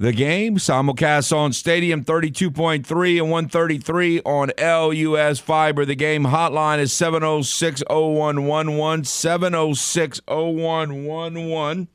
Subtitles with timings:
[0.00, 0.56] the game.
[0.56, 5.84] Simulcast on Stadium 32.3 and 133 on LUS Fiber.
[5.84, 9.04] The game hotline is 706 0111.
[9.04, 11.88] 706 0111.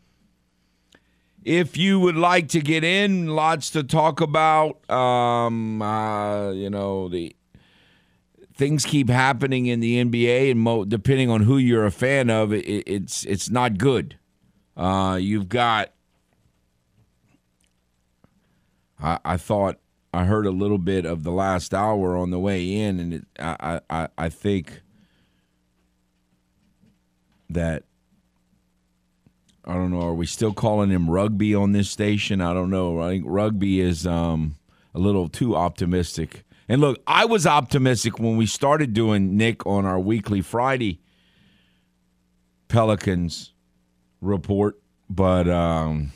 [1.44, 4.88] If you would like to get in, lots to talk about.
[4.90, 7.36] Um, uh, you know, the
[8.56, 12.54] things keep happening in the NBA, and mo- depending on who you're a fan of,
[12.54, 14.18] it, it's it's not good.
[14.78, 15.92] Uh, you've got.
[19.02, 19.80] I, I thought
[20.14, 23.26] I heard a little bit of the last hour on the way in, and it,
[23.40, 24.82] I, I I think
[27.50, 27.84] that
[29.66, 30.02] I don't know.
[30.02, 32.40] Are we still calling him rugby on this station?
[32.40, 33.02] I don't know.
[33.02, 34.56] I think rugby is um,
[34.94, 36.44] a little too optimistic.
[36.68, 41.02] And look, I was optimistic when we started doing Nick on our weekly Friday
[42.68, 43.54] Pelicans
[44.22, 44.80] report,
[45.10, 46.12] but um,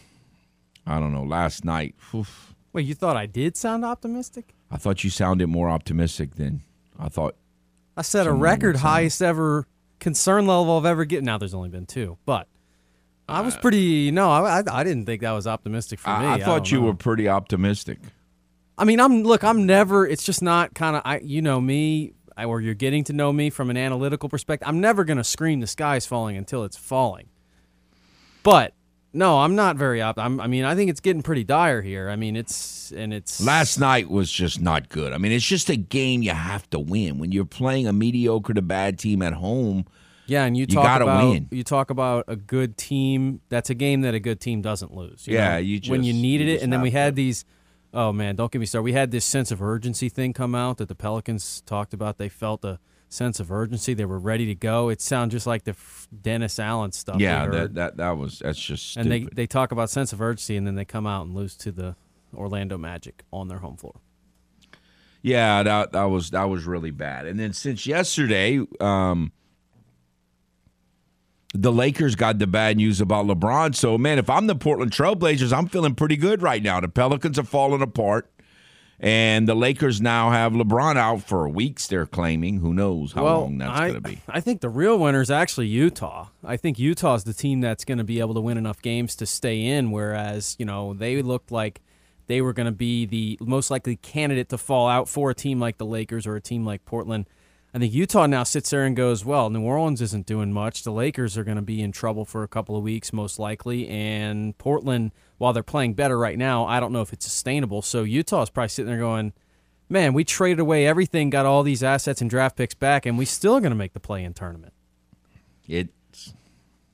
[0.86, 1.24] I don't know.
[1.24, 4.54] Last night, oof, Wait, you thought I did sound optimistic?
[4.70, 6.62] I thought you sounded more optimistic than
[6.98, 7.36] I thought.
[7.98, 9.68] I set a record highest ever
[10.00, 11.24] concern level I've ever get.
[11.24, 12.48] Now there's only been two, but
[13.28, 14.12] I was uh, pretty.
[14.12, 16.26] No, I, I, I didn't think that was optimistic for me.
[16.26, 16.88] I, I thought you know.
[16.88, 18.00] were pretty optimistic.
[18.78, 19.44] I mean, I'm look.
[19.44, 20.08] I'm never.
[20.08, 21.02] It's just not kind of.
[21.06, 24.68] I you know me, or you're getting to know me from an analytical perspective.
[24.68, 27.30] I'm never gonna scream the sky's falling until it's falling.
[28.44, 28.74] But
[29.14, 30.18] no, I'm not very op.
[30.20, 32.10] I'm, I mean, I think it's getting pretty dire here.
[32.10, 35.14] I mean, it's and it's Last night was just not good.
[35.14, 37.18] I mean, it's just a game you have to win.
[37.20, 39.86] When you're playing a mediocre to bad team at home,
[40.28, 41.48] Yeah, and you You talk gotta about win.
[41.52, 43.42] you talk about a good team.
[43.50, 45.28] That's a game that a good team doesn't lose.
[45.28, 45.58] you Yeah, know?
[45.58, 47.46] you when you needed you it, and then we had these.
[47.92, 48.84] Oh man, don't get me started.
[48.84, 52.20] We had this sense of urgency thing come out that the Pelicans talked about.
[52.20, 52.80] They felt a
[53.10, 53.94] sense of urgency.
[53.94, 54.90] They were ready to go.
[54.90, 57.20] It sounds just like the f- Dennis Allen stuff.
[57.20, 60.56] yeah, that, that that was that's just and they they talk about sense of urgency,
[60.56, 61.96] and then they come out and lose to the
[62.34, 64.00] Orlando Magic on their home floor.
[65.22, 67.26] Yeah, that that was that was really bad.
[67.26, 69.34] And then since yesterday, um,
[71.54, 73.76] the Lakers got the bad news about LeBron.
[73.76, 76.80] So man, if I'm the Portland Trailblazers, I'm feeling pretty good right now.
[76.80, 78.32] The Pelicans are falling apart,
[79.00, 81.88] and the Lakers now have LeBron out for weeks.
[81.88, 82.60] They're claiming.
[82.60, 84.22] Who knows how well, long that's going to be?
[84.28, 86.28] I think the real winner is actually Utah.
[86.44, 89.16] I think Utah is the team that's going to be able to win enough games
[89.18, 91.82] to stay in, whereas, you know, they looked like
[92.28, 95.60] they were going to be the most likely candidate to fall out for a team
[95.60, 97.26] like the Lakers or a team like Portland.
[97.74, 100.84] I think Utah now sits there and goes, well, New Orleans isn't doing much.
[100.84, 103.88] The Lakers are going to be in trouble for a couple of weeks, most likely.
[103.88, 107.82] And Portland, while they're playing better right now, I don't know if it's sustainable.
[107.82, 109.34] So Utah's probably sitting there going,
[109.88, 113.26] man, we traded away everything, got all these assets and draft picks back, and we
[113.26, 114.74] still going to make the play in tournament.
[115.68, 116.34] It's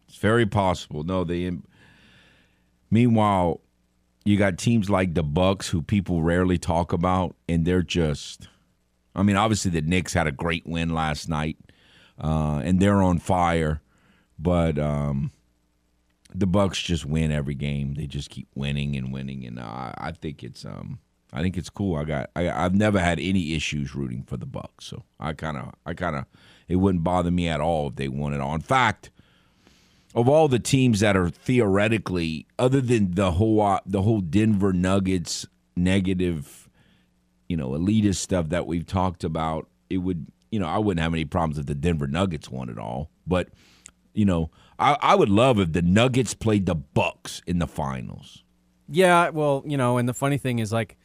[0.08, 1.04] it's very possible.
[1.04, 1.52] No, they.
[2.92, 3.62] Meanwhile,
[4.24, 8.48] you got teams like the Bucks, who people rarely talk about, and they're just.
[9.16, 11.58] I mean, obviously the Knicks had a great win last night,
[12.22, 13.82] uh, and they're on fire,
[14.38, 15.32] but um,
[16.40, 17.94] the Bucks just win every game.
[17.94, 21.00] They just keep winning and winning, and I, think it's um,
[21.32, 21.96] I think it's cool.
[21.96, 25.58] I got I, I've never had any issues rooting for the Bucks, so I kind
[25.58, 26.26] of I kind of
[26.68, 28.54] it wouldn't bother me at all if they won it all.
[28.56, 29.12] In fact,
[30.14, 34.74] of all the teams that are theoretically, other than the whole uh, the whole Denver
[34.74, 36.70] Nuggets negative,
[37.48, 41.14] you know, elitist stuff that we've talked about, it would you know I wouldn't have
[41.14, 43.50] any problems if the Denver Nuggets won it all, but
[44.14, 48.44] you know I, I would love if the Nuggets played the Bucks in the finals.
[48.90, 50.98] Yeah, well, you know, and the funny thing is like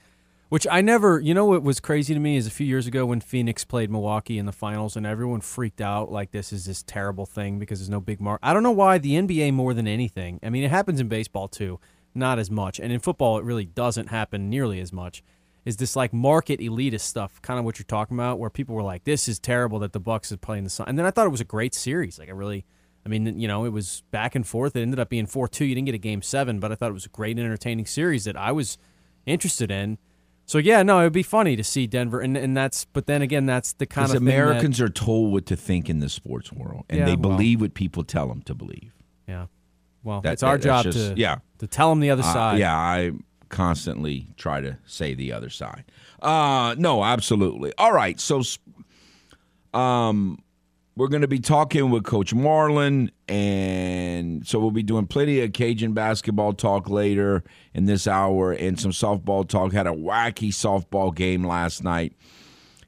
[0.50, 3.06] which I never, you know what was crazy to me is a few years ago
[3.06, 6.82] when Phoenix played Milwaukee in the finals and everyone freaked out like this is this
[6.82, 8.40] terrible thing because there's no big mark.
[8.42, 10.40] I don't know why the NBA more than anything.
[10.42, 11.78] I mean, it happens in baseball too,
[12.16, 12.80] not as much.
[12.80, 15.22] And in football it really doesn't happen nearly as much.
[15.64, 18.82] Is this like market elitist stuff, kind of what you're talking about, where people were
[18.82, 21.26] like, "This is terrible that the Bucks is playing the Sun," and then I thought
[21.26, 22.18] it was a great series.
[22.18, 22.64] Like I really,
[23.04, 24.76] I mean, you know, it was back and forth.
[24.76, 25.64] It ended up being four two.
[25.64, 28.24] You didn't get a game seven, but I thought it was a great, entertaining series
[28.24, 28.76] that I was
[29.26, 29.98] interested in.
[30.46, 32.84] So yeah, no, it'd be funny to see Denver, and and that's.
[32.86, 35.88] But then again, that's the kind of thing that- Americans are told what to think
[35.88, 37.36] in the sports world, and Yeah, they well.
[37.36, 38.92] believe what people tell them to believe.
[39.28, 39.46] yeah.
[40.02, 41.36] Well, That- it's our that- job just- to yeah.
[41.58, 42.58] to tell them the other Uh, side.
[42.58, 43.12] yeah, I
[43.48, 45.84] constantly try to say the other side.
[46.20, 47.72] Uh, no, absolutely.
[47.78, 48.42] All right, so
[49.74, 50.38] um,
[51.00, 55.54] we're going to be talking with Coach Marlin, and so we'll be doing plenty of
[55.54, 57.42] Cajun basketball talk later
[57.72, 59.72] in this hour and some softball talk.
[59.72, 62.12] Had a wacky softball game last night.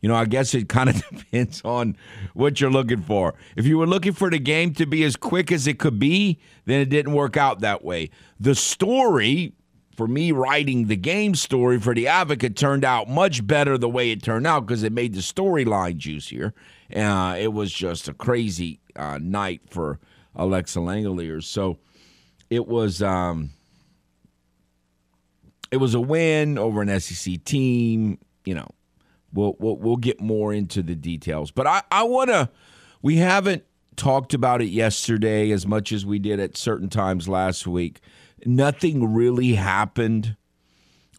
[0.03, 1.97] You know, I guess it kind of depends on
[2.35, 3.33] what you're looking for.
[3.57, 6.39] If you were looking for the game to be as quick as it could be,
[6.67, 8.11] then it didn't work out that way.
[8.39, 9.55] The story
[9.97, 14.11] for me writing the game story for the Advocate turned out much better the way
[14.11, 16.53] it turned out because it made the storyline juicier.
[16.95, 19.99] Uh, it was just a crazy uh, night for
[20.35, 21.45] Alexa Langeliers.
[21.45, 21.79] So
[22.51, 23.51] it was um,
[25.71, 28.19] it was a win over an SEC team.
[28.45, 28.69] You know,
[29.33, 32.51] we'll we'll, we'll get more into the details, but I I want to.
[33.01, 33.65] We haven't
[33.97, 38.01] talked about it yesterday as much as we did at certain times last week.
[38.45, 40.37] Nothing really happened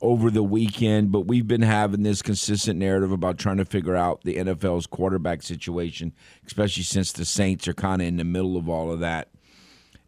[0.01, 4.21] over the weekend, but we've been having this consistent narrative about trying to figure out
[4.23, 6.13] the NFL's quarterback situation,
[6.45, 9.29] especially since the Saints are kind of in the middle of all of that.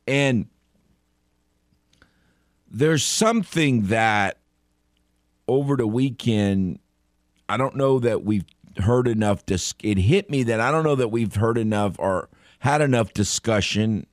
[0.08, 0.48] And
[2.70, 4.38] there's something that
[5.48, 6.80] over the weekend,
[7.48, 8.46] I don't know that we've
[8.78, 9.46] heard enough.
[9.46, 12.30] Dis- it hit me that I don't know that we've heard enough or
[12.60, 14.08] had enough discussion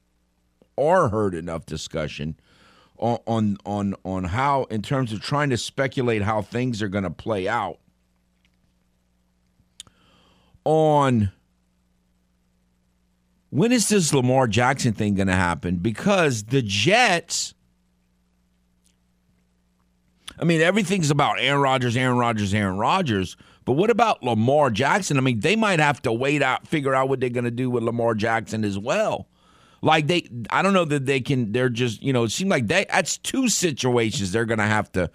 [0.77, 2.37] or heard enough discussion
[3.03, 7.05] on on on, on how in terms of trying to speculate how things are going
[7.05, 7.79] to play out
[10.65, 11.33] on
[13.51, 17.55] when is this Lamar Jackson thing going to happen because the Jets
[20.39, 25.17] I mean everything's about Aaron Rodgers Aaron Rodgers Aaron Rodgers but what about Lamar Jackson?
[25.19, 27.71] I mean, they might have to wait out, figure out what they're going to do
[27.71, 29.29] with Lamar Jackson as well.
[29.83, 31.53] Like they, I don't know that they can.
[31.53, 32.87] They're just, you know, it seems like they.
[32.89, 35.11] That's two situations they're going to have to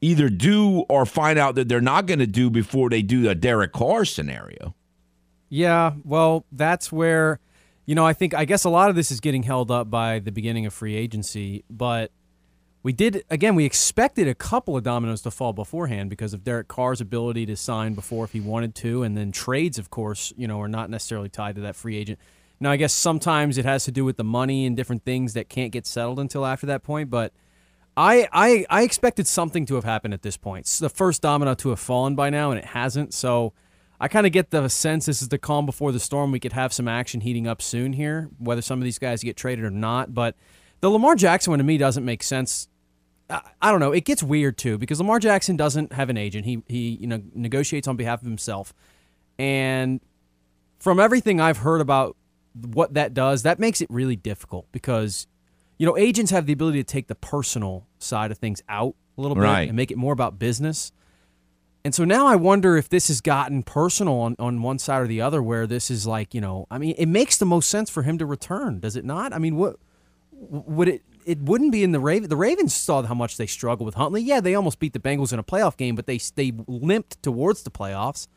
[0.00, 3.34] either do or find out that they're not going to do before they do a
[3.34, 4.74] Derek Carr scenario.
[5.48, 7.40] Yeah, well, that's where,
[7.86, 10.20] you know, I think I guess a lot of this is getting held up by
[10.20, 12.12] the beginning of free agency, but
[12.82, 13.56] we did again.
[13.56, 17.56] We expected a couple of dominoes to fall beforehand because of Derek Carr's ability to
[17.56, 20.88] sign before if he wanted to, and then trades, of course, you know, are not
[20.88, 22.20] necessarily tied to that free agent.
[22.60, 25.48] Now, I guess sometimes it has to do with the money and different things that
[25.48, 27.32] can't get settled until after that point, but.
[28.00, 30.66] I, I, I expected something to have happened at this point.
[30.66, 33.12] It's the first domino to have fallen by now, and it hasn't.
[33.12, 33.54] So
[34.00, 36.30] I kind of get the sense this is the calm before the storm.
[36.30, 39.36] We could have some action heating up soon here, whether some of these guys get
[39.36, 40.14] traded or not.
[40.14, 40.36] But
[40.80, 42.68] the Lamar Jackson one to me doesn't make sense
[43.30, 43.92] I, I don't know.
[43.92, 46.44] It gets weird too because Lamar Jackson doesn't have an agent.
[46.44, 48.72] He he you know negotiates on behalf of himself,
[49.38, 50.00] and
[50.78, 52.16] from everything I've heard about
[52.66, 55.26] what that does, that makes it really difficult because
[55.78, 59.20] you know agents have the ability to take the personal side of things out a
[59.20, 59.68] little bit Right.
[59.68, 60.92] and make it more about business.
[61.84, 65.06] And so now I wonder if this has gotten personal on, on one side or
[65.06, 67.88] the other, where this is like, you know, I mean, it makes the most sense
[67.88, 69.32] for him to return, does it not?
[69.32, 69.76] I mean, what
[70.32, 71.02] would it?
[71.24, 72.28] It wouldn't be in the Raven.
[72.30, 74.22] The Ravens saw how much they struggled with Huntley.
[74.22, 77.62] Yeah, they almost beat the Bengals in a playoff game, but they they limped towards
[77.62, 78.28] the playoffs,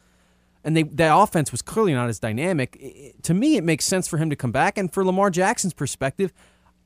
[0.63, 2.77] and they that offense was clearly not as dynamic.
[2.81, 5.29] I- I- to me, it makes sense for him to come back, and for Lamar
[5.29, 6.31] Jackson's perspective,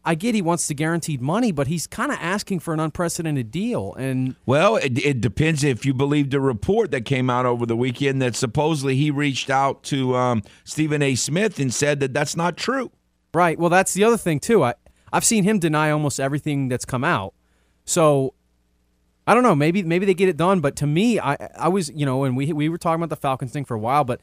[0.08, 3.50] I get he wants the guaranteed money, but he's kind of asking for an unprecedented
[3.50, 7.66] deal, and Well, it, it depends if you believe the report that came out over
[7.66, 11.16] the weekend that supposedly he reached out to um, Stephen A.
[11.16, 12.92] Smith and said that that's not true.
[13.34, 13.58] Right.
[13.60, 14.64] Well, that's the other thing too.
[14.64, 14.76] I
[15.12, 17.34] I've seen him deny almost everything that's come out.
[17.86, 18.34] So
[19.28, 19.56] I don't know.
[19.56, 20.60] Maybe maybe they get it done.
[20.60, 23.20] But to me, I I was you know, and we we were talking about the
[23.20, 24.22] Falcons thing for a while, but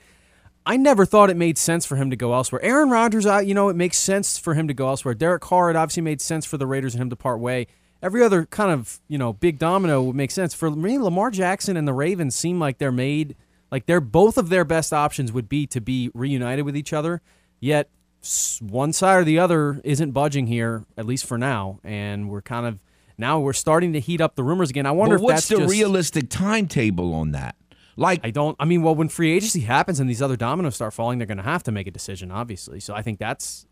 [0.64, 2.62] I never thought it made sense for him to go elsewhere.
[2.62, 5.14] Aaron Rodgers, I you know, it makes sense for him to go elsewhere.
[5.14, 7.66] Derek Carr, it obviously made sense for the Raiders and him to part way.
[8.00, 10.99] Every other kind of you know big domino would make sense for me.
[10.99, 13.37] Lamar Jackson and the Ravens seem like they're made
[13.73, 17.23] like they're both of their best options would be to be reunited with each other.
[17.59, 17.88] Yet
[18.61, 22.66] one side or the other isn't budging here, at least for now, and we're kind
[22.66, 22.78] of
[23.23, 24.85] now we're starting to heat up the rumors again.
[24.85, 27.57] I wonder But if what's that's the just, realistic timetable on that?
[27.97, 28.57] Like, I don't.
[28.59, 31.38] I mean, well, when free agency happens and these other dominoes start falling, they're going
[31.38, 32.81] to have to make a decision, obviously.
[32.81, 33.67] So I think that's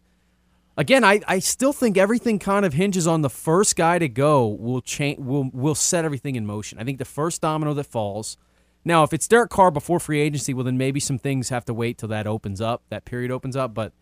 [0.76, 1.04] again.
[1.04, 4.80] I, I still think everything kind of hinges on the first guy to go will
[4.80, 5.18] change.
[5.18, 6.78] Will will set everything in motion.
[6.78, 8.36] I think the first domino that falls.
[8.82, 11.74] Now, if it's Derek Carr before free agency, well, then maybe some things have to
[11.74, 12.82] wait till that opens up.
[12.88, 13.92] That period opens up, but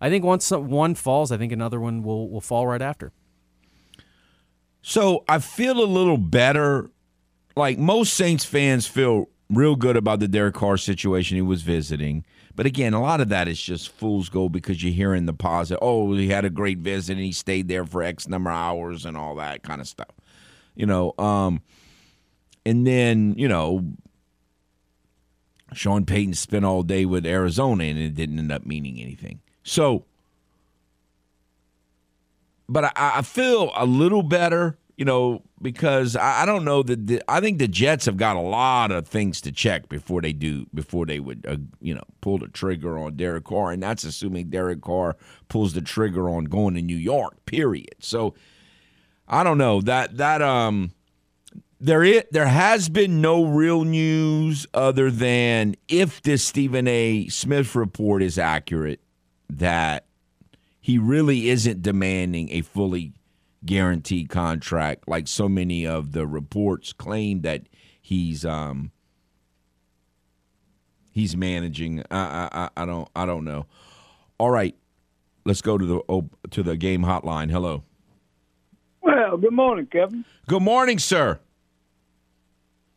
[0.00, 3.12] I think once one falls, I think another one will will fall right after.
[4.82, 6.90] So I feel a little better.
[7.56, 12.24] Like most Saints fans feel real good about the Derek Carr situation he was visiting.
[12.54, 15.78] But again, a lot of that is just fool's gold because you're hearing the positive.
[15.82, 19.06] Oh, he had a great visit and he stayed there for X number of hours
[19.06, 20.10] and all that kind of stuff.
[20.74, 21.62] You know, um,
[22.64, 23.84] and then, you know,
[25.74, 29.40] Sean Payton spent all day with Arizona and it didn't end up meaning anything.
[29.62, 30.04] So,
[32.68, 37.06] but I, I feel a little better, you know, because I, I don't know that
[37.06, 40.32] the, I think the Jets have got a lot of things to check before they
[40.32, 44.04] do before they would uh, you know pull the trigger on Derek Carr, and that's
[44.04, 45.16] assuming Derek Carr
[45.48, 47.44] pulls the trigger on going to New York.
[47.46, 47.94] Period.
[48.00, 48.34] So
[49.28, 50.92] I don't know that that um
[51.82, 57.26] there is, there has been no real news other than if this Stephen A.
[57.26, 59.00] Smith report is accurate,
[59.50, 60.06] that
[60.82, 63.12] he really isn't demanding a fully
[63.64, 67.62] guaranteed contract like so many of the reports claim that
[68.00, 68.90] he's um
[71.12, 72.02] he's managing.
[72.10, 73.66] I I, I don't I don't know.
[74.38, 74.74] All right,
[75.46, 77.50] let's go to the to the game hotline.
[77.50, 77.84] Hello.
[79.00, 80.24] Well, good morning, Kevin.
[80.48, 81.38] Good morning, sir.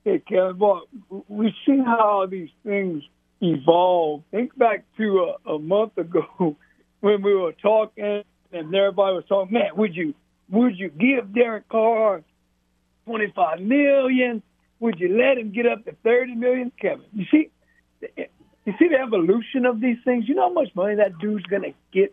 [0.03, 0.57] Hey, Kevin.
[0.57, 0.83] Well,
[1.27, 3.03] we see how all these things
[3.41, 4.23] evolve.
[4.31, 6.57] Think back to a, a month ago
[7.05, 10.15] when we were talking and everybody was talking, man, would you
[10.50, 12.24] would you give Derek Carr
[13.05, 14.41] twenty five million?
[14.79, 16.71] Would you let him get up to thirty million?
[16.81, 17.51] Kevin, you see
[18.01, 20.27] you see the evolution of these things?
[20.27, 22.12] You know how much money that dude's gonna get?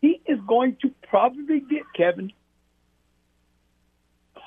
[0.00, 2.32] He is going to probably get Kevin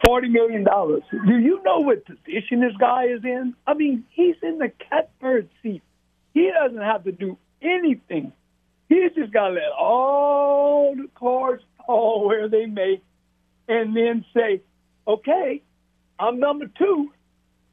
[0.04, 1.04] forty million dollars.
[1.12, 3.54] Do you know what position this guy is in?
[3.68, 5.84] I mean, he's in the catbird seat.
[6.34, 8.34] He doesn't have to do anything.
[8.92, 13.02] He's just got to let all the cards fall where they may,
[13.70, 14.62] and then say,
[15.08, 15.62] "Okay,
[16.20, 17.12] I'm number two.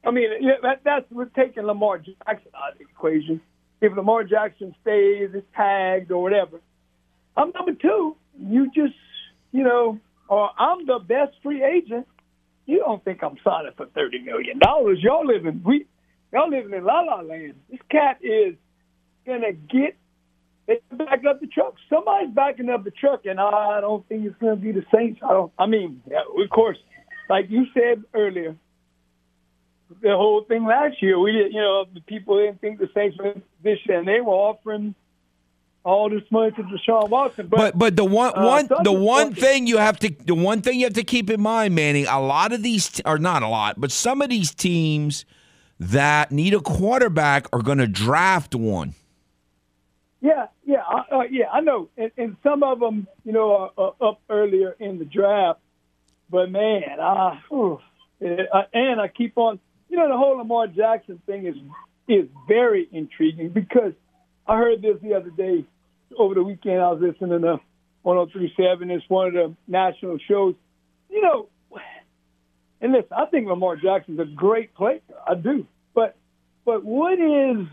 [0.05, 0.29] I mean,
[0.63, 3.41] that, that's we're taking Lamar Jackson out of the equation.
[3.81, 6.61] If Lamar Jackson stays, is tagged or whatever,
[7.35, 8.15] I'm number two.
[8.39, 8.95] You just,
[9.51, 9.99] you know,
[10.29, 12.07] or I'm the best free agent
[12.69, 14.99] you don't think I'm signing for thirty million dollars?
[15.01, 15.87] Y'all living we
[16.31, 17.55] y'all living in la la land.
[17.67, 18.53] This cat is
[19.25, 19.97] gonna get
[20.69, 21.75] they back up the truck.
[21.89, 25.19] Somebody's backing up the truck, and I don't think it's gonna be the Saints.
[25.23, 25.51] I don't.
[25.57, 26.77] I mean, yeah, of course,
[27.27, 28.55] like you said earlier,
[30.01, 31.53] the whole thing last year, we did.
[31.53, 34.93] You know, the people didn't think the Saints were in position, and they were offering
[35.83, 37.47] all this money to Deshaun Watson.
[37.47, 40.61] But but, but the one uh, one the one thing you have to the one
[40.61, 43.47] thing you have to keep in mind, Manning, a lot of these are not a
[43.47, 45.25] lot, but some of these teams
[45.79, 48.93] that need a quarterback are going to draft one.
[50.21, 51.45] Yeah, yeah, uh, yeah.
[51.51, 55.05] I know, and, and, some of them, you know, are, are, up earlier in the
[55.05, 55.59] draft.
[56.29, 57.79] But man, I, whew,
[58.19, 59.59] and I keep on.
[59.87, 61.55] You know, the whole Lamar Jackson thing is
[62.07, 63.93] is very intriguing because
[64.45, 65.65] I heard this the other day
[66.17, 66.81] over the weekend.
[66.81, 67.59] I was listening to
[68.01, 68.91] 1037.
[68.91, 70.55] It's one of the national shows.
[71.09, 71.49] You know,
[72.81, 75.01] and listen, I think Lamar Jackson's a great player.
[75.25, 75.65] I do.
[75.93, 76.17] But
[76.65, 77.67] but what is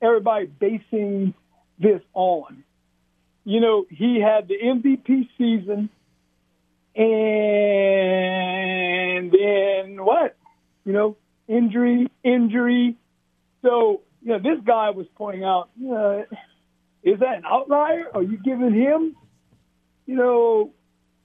[0.00, 1.34] everybody basing
[1.78, 2.64] this on?
[3.44, 5.88] You know, he had the MVP season
[6.94, 7.04] and
[9.32, 10.36] then what?
[10.84, 11.16] You know,
[11.46, 12.96] injury, injury.
[13.62, 16.24] So you know, this guy was pointing out, know,
[17.02, 18.06] is that an outlier?
[18.12, 19.16] Are you giving him,
[20.06, 20.72] you know,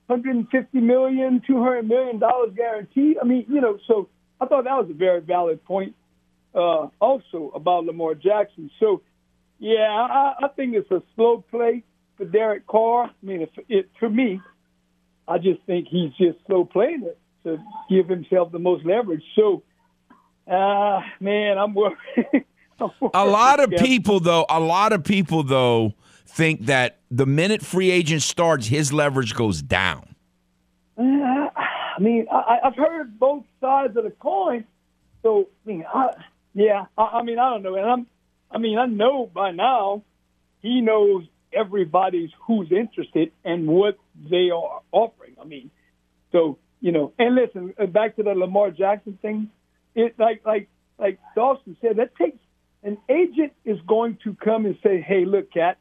[0.08, 3.18] 150 million, 200 million dollars guaranteed?
[3.22, 5.96] I mean, you know, so I thought that was a very valid point.
[6.54, 8.70] Uh, also about Lamar Jackson.
[8.80, 9.02] So,
[9.64, 11.84] yeah, I, I think it's a slow play
[12.18, 13.06] for Derek Carr.
[13.06, 14.42] I mean, if it for me,
[15.26, 19.24] I just think he's just slow playing it to give himself the most leverage.
[19.38, 19.64] So,
[20.52, 21.96] uh, man, I'm worried.
[23.14, 25.94] a lot of people though, a lot of people though
[26.26, 30.14] think that the minute free agent starts, his leverage goes down.
[30.98, 31.02] Uh,
[31.56, 34.66] I mean, I, have heard both sides of the coin.
[35.22, 36.10] So, I mean, I,
[36.54, 38.08] yeah, I, I mean, I don't know, and I'm,
[38.54, 40.04] I mean, I know by now
[40.62, 43.98] he knows everybody's who's interested and what
[44.30, 45.36] they are offering.
[45.42, 45.72] I mean,
[46.32, 49.50] so you know, and listen, uh, back to the Lamar Jackson thing.
[49.96, 50.70] It like like
[51.00, 52.38] like Dawson said, that takes
[52.84, 55.78] an agent is going to come and say, hey, look, Cat,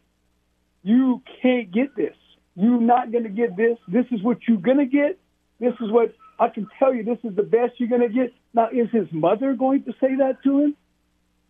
[0.83, 2.14] you can't get this.
[2.55, 3.79] You're not going to get this.
[3.88, 5.19] This is what you're going to get.
[5.59, 7.02] This is what I can tell you.
[7.02, 8.33] This is the best you're going to get.
[8.55, 10.76] Now, is his mother going to say that to him?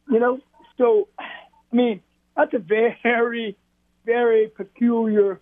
[0.08, 0.40] You know,
[0.82, 2.02] so, I mean,
[2.36, 3.56] that's a very,
[4.04, 5.40] very peculiar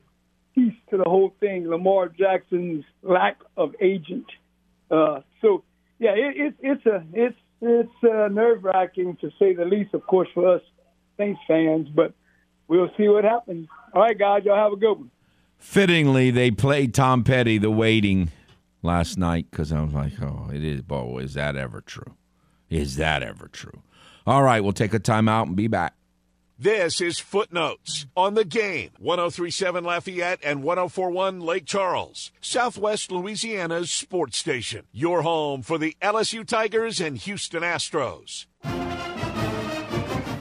[0.55, 4.27] piece to the whole thing, Lamar Jackson's lack of agent.
[4.91, 5.65] Uh, so,
[5.99, 10.07] yeah, it, it, it's a, it's, it's uh, nerve wracking to say the least, of
[10.07, 10.63] course, for us
[11.17, 12.13] Saints fans, but
[12.69, 13.67] we'll see what happens.
[13.95, 15.11] All right, guys, y'all have a good one.
[15.59, 18.31] Fittingly, they played Tom Petty the waiting
[18.83, 22.15] last night because I was like, oh, it is, boy, is that ever true?
[22.69, 23.83] Is that ever true?
[24.31, 25.93] All right, we'll take a timeout and be back.
[26.57, 28.91] This is Footnotes on the game.
[29.01, 34.85] 1037 Lafayette and 1041 Lake Charles, Southwest Louisiana's sports station.
[34.93, 38.47] Your home for the LSU Tigers and Houston Astros.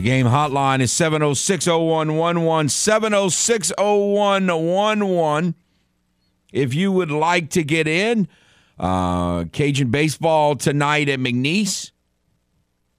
[0.00, 2.70] The game hotline is 706 0111.
[2.70, 5.54] 706 0111.
[6.54, 8.26] If you would like to get in,
[8.78, 11.90] uh, Cajun baseball tonight at McNeese,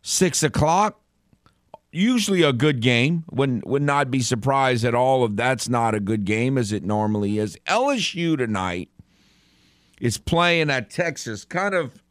[0.03, 1.01] 6 o'clock.
[1.91, 3.24] Usually a good game.
[3.31, 6.84] Would, would not be surprised at all if that's not a good game as it
[6.84, 7.58] normally is.
[7.65, 8.89] LSU tonight
[10.00, 11.46] is playing at Texas.
[11.46, 12.03] Kind of.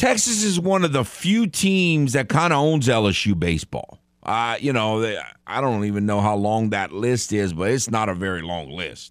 [0.00, 3.98] Texas is one of the few teams that kind of owns LSU baseball.
[4.22, 7.90] Uh, you know, they, I don't even know how long that list is, but it's
[7.90, 9.10] not a very long list.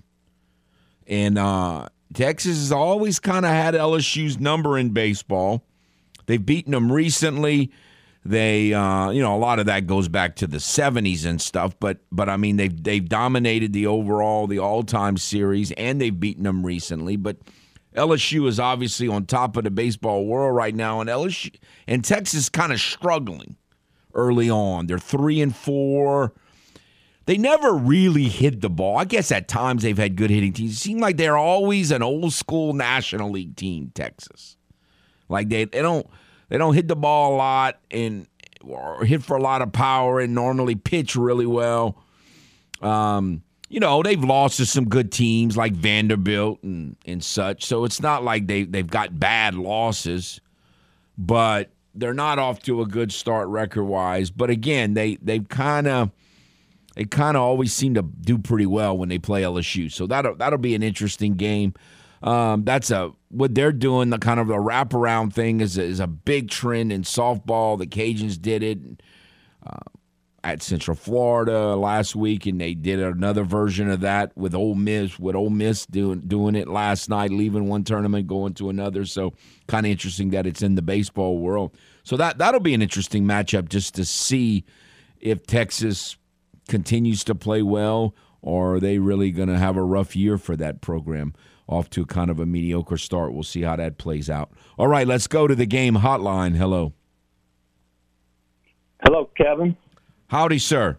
[1.06, 5.64] And uh, Texas has always kind of had LSU's number in baseball.
[6.26, 7.72] They've beaten them recently.
[8.26, 11.80] They, uh, you know, a lot of that goes back to the '70s and stuff.
[11.80, 16.46] But, but I mean, they've they've dominated the overall, the all-time series, and they've beaten
[16.46, 17.16] them recently.
[17.16, 17.38] But
[17.96, 21.56] LSU is obviously on top of the baseball world right now, and LSU
[21.88, 23.56] and Texas kind of struggling
[24.14, 24.88] early on.
[24.88, 26.34] They're three and four.
[27.26, 28.98] They never really hit the ball.
[28.98, 30.74] I guess at times they've had good hitting teams.
[30.74, 34.58] It seemed like they're always an old school National League team, Texas.
[35.28, 36.08] Like they, they don't
[36.50, 38.28] they don't hit the ball a lot and
[38.62, 42.04] or hit for a lot of power and normally pitch really well.
[42.82, 47.64] Um, you know, they've lost to some good teams like Vanderbilt and, and such.
[47.64, 50.42] So it's not like they, they've got bad losses,
[51.18, 54.32] but they're not off to a good start record wise.
[54.32, 56.12] But again, they they've kind of
[56.96, 59.92] they kind of always seem to do pretty well when they play LSU.
[59.92, 61.74] So that'll that'll be an interesting game.
[62.24, 64.10] Um, that's a what they're doing.
[64.10, 67.78] The kind of the wraparound thing is a, is a big trend in softball.
[67.78, 68.80] The Cajuns did it
[69.66, 69.78] uh,
[70.44, 75.20] at Central Florida last week, and they did another version of that with Ole Miss.
[75.20, 79.06] With Ole Miss doing doing it last night, leaving one tournament, going to another.
[79.06, 79.34] So
[79.68, 81.76] kind of interesting that it's in the baseball world.
[82.04, 84.66] So that that'll be an interesting matchup just to see
[85.20, 86.18] if Texas
[86.68, 90.56] continues to play well, or are they really going to have a rough year for
[90.56, 91.34] that program?
[91.68, 93.32] Off to kind of a mediocre start.
[93.32, 94.52] We'll see how that plays out.
[94.78, 96.56] All right, let's go to the game hotline.
[96.56, 96.94] Hello.
[99.04, 99.78] Hello, Kevin.
[100.30, 100.96] Howdy, sir.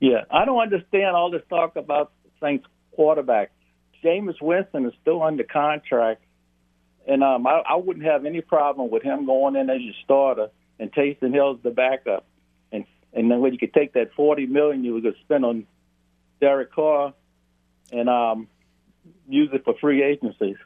[0.00, 3.50] Yeah, I don't understand all this talk about Saints quarterback.
[4.04, 6.22] Jameis Winston is still under contract,
[7.08, 10.50] and um, I, I wouldn't have any problem with him going in as your starter
[10.78, 12.24] and Taysom Hill's the backup,
[12.70, 15.44] and and then when you could take that forty million you were going to spend
[15.44, 15.66] on
[16.40, 17.14] Derek Carr,
[17.90, 18.46] and um,
[19.28, 20.56] use it for free agencies.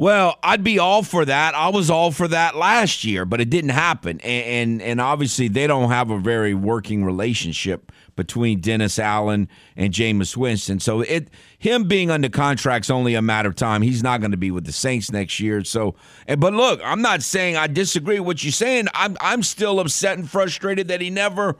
[0.00, 1.54] Well, I'd be all for that.
[1.54, 4.18] I was all for that last year, but it didn't happen.
[4.22, 9.92] And, and and, obviously they don't have a very working relationship between Dennis Allen and
[9.92, 10.80] Jameis Winston.
[10.80, 13.82] So it him being under contract's only a matter of time.
[13.82, 15.62] He's not going to be with the Saints next year.
[15.64, 18.88] So but look, I'm not saying I disagree with what you're saying.
[18.94, 21.56] I'm I'm still upset and frustrated that he never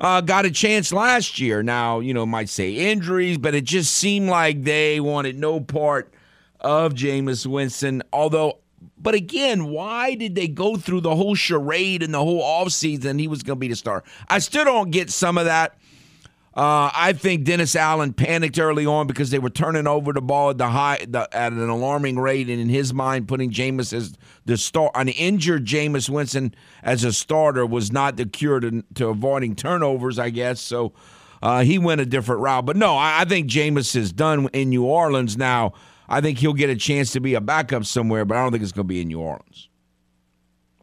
[0.00, 1.62] uh, got a chance last year.
[1.62, 6.10] Now, you know, might say injuries, but it just seemed like they wanted no part
[6.62, 8.02] of Jameis Winston.
[8.12, 8.58] Although,
[8.96, 13.20] but again, why did they go through the whole charade and the whole offseason?
[13.20, 14.02] He was going to be the star.
[14.28, 15.76] I still don't get some of that.
[16.54, 20.50] Uh, I think Dennis Allen panicked early on because they were turning over the ball
[20.50, 24.18] at the high the, at an alarming rate, and in his mind, putting Jameis as
[24.44, 29.08] the star, an injured Jameis Winston as a starter was not the cure to, to
[29.08, 30.60] avoiding turnovers, I guess.
[30.60, 30.92] So
[31.42, 32.66] uh, he went a different route.
[32.66, 35.72] But no, I, I think Jameis is done in New Orleans now.
[36.12, 38.62] I think he'll get a chance to be a backup somewhere, but I don't think
[38.62, 39.70] it's going to be in New Orleans.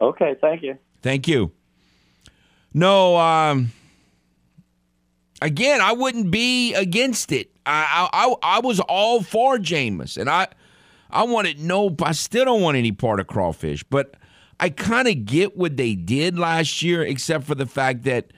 [0.02, 0.76] Okay, thank you.
[1.04, 1.52] Thank you.
[2.74, 3.72] No, um,
[5.40, 7.52] again, I wouldn't be against it.
[7.64, 10.48] I, I I was all for Jameis, and I
[11.12, 11.96] I wanted no.
[12.02, 14.16] I still don't want any part of crawfish, but
[14.60, 18.32] I kind of get what they did last year, except for the fact that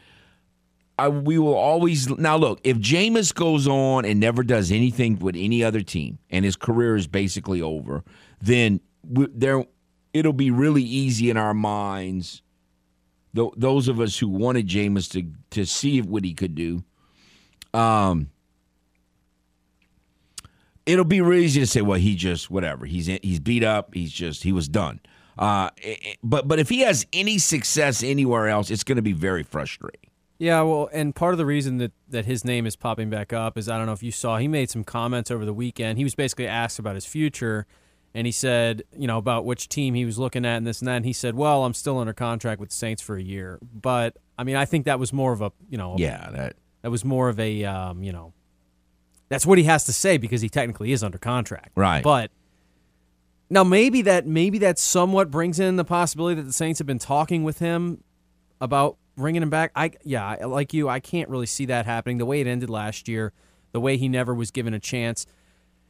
[1.06, 2.62] I, we will always now look.
[2.64, 6.96] If Jameis goes on and never does anything with any other team, and his career
[6.96, 8.04] is basically over,
[8.42, 9.66] then we, there
[10.14, 12.42] it'll be really easy in our minds
[13.36, 16.84] th- those of us who wanted Jameis to to see what he could do,
[17.74, 18.30] um,
[20.86, 22.86] it'll be really easy to say, well, he just whatever.
[22.86, 23.94] He's he's beat up.
[23.94, 25.00] He's just he was done.
[25.38, 25.70] Uh,
[26.24, 30.11] but but if he has any success anywhere else, it's going to be very frustrating.
[30.42, 33.60] Yeah, well, and part of the reason that, that his name is popping back up
[33.60, 36.00] is I don't know if you saw, he made some comments over the weekend.
[36.00, 37.68] He was basically asked about his future,
[38.16, 40.88] and he said, you know, about which team he was looking at and this and
[40.88, 40.96] that.
[40.96, 43.60] And he said, well, I'm still under contract with the Saints for a year.
[43.62, 46.90] But, I mean, I think that was more of a, you know, Yeah, that that
[46.90, 48.34] was more of a, um, you know,
[49.30, 51.74] that's what he has to say because he technically is under contract.
[51.76, 52.02] Right.
[52.04, 52.32] But
[53.52, 56.98] now maybe that maybe that somewhat brings in the possibility that the Saints have been
[56.98, 58.04] talking with him
[58.60, 59.72] about bringing him back.
[59.76, 62.18] I yeah, like you, I can't really see that happening.
[62.18, 63.34] The way it ended last year,
[63.72, 65.26] the way he never was given a chance.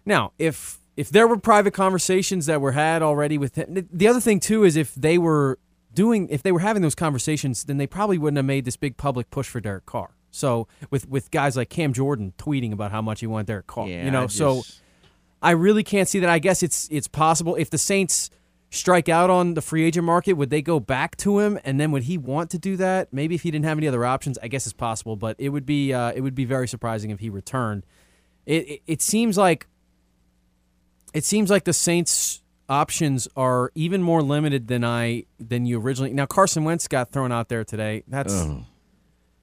[0.06, 4.20] Now, if if there were private conversations that were had already with him, the other
[4.20, 5.60] thing too is if they were
[5.94, 8.98] doing, if they were having those conversations, then they probably wouldn't have made this big
[8.98, 10.16] public push for Derek Carr.
[10.32, 13.88] So with with guys like Cam Jordan tweeting about how much he wanted Derek Carr,
[13.88, 14.64] yeah, you know, I so
[15.42, 16.30] I really can't see that.
[16.30, 18.30] I guess it's it's possible if the Saints
[18.72, 21.92] strike out on the free agent market, would they go back to him, and then
[21.92, 23.14] would he want to do that?
[23.14, 25.66] Maybe if he didn't have any other options, I guess it's possible, but it would
[25.66, 27.86] be uh, it would be very surprising if he returned.
[28.46, 29.68] It, it it seems like
[31.14, 36.14] it seems like the Saints options are even more limited than I than you originally.
[36.14, 38.04] Now Carson Wentz got thrown out there today.
[38.08, 38.34] That's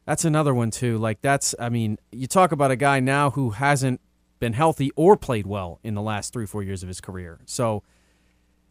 [0.07, 0.97] that's another one too.
[0.97, 4.01] Like that's I mean, you talk about a guy now who hasn't
[4.41, 7.41] been healthy or played well in the last 3 4 years of his career.
[7.45, 7.83] So,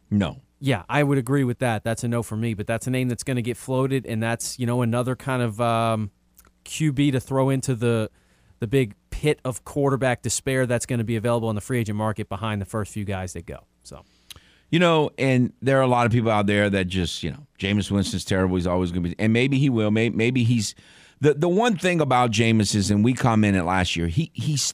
[0.09, 0.41] no.
[0.59, 1.83] Yeah, I would agree with that.
[1.83, 4.21] That's a no for me, but that's a name that's going to get floated and
[4.21, 6.11] that's, you know, another kind of um,
[6.65, 8.09] QB to throw into the
[8.59, 11.95] the big pit of quarterback despair that's going to be available in the free agent
[11.95, 13.59] market behind the first few guys that go.
[13.83, 14.03] So,
[14.71, 17.45] You know, and there are a lot of people out there that just, you know,
[17.59, 18.55] Jameis Winston's terrible.
[18.55, 19.91] He's always going to be, and maybe he will.
[19.91, 20.73] Maybe, maybe he's
[21.21, 24.73] the the one thing about Jameis is, and we commented last year, he he's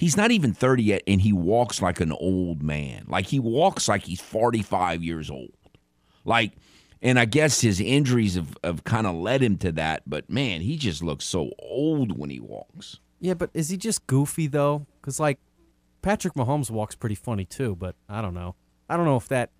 [0.00, 3.04] he's not even thirty yet, and he walks like an old man.
[3.06, 5.52] Like he walks like he's forty five years old.
[6.24, 6.52] Like,
[7.02, 10.02] and I guess his injuries have, have kind of led him to that.
[10.06, 12.98] But man, he just looks so old when he walks.
[13.20, 14.86] yeah, but is he just goofy though?
[15.02, 15.38] Cuz like
[16.00, 18.54] Patrick Mahomes walks pretty funny too, but I don't know.
[18.88, 19.50] I don't know if that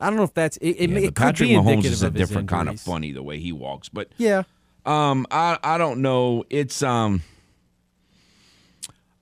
[0.00, 2.68] I don't know if that's it, it, Yeah, it Patrick Mahomes is a different kind
[2.68, 3.88] of funny the way he walks.
[3.90, 4.44] But Yeah.
[4.86, 6.44] Um, I I don't know.
[6.50, 7.22] It's um.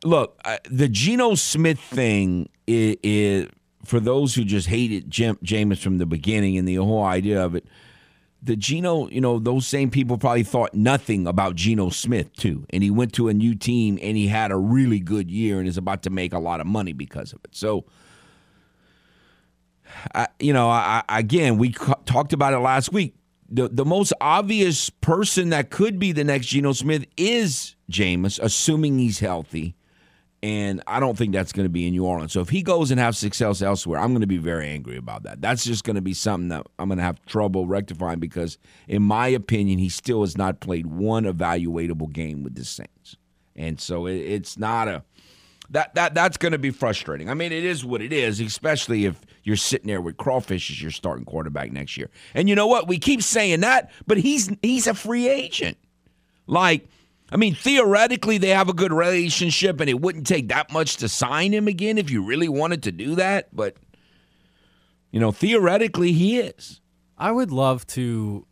[0.05, 3.49] Look, I, the Geno Smith thing is, is
[3.85, 7.55] for those who just hated Jim Jameis from the beginning and the whole idea of
[7.55, 7.67] it.
[8.45, 12.83] The Geno, you know, those same people probably thought nothing about Geno Smith too, and
[12.83, 15.77] he went to a new team and he had a really good year and is
[15.77, 17.55] about to make a lot of money because of it.
[17.55, 17.85] So,
[20.12, 23.15] I, you know, I, again, we ca- talked about it last week.
[23.49, 28.99] The the most obvious person that could be the next Geno Smith is Jameis, assuming
[28.99, 29.77] he's healthy.
[30.43, 32.33] And I don't think that's going to be in New Orleans.
[32.33, 35.23] So if he goes and has success elsewhere, I'm going to be very angry about
[35.23, 35.41] that.
[35.41, 39.05] That's just going to be something that I'm going to have trouble rectifying because, in
[39.05, 43.17] my opinion, he still has not played one evaluatable game with the Saints.
[43.55, 45.05] And so it, it's not a
[45.71, 47.31] that that that's going to be frustrating.
[47.31, 50.81] I mean, it is what it is, especially if you're sitting there with crawfish as
[50.81, 52.11] your starting quarterback next year.
[52.35, 52.89] And you know what?
[52.89, 55.79] We keep saying that, but he's he's a free agent.
[56.47, 56.89] Like,
[57.33, 61.09] I mean, theoretically, they have a good relationship, and it wouldn't take that much to
[61.09, 63.49] sign him again if you really wanted to do that.
[63.57, 63.77] But
[65.11, 66.81] you know, theoretically, he is.
[67.16, 68.47] I would love to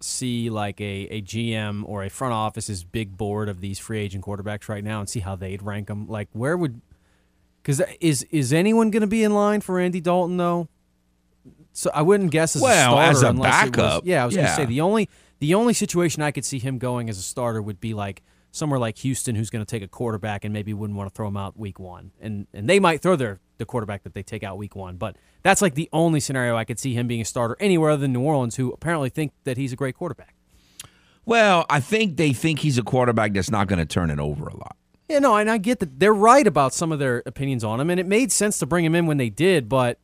[0.00, 4.24] see like a, a GM or a front office's big board of these free agent
[4.24, 6.06] quarterbacks right now and see how they'd rank them.
[6.06, 6.80] Like where would
[7.62, 10.68] because is is anyone going to be in line for Andy Dalton though?
[11.72, 14.22] So I wouldn't guess as a Well, starter as a unless it was- backup, yeah,
[14.22, 15.08] I was going to say the only
[15.44, 18.78] the only situation I could see him going as a starter would be like somewhere
[18.78, 21.36] like Houston, who's going to take a quarterback and maybe wouldn't want to throw him
[21.36, 24.56] out week one, and and they might throw their the quarterback that they take out
[24.56, 27.58] week one, but that's like the only scenario I could see him being a starter
[27.60, 30.34] anywhere other than New Orleans, who apparently think that he's a great quarterback.
[31.26, 34.46] Well, I think they think he's a quarterback that's not going to turn it over
[34.46, 34.76] a lot.
[35.10, 37.90] Yeah, no, and I get that they're right about some of their opinions on him,
[37.90, 39.98] and it made sense to bring him in when they did, but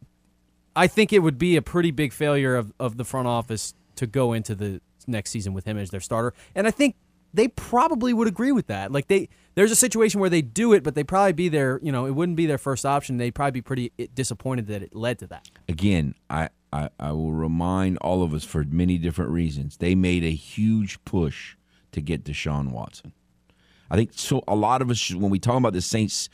[0.76, 4.06] I think it would be a pretty big failure of, of the front office to
[4.06, 6.34] go into the next season with him as their starter.
[6.54, 6.96] And I think
[7.32, 8.92] they probably would agree with that.
[8.92, 11.92] Like they there's a situation where they do it, but they probably be their you
[11.92, 13.16] know, it wouldn't be their first option.
[13.16, 15.48] They'd probably be pretty disappointed that it led to that.
[15.68, 19.76] again, I, I, I will remind all of us for many different reasons.
[19.78, 21.56] They made a huge push
[21.92, 23.12] to get Deshaun Watson.
[23.90, 24.44] I think so.
[24.46, 26.28] A lot of us, when we talk about the Saints,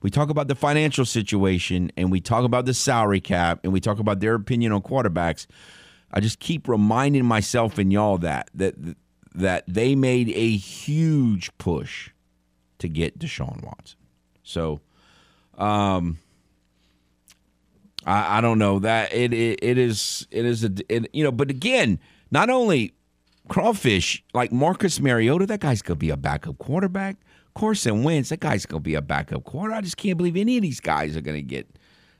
[0.00, 3.80] we talk about the financial situation and we talk about the salary cap and we
[3.80, 5.46] talk about their opinion on quarterbacks.
[6.12, 8.74] I just keep reminding myself and y'all that that
[9.34, 12.10] that they made a huge push
[12.78, 13.98] to get Deshaun Watson.
[14.42, 14.80] So,
[15.56, 16.18] um,
[18.04, 21.32] I, I don't know that it, it it is it is a it, you know,
[21.32, 22.94] but again, not only
[23.48, 27.16] crawfish like Marcus Mariota, that guy's gonna be a backup quarterback.
[27.54, 29.74] Carson Wentz, that guy's gonna be a backup quarter.
[29.74, 31.68] I just can't believe any of these guys are gonna get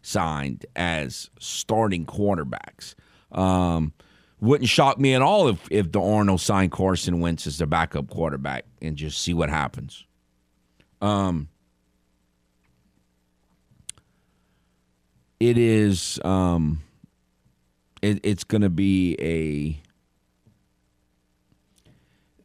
[0.02, 2.94] signed as starting quarterbacks.
[3.32, 3.92] Um,
[4.40, 8.08] wouldn't shock me at all if if the Arnold signed Carson Wentz as the backup
[8.08, 10.04] quarterback and just see what happens.
[11.02, 11.48] Um,
[15.38, 16.82] it is um,
[18.02, 19.82] it, it's going to be a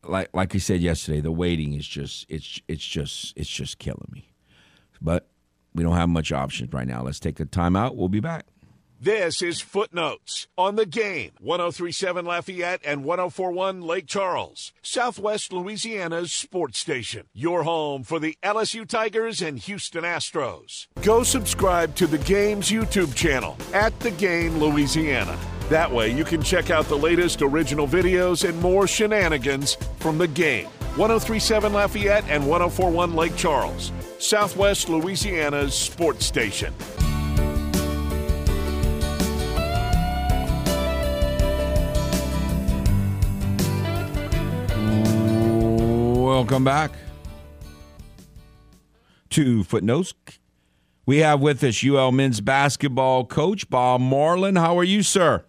[0.10, 1.22] like like I said yesterday.
[1.22, 4.30] The waiting is just it's it's just it's just killing me.
[5.02, 5.28] But
[5.74, 7.04] we don't have much options right now.
[7.04, 7.96] Let's take a timeout.
[7.96, 8.46] We'll be back.
[9.06, 11.30] This is Footnotes on the game.
[11.40, 17.28] 1037 Lafayette and 1041 Lake Charles, Southwest Louisiana's sports station.
[17.32, 20.88] Your home for the LSU Tigers and Houston Astros.
[21.04, 25.38] Go subscribe to the game's YouTube channel at The Game Louisiana.
[25.70, 30.28] That way you can check out the latest original videos and more shenanigans from the
[30.28, 30.66] game.
[30.96, 36.74] 1037 Lafayette and 1041 Lake Charles, Southwest Louisiana's sports station.
[46.36, 46.92] Welcome back
[49.30, 50.14] to Footnotes.
[51.06, 54.58] We have with us UL men's basketball coach Bob Marlin.
[54.58, 55.46] How are you, sir?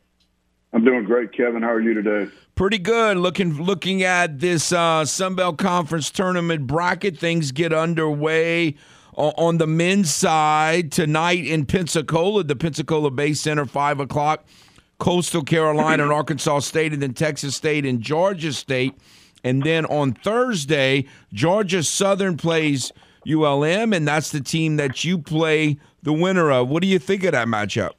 [0.72, 1.60] I'm doing great, Kevin.
[1.60, 2.30] How are you today?
[2.54, 3.16] Pretty good.
[3.16, 8.76] Looking looking at this uh, Sunbelt Conference tournament bracket, things get underway
[9.16, 14.46] on the men's side tonight in Pensacola, the Pensacola Bay Center, five o'clock.
[14.98, 18.94] Coastal Carolina and Arkansas State, and then Texas State and Georgia State.
[19.46, 22.92] And then on Thursday, Georgia Southern plays
[23.24, 26.68] ULM, and that's the team that you play the winner of.
[26.68, 27.92] What do you think of that matchup?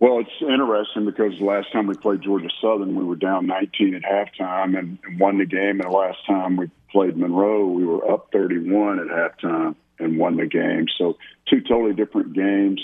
[0.00, 3.94] Well, it's interesting because the last time we played Georgia Southern, we were down 19
[3.94, 5.80] at halftime and, and won the game.
[5.80, 10.38] And the last time we played Monroe, we were up 31 at halftime and won
[10.38, 10.86] the game.
[10.98, 11.18] So
[11.48, 12.80] two totally different games.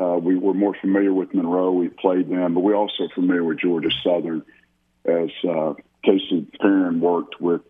[0.00, 1.72] Uh, we were more familiar with Monroe.
[1.72, 4.44] We played them, but we're also familiar with Georgia Southern
[5.04, 7.62] as uh, Casey Perrin worked with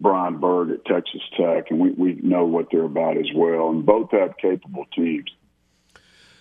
[0.00, 3.70] Brian Burg at Texas Tech, and we, we know what they're about as well.
[3.70, 5.30] And both have capable teams.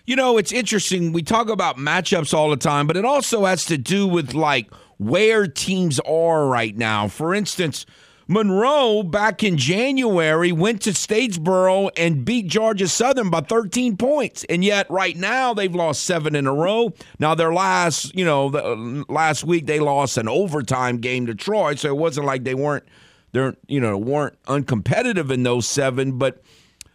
[0.06, 1.14] You know, it's interesting.
[1.14, 4.74] We talk about matchups all the time, but it also has to do with like
[4.98, 7.08] where teams are right now.
[7.08, 7.86] For instance,
[8.32, 14.64] Monroe back in January went to Statesboro and beat Georgia Southern by 13 points, and
[14.64, 16.94] yet right now they've lost seven in a row.
[17.20, 21.76] Now their last, you know, the, last week they lost an overtime game to Troy,
[21.76, 22.86] so it wasn't like they weren't,
[23.34, 26.18] they're, you know, weren't uncompetitive in those seven.
[26.18, 26.42] But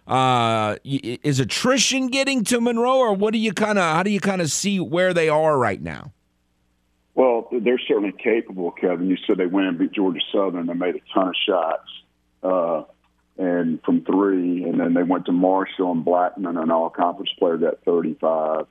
[0.06, 4.20] uh, is attrition getting to Monroe, or what do you kind of, how do you
[4.20, 6.12] kind of see where they are right now?
[7.16, 9.08] Well, they're certainly capable, Kevin.
[9.08, 10.66] You said they went and beat Georgia Southern.
[10.66, 11.90] They made a ton of shots,
[12.42, 12.82] uh,
[13.38, 17.82] and from three, and then they went to Marshall and Blackman, an all-conference player, got
[17.84, 18.66] 35.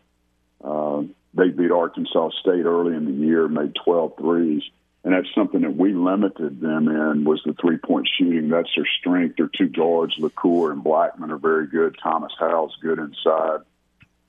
[0.63, 1.01] Uh,
[1.34, 4.62] they beat Arkansas State early in the year, made 12 threes,
[5.03, 8.49] and that's something that we limited them in was the three-point shooting.
[8.49, 9.38] That's their strength.
[9.38, 11.97] Their two guards, LaCour and Blackman, are very good.
[12.01, 13.62] Thomas Howell's good inside.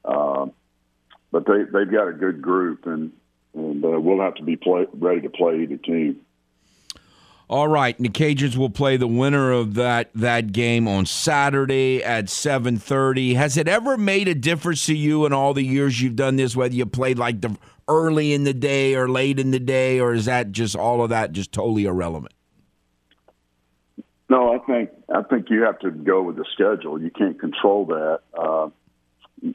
[0.07, 0.47] Uh,
[1.31, 3.13] but they they've got a good group, and
[3.57, 6.21] and uh, we'll have to be play, ready to play either team.
[7.49, 12.29] All right, the Cajuns will play the winner of that that game on Saturday at
[12.29, 13.35] seven thirty.
[13.35, 16.57] Has it ever made a difference to you in all the years you've done this,
[16.57, 20.13] whether you played like the early in the day or late in the day, or
[20.13, 22.35] is that just all of that just totally irrelevant?
[24.29, 27.01] No, I think I think you have to go with the schedule.
[27.01, 28.21] You can't control that.
[28.37, 28.71] Uh,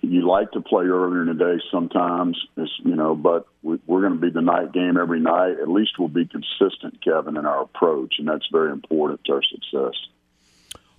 [0.01, 2.37] you like to play earlier in the day sometimes,
[2.83, 5.59] you know, but we, we're going to be the night game every night.
[5.61, 9.41] At least we'll be consistent, Kevin, in our approach, and that's very important to our
[9.43, 9.99] success.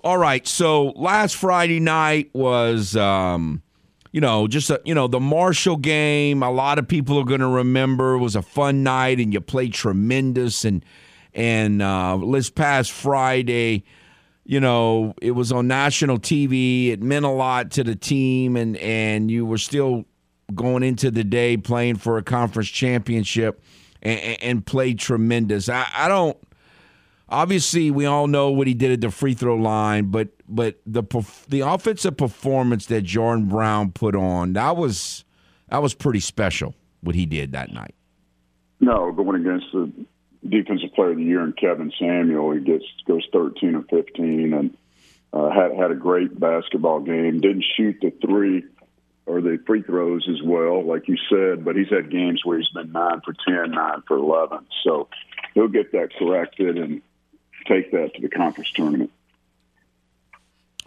[0.05, 0.47] All right.
[0.47, 3.63] So last Friday night was, um,
[4.11, 6.43] you know, just a, you know the Marshall game.
[6.43, 8.15] A lot of people are going to remember.
[8.15, 10.65] It was a fun night, and you played tremendous.
[10.65, 10.85] And
[11.35, 13.85] and uh, this past Friday
[14.45, 16.89] you know, it was on national TV.
[16.89, 20.05] It meant a lot to the team, and and you were still
[20.55, 23.63] going into the day playing for a conference championship,
[24.03, 25.69] and, and played tremendous.
[25.69, 26.37] I, I don't.
[27.29, 31.03] Obviously, we all know what he did at the free throw line, but but the
[31.49, 35.25] the offensive performance that Jordan Brown put on that was
[35.69, 36.75] that was pretty special.
[37.01, 37.95] what he did that night.
[38.81, 39.91] No, going against the
[40.49, 44.77] defensive player of the year in Kevin Samuel, he gets goes 13 or 15 and
[45.33, 47.41] uh, had had a great basketball game.
[47.41, 48.65] Didn't shoot the three
[49.27, 52.69] or the free throws as well, like you said, but he's had games where he's
[52.69, 54.67] been nine for 10, nine for 11.
[54.83, 55.09] So
[55.55, 57.01] he'll get that corrected and
[57.67, 59.13] take that to the conference tournament.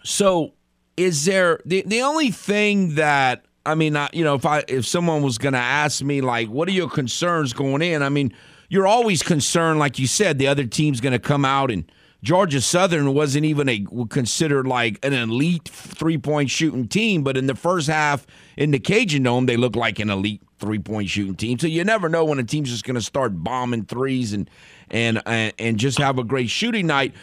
[0.03, 0.53] So,
[0.97, 5.23] is there the the only thing that I mean, you know, if I if someone
[5.23, 8.03] was going to ask me like, what are your concerns going in?
[8.03, 8.33] I mean,
[8.69, 11.89] you're always concerned, like you said, the other team's going to come out and
[12.25, 17.45] Georgia Southern wasn't even a considered like an elite three point shooting team, but in
[17.45, 18.25] the first half
[18.57, 21.59] in the Cajun Dome, they looked like an elite three point shooting team.
[21.59, 24.49] So you never know when a team's just going to start bombing threes and
[24.89, 27.13] and and just have a great shooting night.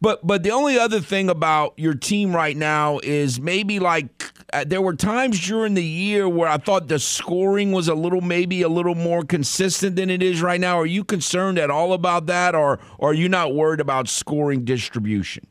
[0.00, 4.64] But but the only other thing about your team right now is maybe like uh,
[4.66, 8.62] there were times during the year where I thought the scoring was a little maybe
[8.62, 10.78] a little more consistent than it is right now.
[10.78, 14.64] Are you concerned at all about that, or, or are you not worried about scoring
[14.64, 15.46] distribution?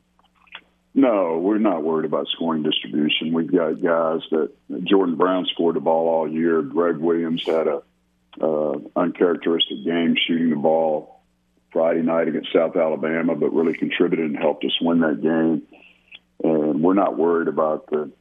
[0.94, 3.32] No, we're not worried about scoring distribution.
[3.32, 4.52] We've got guys that
[4.84, 6.62] Jordan Brown scored the ball all year.
[6.62, 7.82] Greg Williams had a
[8.42, 11.22] uh, uncharacteristic game shooting the ball
[11.72, 15.62] Friday night against South Alabama, but really contributed and helped us win that game.
[16.44, 18.12] And we're not worried about the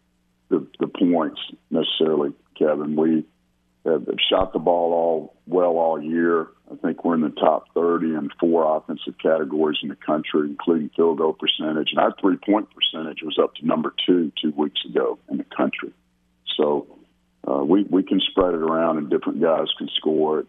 [0.48, 2.96] the, the points necessarily, Kevin.
[2.96, 3.24] We
[3.84, 6.48] have shot the ball all well all year.
[6.70, 10.90] I think we're in the top 30 in four offensive categories in the country, including
[10.94, 11.88] field goal percentage.
[11.90, 15.44] And our three point percentage was up to number two two weeks ago in the
[15.44, 15.92] country.
[16.56, 16.98] So
[17.46, 20.46] uh, we we can spread it around, and different guys can score it.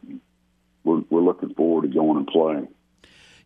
[0.84, 2.68] We're, we're looking forward to going and playing.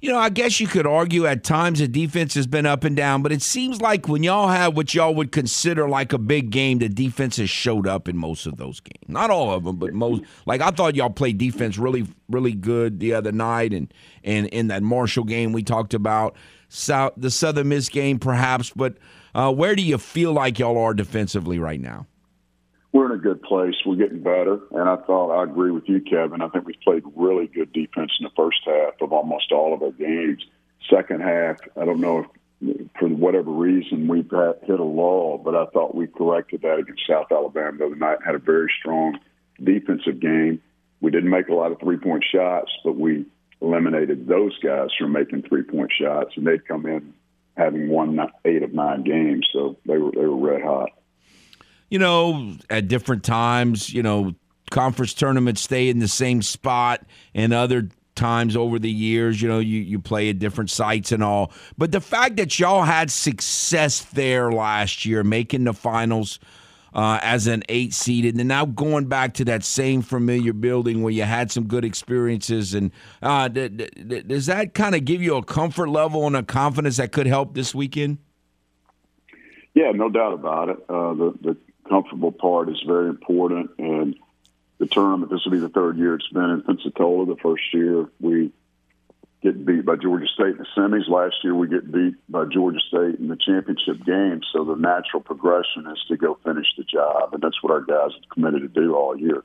[0.04, 2.94] You know, I guess you could argue at times the defense has been up and
[2.94, 6.50] down, but it seems like when y'all have what y'all would consider like a big
[6.50, 9.08] game, the defense has showed up in most of those games.
[9.08, 10.24] Not all of them, but most.
[10.46, 13.94] Like I thought y'all played defense really, really good the other night, and
[14.26, 16.36] and in that Marshall game we talked about,
[16.68, 18.72] South the Southern Miss game perhaps.
[18.72, 18.98] But
[19.34, 22.08] uh, where do you feel like y'all are defensively right now?
[22.94, 23.74] We're in a good place.
[23.86, 26.42] We're getting better, and I thought I agree with you, Kevin.
[26.42, 29.82] I think we played really good defense in the first half of almost all of
[29.82, 30.46] our games.
[30.90, 32.28] Second half, I don't know if
[32.98, 37.28] for whatever reason we hit a lull, but I thought we corrected that against South
[37.32, 38.20] Alabama the other night.
[38.24, 39.20] Had a very strong
[39.62, 40.62] defensive game.
[41.02, 43.26] We didn't make a lot of three point shots, but we
[43.60, 47.14] eliminated those guys from making three point shots, and they'd come in
[47.58, 50.92] having won eight of nine games, so they were they were red hot
[51.94, 54.34] you know, at different times, you know,
[54.72, 59.60] conference tournaments stay in the same spot and other times over the years, you know,
[59.60, 61.52] you, you play at different sites and all.
[61.78, 66.40] But the fact that y'all had success there last year, making the finals
[66.96, 71.04] uh, as an eight seed, and then now going back to that same familiar building
[71.04, 75.44] where you had some good experiences, and uh, does that kind of give you a
[75.44, 78.18] comfort level and a confidence that could help this weekend?
[79.76, 80.78] Yeah, no doubt about it.
[80.90, 83.72] Uh, the, the comfortable part is very important.
[83.78, 84.16] And
[84.80, 87.26] the tournament, this will be the third year it's been in Pensacola.
[87.26, 88.52] The first year we
[89.42, 91.10] get beat by Georgia State in the semis.
[91.10, 94.42] Last year we get beat by Georgia State in the championship game.
[94.52, 98.12] So the natural progression is to go finish the job, and that's what our guys
[98.14, 99.44] have committed to do all year.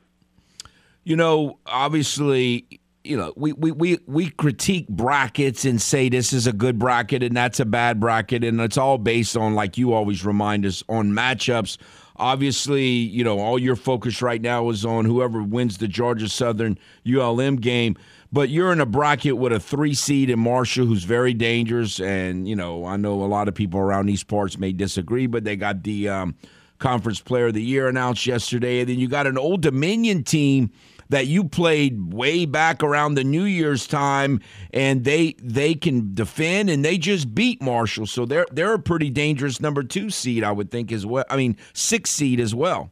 [1.04, 6.46] You know, obviously, you know, we, we, we, we critique brackets and say this is
[6.46, 9.94] a good bracket and that's a bad bracket, and it's all based on, like you
[9.94, 11.78] always remind us, on matchups.
[12.16, 16.78] Obviously, you know, all your focus right now is on whoever wins the Georgia Southern
[17.06, 17.96] ULM game.
[18.30, 21.98] But you're in a bracket with a three seed in Marshall who's very dangerous.
[22.00, 25.44] And, you know, I know a lot of people around these parts may disagree, but
[25.44, 26.34] they got the um,
[26.78, 28.80] Conference Player of the Year announced yesterday.
[28.80, 30.70] And then you got an Old Dominion team
[31.08, 34.40] that you played way back around the New Year's time,
[34.72, 39.10] and they they can defend and they just beat Marshall, so they're they're a pretty
[39.10, 41.24] dangerous number two seed, I would think as well.
[41.30, 42.90] I mean, six seed as well.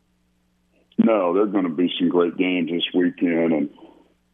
[0.98, 3.70] No, there's going to be some great games this weekend, and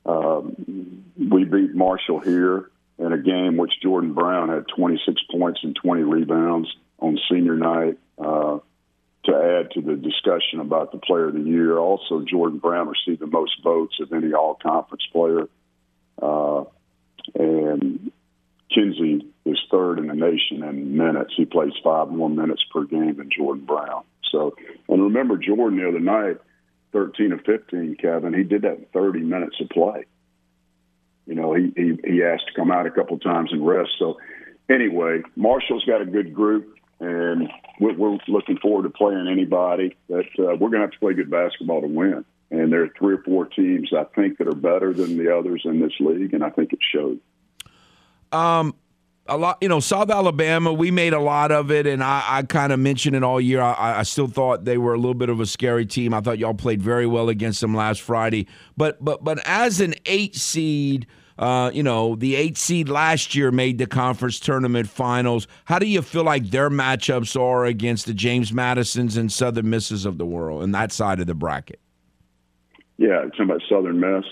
[0.07, 5.75] um, we beat Marshall here in a game which Jordan Brown had 26 points and
[5.75, 6.69] 20 rebounds
[7.01, 7.99] on senior night.
[8.17, 8.59] Uh,
[9.25, 11.79] to add to the discussion about the player of the year.
[11.79, 15.49] Also, Jordan Brown received the most votes of any all conference player.
[16.21, 16.65] Uh,
[17.35, 18.11] and
[18.75, 21.35] Kinsey is third in the nation in minutes.
[21.37, 24.03] He plays five more minutes per game than Jordan Brown.
[24.31, 24.57] So,
[24.89, 26.39] and remember Jordan the other night,
[26.93, 30.05] 13 or 15, Kevin, he did that in 30 minutes of play.
[31.27, 33.91] You know, he, he, he asked to come out a couple times and rest.
[33.99, 34.19] So,
[34.69, 37.51] anyway, Marshall's got a good group and
[37.81, 39.97] we're, we're looking forward to playing anybody.
[40.09, 42.91] That uh, we're going to have to play good basketball to win, And there are
[42.97, 46.33] three or four teams I think that are better than the others in this league,
[46.33, 47.19] and I think it showed.
[48.31, 48.75] Um,
[49.27, 52.43] a lot, you know, South Alabama, we made a lot of it, and I, I
[52.45, 53.61] kind of mentioned it all year.
[53.61, 56.15] I, I, still thought they were a little bit of a scary team.
[56.15, 58.49] I thought y'all played very well against them last Friday.
[58.77, 61.07] But but but as an eight seed,
[61.39, 65.47] uh, you know, the eight seed last year made the conference tournament finals.
[65.65, 70.05] How do you feel like their matchups are against the James Madisons and Southern Misses
[70.05, 71.81] of the world and that side of the bracket?
[72.99, 74.25] Yeah, talking about Southern Miss.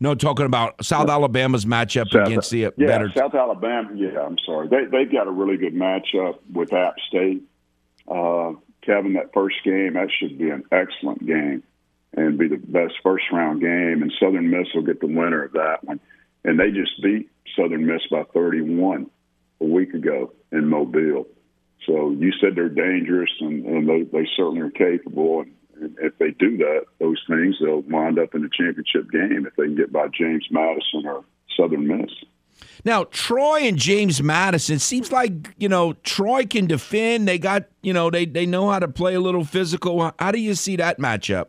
[0.00, 3.10] No, talking about South Alabama's matchup South, against the yeah, better.
[3.16, 3.90] South Alabama.
[3.94, 4.68] Yeah, I'm sorry.
[4.68, 7.42] They they've got a really good matchup with App State.
[8.06, 8.52] Uh,
[8.82, 11.62] Kevin, that first game that should be an excellent game
[12.16, 14.02] and be the best first round game.
[14.02, 16.00] And Southern Miss will get the winner of that one.
[16.48, 19.10] And they just beat Southern Miss by 31
[19.60, 21.26] a week ago in Mobile.
[21.84, 25.42] So you said they're dangerous, and, and they, they certainly are capable.
[25.42, 29.56] And if they do that, those things, they'll wind up in the championship game if
[29.56, 31.22] they can get by James Madison or
[31.54, 32.10] Southern Miss.
[32.82, 37.28] Now, Troy and James Madison seems like, you know, Troy can defend.
[37.28, 40.14] They got, you know, they, they know how to play a little physical.
[40.18, 41.48] How do you see that matchup?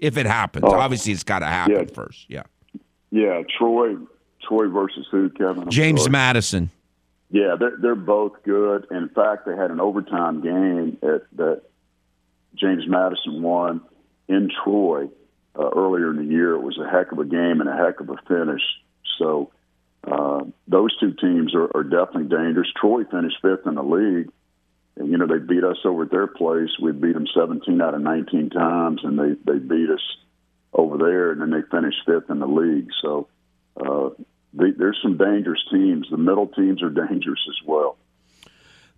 [0.00, 0.64] If it happens.
[0.66, 1.94] Oh, Obviously, it's got to happen yeah.
[1.94, 2.28] first.
[2.28, 2.42] Yeah.
[3.10, 3.42] Yeah.
[3.58, 3.96] Troy
[4.46, 5.64] Troy versus who, Kevin?
[5.64, 6.12] I'm James sorry.
[6.12, 6.70] Madison.
[7.30, 8.86] Yeah, they're, they're both good.
[8.90, 11.62] In fact, they had an overtime game at, that
[12.56, 13.82] James Madison won
[14.28, 15.08] in Troy
[15.56, 16.54] uh, earlier in the year.
[16.54, 18.62] It was a heck of a game and a heck of a finish.
[19.18, 19.52] So
[20.04, 22.68] uh, those two teams are, are definitely dangerous.
[22.80, 24.30] Troy finished fifth in the league.
[24.96, 26.70] And, you know, they beat us over at their place.
[26.82, 30.02] We beat them 17 out of 19 times, and they, they beat us
[30.72, 32.88] over there, and then they finished fifth in the league.
[33.02, 33.28] So
[33.76, 34.10] uh,
[34.52, 36.08] they, there's some dangerous teams.
[36.10, 37.96] The middle teams are dangerous as well.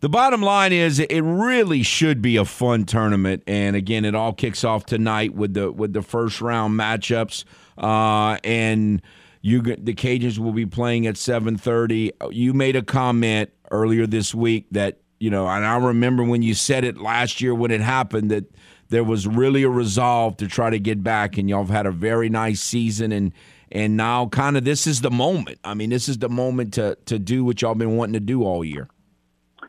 [0.00, 4.32] The bottom line is, it really should be a fun tournament, and again, it all
[4.32, 7.44] kicks off tonight with the with the first round matchups,
[7.78, 9.00] uh, and
[9.42, 12.10] you the Cajuns will be playing at seven thirty.
[12.32, 16.52] You made a comment earlier this week that you know, and I remember when you
[16.52, 18.52] said it last year when it happened that
[18.92, 21.90] there was really a resolve to try to get back, and y'all have had a
[21.90, 23.32] very nice season, and
[23.72, 25.58] and now kind of this is the moment.
[25.64, 28.44] I mean, this is the moment to to do what y'all been wanting to do
[28.44, 28.88] all year.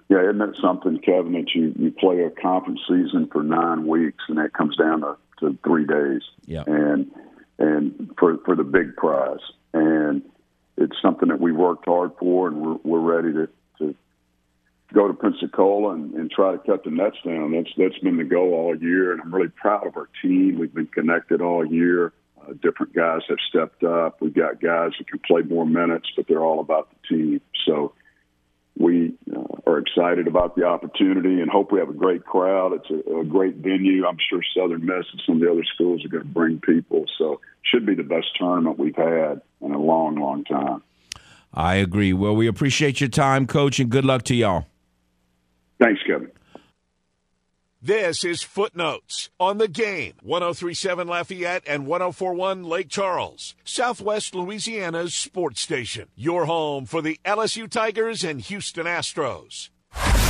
[0.09, 4.24] Yeah, isn't that something, Kevin, that you, you play a conference season for nine weeks
[4.28, 6.21] and that comes down to, to three days.
[6.45, 6.63] Yeah.
[6.67, 7.09] And
[7.57, 9.39] and for for the big prize.
[9.74, 10.21] And
[10.78, 13.53] it's something that we worked hard for and we're we're ready to, to
[14.93, 17.51] go to Pensacola and, and try to cut the nets down.
[17.51, 20.59] That's that's been the goal all year and I'm really proud of our team.
[20.59, 22.13] We've been connected all year.
[22.41, 24.21] Uh, different guys have stepped up.
[24.21, 27.41] We've got guys that can play more minutes, but they're all about the team.
[27.65, 27.93] So
[28.77, 32.73] we uh, are excited about the opportunity and hope we have a great crowd.
[32.73, 34.05] It's a, a, great venue.
[34.05, 37.05] I'm sure Southern Miss and some of the other schools are going to bring people.
[37.17, 40.81] So should be the best tournament we've had in a long, long time.
[41.53, 42.13] I agree.
[42.13, 44.65] Well, we appreciate your time, Coach, and good luck to y'all.
[45.80, 46.32] Thanks, Kevin.
[47.86, 55.59] This is Footnotes on the game 1037 Lafayette and 1041 Lake Charles, Southwest Louisiana's sports
[55.59, 56.07] station.
[56.15, 59.67] Your home for the LSU Tigers and Houston Astros.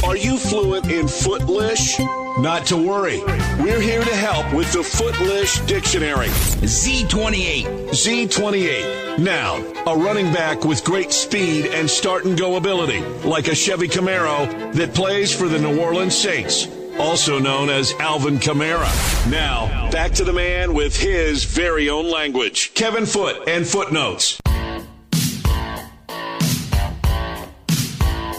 [0.04, 1.98] Are you fluent in Footlish?
[2.38, 3.24] Not to worry.
[3.60, 6.28] We're here to help with the Footlish Dictionary.
[6.28, 7.90] Z28.
[7.90, 9.18] Z28.
[9.20, 9.56] Now,
[9.88, 14.74] a running back with great speed and start and go ability, like a Chevy Camaro
[14.74, 16.68] that plays for the New Orleans Saints
[17.00, 18.88] also known as Alvin Kamara.
[19.32, 24.40] Now, back to the man with his very own language, Kevin Foote and Footnotes.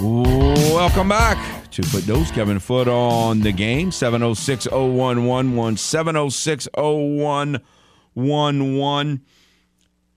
[0.04, 9.22] Welcome back to Put Those Kevin Foote on the game, 706 0111, 706 0111.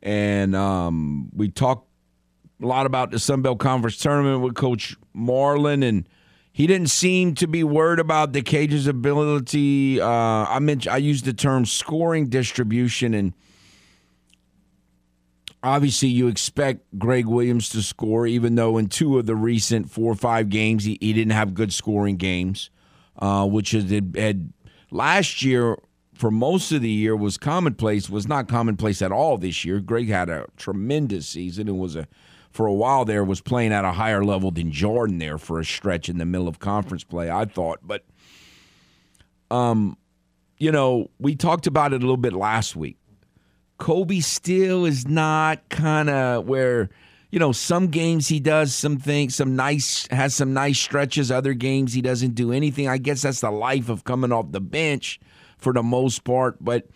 [0.03, 1.87] And um, we talked
[2.61, 6.05] a lot about the Sun Belt Conference tournament with Coach Marlin and
[6.51, 10.01] he didn't seem to be worried about the Cage's ability.
[10.01, 13.33] Uh, I mentioned I used the term scoring distribution, and
[15.63, 20.11] obviously you expect Greg Williams to score, even though in two of the recent four
[20.11, 22.69] or five games he, he didn't have good scoring games,
[23.19, 24.53] uh, which had, had
[24.91, 25.77] last year
[26.13, 28.09] for most of the year was commonplace.
[28.09, 29.79] Was not commonplace at all this year.
[29.79, 32.07] Greg had a tremendous season and was a
[32.49, 35.65] for a while there was playing at a higher level than Jordan there for a
[35.65, 37.79] stretch in the middle of conference play, I thought.
[37.83, 38.03] But
[39.51, 39.97] um,
[40.57, 42.97] you know, we talked about it a little bit last week.
[43.77, 46.89] Kobe still is not kind of where
[47.31, 51.29] you know, some games he does some things, some nice has some nice stretches.
[51.29, 52.87] Other games he doesn't do anything.
[52.87, 55.19] I guess that's the life of coming off the bench
[55.57, 56.57] for the most part.
[56.61, 56.87] But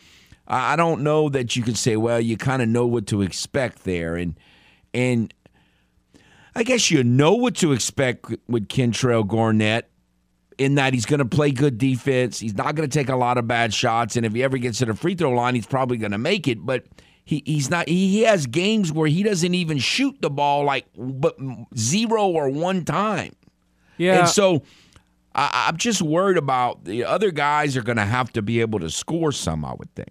[0.48, 3.84] I don't know that you can say, well, you kind of know what to expect
[3.84, 4.36] there, and
[4.94, 5.34] and
[6.56, 9.91] I guess you know what to expect with Kentrell Garnett
[10.62, 12.40] in that he's going to play good defense.
[12.40, 14.78] He's not going to take a lot of bad shots, and if he ever gets
[14.80, 16.64] to the free throw line, he's probably going to make it.
[16.64, 16.86] But
[17.26, 17.88] he, he's not.
[17.90, 21.36] He, he has games where he doesn't even shoot the ball like but
[21.76, 23.36] zero or one time.
[23.98, 24.20] Yeah.
[24.20, 24.62] And so
[25.34, 28.80] I, I'm just worried about the other guys are going to have to be able
[28.80, 29.66] to score some.
[29.66, 30.10] I would think.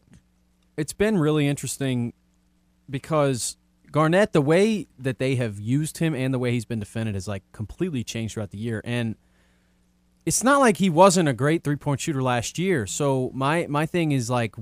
[0.76, 2.12] it's been really interesting
[2.88, 3.57] because
[3.92, 7.28] Garnett, the way that they have used him and the way he's been defended has
[7.28, 8.80] like completely changed throughout the year.
[8.84, 9.16] And
[10.27, 12.87] it's not like he wasn't a great three point shooter last year.
[12.87, 14.55] So my my thing is like,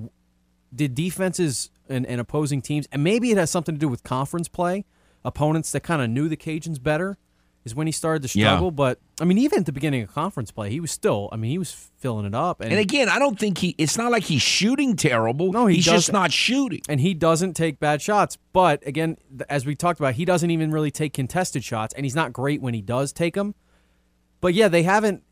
[0.75, 4.49] did defenses and, and opposing teams, and maybe it has something to do with conference
[4.49, 4.85] play,
[5.25, 7.17] opponents that kind of knew the Cajuns better,
[7.65, 8.49] is when he started to Yeah.
[8.51, 8.71] struggle.
[8.71, 11.29] But I mean, even at the beginning of conference play, he was still.
[11.33, 12.61] I mean, he was filling it up.
[12.61, 13.75] And again, I don't think he.
[13.79, 15.51] It's not like he's shooting terrible.
[15.53, 16.83] No, he he's just not shooting.
[16.89, 18.37] and he doesn't take bad shots.
[18.53, 19.17] But again,
[19.49, 22.61] as we talked about, he doesn't even really take contested shots, and he's not great
[22.63, 23.55] when he does take them.
[24.41, 25.23] But yeah, they haven't.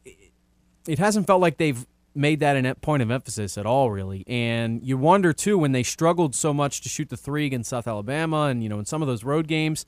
[0.86, 1.86] It hasn't felt like they've
[2.16, 4.24] made that a point of emphasis at all, really.
[4.26, 7.86] And you wonder too when they struggled so much to shoot the three against South
[7.86, 9.84] Alabama, and you know in some of those road games,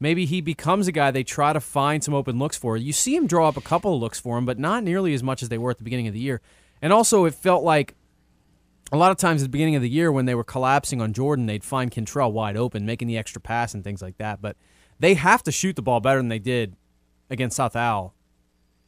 [0.00, 2.76] maybe he becomes a guy they try to find some open looks for.
[2.76, 5.22] You see him draw up a couple of looks for him, but not nearly as
[5.22, 6.40] much as they were at the beginning of the year.
[6.80, 7.94] And also, it felt like
[8.92, 11.12] a lot of times at the beginning of the year when they were collapsing on
[11.12, 14.40] Jordan, they'd find Kentrell wide open, making the extra pass and things like that.
[14.40, 14.56] But
[15.00, 16.76] they have to shoot the ball better than they did
[17.30, 18.13] against South Al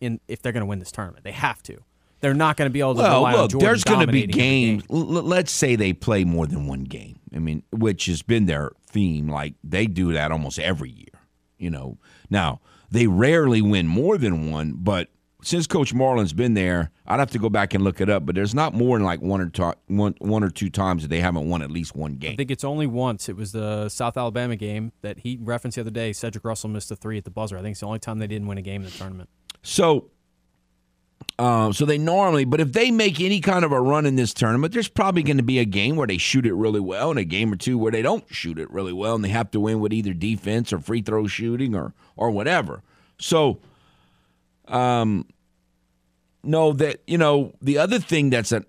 [0.01, 1.25] in if they're going to win this tournament.
[1.25, 1.79] They have to.
[2.21, 4.85] They're not going to be able to Well, look, there's going to be games.
[4.91, 7.21] l- let's say they play more than one game.
[7.35, 9.29] I mean, which has been their theme.
[9.29, 11.21] Like they do that almost every year.
[11.59, 11.99] You know,
[12.31, 15.09] now they rarely win more than one, but
[15.43, 18.27] since Coach Marlin's been there, I'd have to go back and look it up.
[18.27, 21.09] But there's not more than like one or to- one, one or two times that
[21.09, 22.33] they haven't won at least one game.
[22.33, 23.29] I think it's only once.
[23.29, 26.13] It was the South Alabama game that he referenced the other day.
[26.15, 27.57] Cedric Russell missed a three at the buzzer.
[27.59, 29.29] I think it's the only time they didn't win a game in the tournament.
[29.63, 30.11] So,
[31.39, 34.33] um, so they normally, but if they make any kind of a run in this
[34.33, 37.19] tournament, there's probably going to be a game where they shoot it really well, and
[37.19, 39.61] a game or two where they don't shoot it really well, and they have to
[39.61, 42.83] win with either defense or free throw shooting or or whatever.
[43.19, 43.59] So,
[44.69, 45.27] um,
[46.43, 48.65] no, that you know the other thing that's an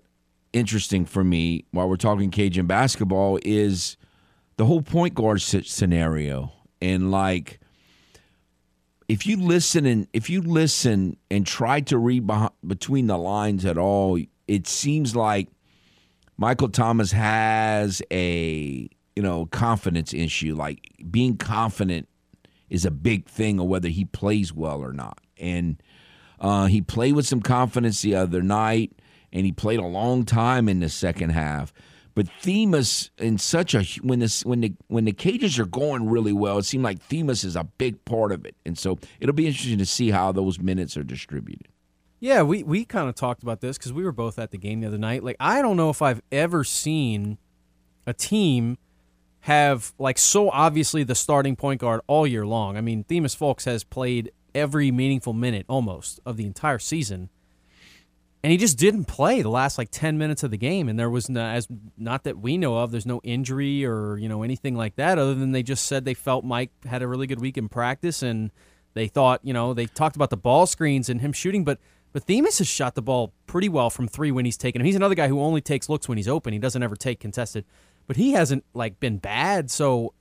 [0.52, 3.96] interesting for me while we're talking Cajun basketball is
[4.56, 7.60] the whole point guard scenario and like
[9.08, 13.64] if you listen and if you listen and try to read beh between the lines
[13.64, 15.48] at all, it seems like
[16.36, 20.54] Michael Thomas has a you know confidence issue.
[20.54, 22.08] Like being confident
[22.68, 25.18] is a big thing, or whether he plays well or not.
[25.38, 25.82] And
[26.38, 28.92] uh, he played with some confidence the other night,
[29.32, 31.72] and he played a long time in the second half.
[32.18, 36.32] But Themus in such a when this when the when the cages are going really
[36.32, 39.46] well, it seemed like Themus is a big part of it, and so it'll be
[39.46, 41.68] interesting to see how those minutes are distributed.
[42.18, 44.80] Yeah, we, we kind of talked about this because we were both at the game
[44.80, 45.22] the other night.
[45.22, 47.38] Like, I don't know if I've ever seen
[48.04, 48.78] a team
[49.42, 52.76] have, like, so obviously the starting point guard all year long.
[52.76, 57.30] I mean, Themus Fulks has played every meaningful minute almost of the entire season.
[58.42, 61.10] And he just didn't play the last like 10 minutes of the game and there
[61.10, 61.66] was no, as
[61.96, 65.34] not that we know of there's no injury or you know anything like that other
[65.34, 68.52] than they just said they felt Mike had a really good week in practice and
[68.94, 71.78] they thought you know they talked about the ball screens and him shooting but
[72.12, 74.86] but Themus has shot the ball pretty well from 3 when he's taken him.
[74.86, 76.54] He's another guy who only takes looks when he's open.
[76.54, 77.66] He doesn't ever take contested.
[78.06, 80.14] But he hasn't like been bad so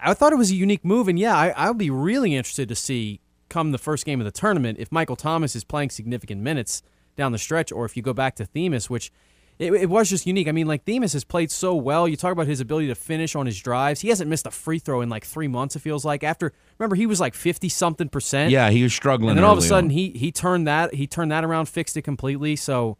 [0.00, 2.74] I thought it was a unique move, and yeah, I, I'll be really interested to
[2.74, 6.82] see come the first game of the tournament if Michael Thomas is playing significant minutes
[7.16, 9.10] down the stretch, or if you go back to Themus, which
[9.58, 10.48] it, it was just unique.
[10.48, 12.06] I mean, like Themus has played so well.
[12.06, 14.00] You talk about his ability to finish on his drives.
[14.00, 15.76] He hasn't missed a free throw in like three months.
[15.76, 18.50] It feels like after remember he was like fifty something percent.
[18.50, 19.90] Yeah, he was struggling, and then all of a sudden on.
[19.90, 22.54] he he turned that he turned that around, fixed it completely.
[22.56, 22.98] So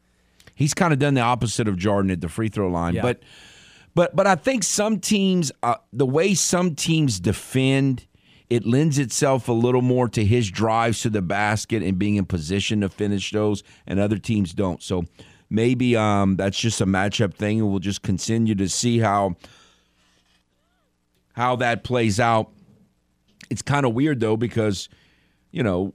[0.55, 2.95] he's kind of done the opposite of Jordan at the free throw line.
[2.95, 3.03] Yeah.
[3.03, 3.23] But
[3.95, 8.07] but but I think some teams, uh, the way some teams defend,
[8.49, 12.27] it lends itself a little more to his drives to the basket and being in
[12.27, 14.83] position to finish those, and other teams don't.
[14.83, 15.05] So
[15.51, 19.37] maybe um, that's just a matchup thing, and we'll just continue to see how
[21.33, 22.51] how that plays out.
[23.51, 24.89] It's kind of weird though because
[25.51, 25.95] you know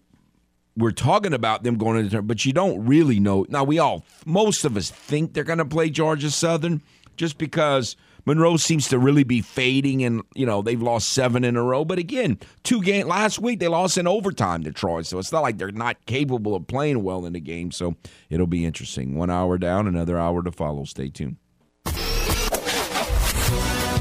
[0.78, 3.46] we're talking about them going into the but you don't really know.
[3.50, 6.82] Now we all, most of us, think they're going to play Georgia Southern,
[7.18, 7.96] just because
[8.26, 11.86] Monroe seems to really be fading, and you know they've lost seven in a row.
[11.86, 15.42] But again, two game last week they lost in overtime to Troy, so it's not
[15.42, 17.72] like they're not capable of playing well in the game.
[17.72, 17.96] So
[18.30, 19.16] it'll be interesting.
[19.16, 20.84] One hour down, another hour to follow.
[20.86, 21.38] Stay tuned.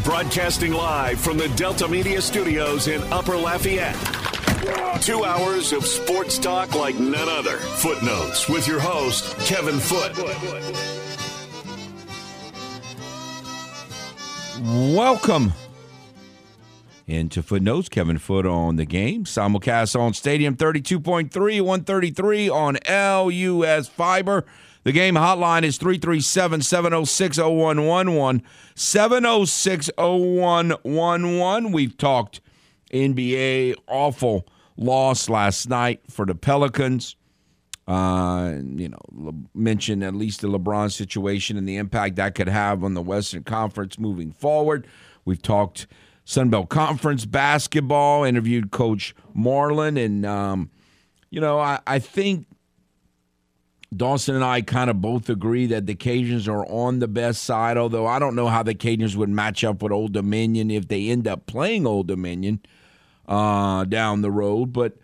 [0.05, 3.97] Broadcasting live from the Delta Media Studios in Upper Lafayette.
[5.03, 7.57] Two hours of sports talk like none other.
[7.57, 11.00] Footnotes with your host, Kevin Foote.
[14.61, 15.55] Welcome
[17.07, 17.89] into Footnotes.
[17.89, 19.25] Kevin Foote on the game.
[19.25, 21.31] Simulcast on Stadium 32.3,
[21.63, 24.45] 133 on LUS Fiber.
[24.85, 28.43] The game hotline is 337 706 0111.
[28.75, 31.73] 706 0111.
[31.73, 32.43] We've talked
[32.93, 34.47] NBA awful
[34.77, 37.17] loss last night for the Pelicans.
[37.91, 42.49] Uh, you know, Le- mention at least the LeBron situation and the impact that could
[42.49, 44.87] have on the Western Conference moving forward.
[45.25, 45.89] We've talked
[46.25, 50.71] Sunbelt Conference basketball, interviewed Coach Marlin, and, um,
[51.31, 52.47] you know, I, I think
[53.97, 57.77] Dawson and I kind of both agree that the Cajuns are on the best side,
[57.77, 61.09] although I don't know how the Cajuns would match up with Old Dominion if they
[61.09, 62.61] end up playing Old Dominion
[63.27, 64.73] uh, down the road.
[64.73, 64.97] But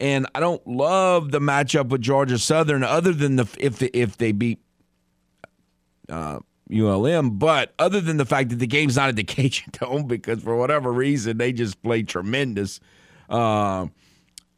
[0.00, 4.32] and I don't love the matchup with Georgia Southern, other than the if if they
[4.32, 4.60] beat
[6.08, 6.40] uh,
[6.72, 10.42] ULM, but other than the fact that the game's not at the Cajun Dome because
[10.42, 12.80] for whatever reason they just played tremendous.
[13.28, 13.86] Uh,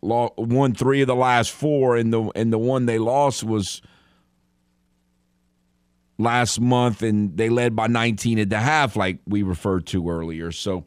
[0.03, 3.83] won three of the last four, and the and the one they lost was
[6.19, 10.53] last month, and they led by 19 at the half, like we referred to earlier.
[10.53, 10.85] So,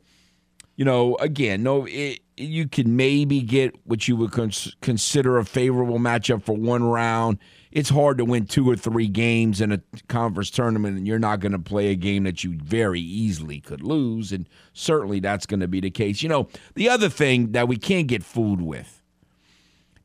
[0.80, 5.44] you know, again, no, it, you can maybe get what you would cons- consider a
[5.44, 7.38] favorable matchup for one round.
[7.70, 11.42] It's hard to win two or three games in a conference tournament, and you're not
[11.42, 14.32] going to play a game that you very easily could lose.
[14.32, 16.24] And certainly that's going to be the case.
[16.24, 19.02] You know, the other thing that we can't get fooled with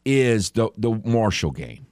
[0.04, 1.86] is the the Marshall game.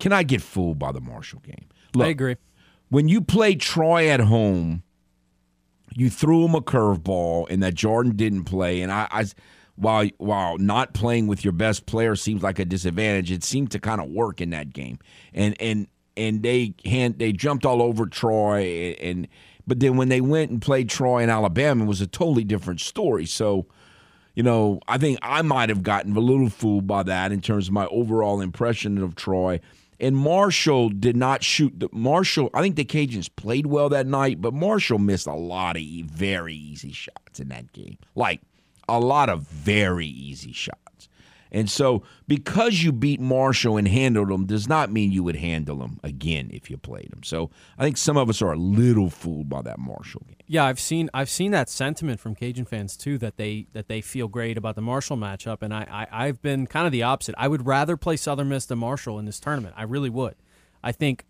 [0.00, 1.68] Can I get fooled by the Marshall game?
[1.94, 2.36] Look, I agree.
[2.88, 4.82] when you play Troy at home,
[5.96, 8.82] you threw him a curveball and that Jordan didn't play.
[8.82, 9.24] And I, I
[9.76, 13.78] while while not playing with your best player seems like a disadvantage, it seemed to
[13.78, 14.98] kind of work in that game.
[15.32, 19.26] And and and they hand they jumped all over Troy and
[19.66, 22.80] but then when they went and played Troy in Alabama, it was a totally different
[22.80, 23.26] story.
[23.26, 23.66] So
[24.34, 27.68] you know, I think I might have gotten a little fooled by that in terms
[27.68, 29.60] of my overall impression of Troy.
[29.98, 31.78] And Marshall did not shoot.
[31.78, 35.76] The, Marshall, I think the Cajuns played well that night, but Marshall missed a lot
[35.76, 37.98] of very easy shots in that game.
[38.14, 38.40] Like
[38.88, 40.85] a lot of very easy shots.
[41.52, 45.78] And so, because you beat Marshall and handled them, does not mean you would handle
[45.78, 47.22] them again if you played them.
[47.22, 50.36] So, I think some of us are a little fooled by that Marshall game.
[50.46, 54.00] Yeah, I've seen I've seen that sentiment from Cajun fans too that they that they
[54.00, 57.34] feel great about the Marshall matchup, and I, I I've been kind of the opposite.
[57.38, 59.74] I would rather play Southern Miss than Marshall in this tournament.
[59.76, 60.36] I really would.
[60.82, 61.24] I think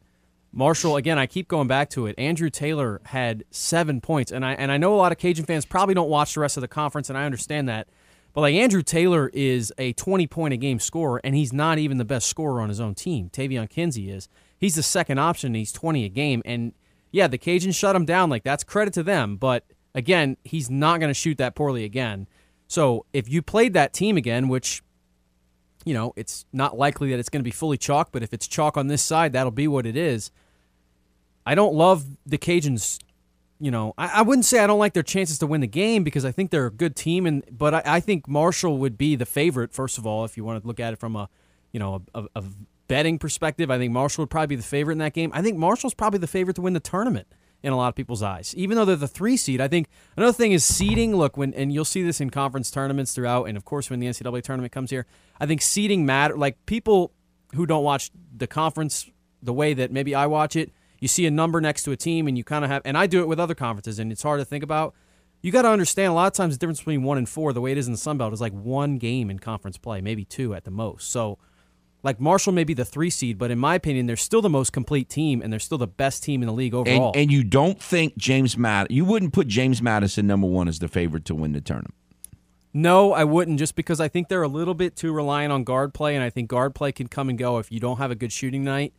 [0.52, 1.18] Marshall again.
[1.18, 2.18] I keep going back to it.
[2.18, 5.64] Andrew Taylor had seven points, and I and I know a lot of Cajun fans
[5.64, 7.88] probably don't watch the rest of the conference, and I understand that.
[8.36, 11.96] But like Andrew Taylor is a 20 point a game scorer, and he's not even
[11.96, 13.30] the best scorer on his own team.
[13.30, 14.28] Taevion Kinsey is.
[14.58, 15.54] He's the second option.
[15.54, 16.74] He's 20 a game, and
[17.10, 18.28] yeah, the Cajuns shut him down.
[18.28, 19.38] Like that's credit to them.
[19.38, 19.64] But
[19.94, 22.28] again, he's not going to shoot that poorly again.
[22.68, 24.82] So if you played that team again, which
[25.86, 28.46] you know it's not likely that it's going to be fully chalk, but if it's
[28.46, 30.30] chalk on this side, that'll be what it is.
[31.46, 32.98] I don't love the Cajuns.
[33.58, 36.04] You know, I, I wouldn't say I don't like their chances to win the game
[36.04, 39.16] because I think they're a good team, and but I, I think Marshall would be
[39.16, 41.28] the favorite first of all if you want to look at it from a,
[41.72, 42.44] you know, a, a,
[42.88, 43.70] betting perspective.
[43.70, 45.30] I think Marshall would probably be the favorite in that game.
[45.34, 47.26] I think Marshall's probably the favorite to win the tournament
[47.62, 49.60] in a lot of people's eyes, even though they're the three seed.
[49.60, 51.16] I think another thing is seeding.
[51.16, 54.06] Look, when and you'll see this in conference tournaments throughout, and of course when the
[54.06, 55.06] NCAA tournament comes here,
[55.40, 56.36] I think seeding matter.
[56.36, 57.12] Like people
[57.54, 59.10] who don't watch the conference
[59.42, 62.26] the way that maybe I watch it, you see a number next to a team,
[62.28, 62.82] and you kind of have.
[62.84, 64.94] And I do it with other conferences, and it's hard to think about.
[65.42, 67.60] You got to understand a lot of times the difference between one and four, the
[67.60, 70.24] way it is in the Sun Belt, is like one game in conference play, maybe
[70.24, 71.10] two at the most.
[71.10, 71.38] So
[72.02, 74.72] like Marshall may be the three seed, but in my opinion, they're still the most
[74.72, 77.08] complete team, and they're still the best team in the league overall.
[77.08, 80.78] And, and you don't think James Madison, you wouldn't put James Madison number one as
[80.78, 81.94] the favorite to win the tournament.
[82.72, 85.94] no, I wouldn't, just because I think they're a little bit too reliant on guard
[85.94, 88.14] play, and I think guard play can come and go if you don't have a
[88.14, 88.92] good shooting night.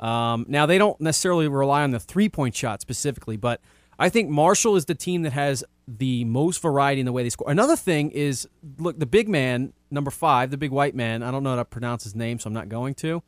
[0.00, 3.60] Um, now they don't necessarily rely on the three point shot specifically, but
[3.98, 7.28] I think Marshall is the team that has the most variety in the way they
[7.28, 7.50] score.
[7.50, 8.48] Another thing is,
[8.78, 11.22] look, the big man, number five, the big white man.
[11.22, 13.22] I don't know how to pronounce his name, so I'm not going to.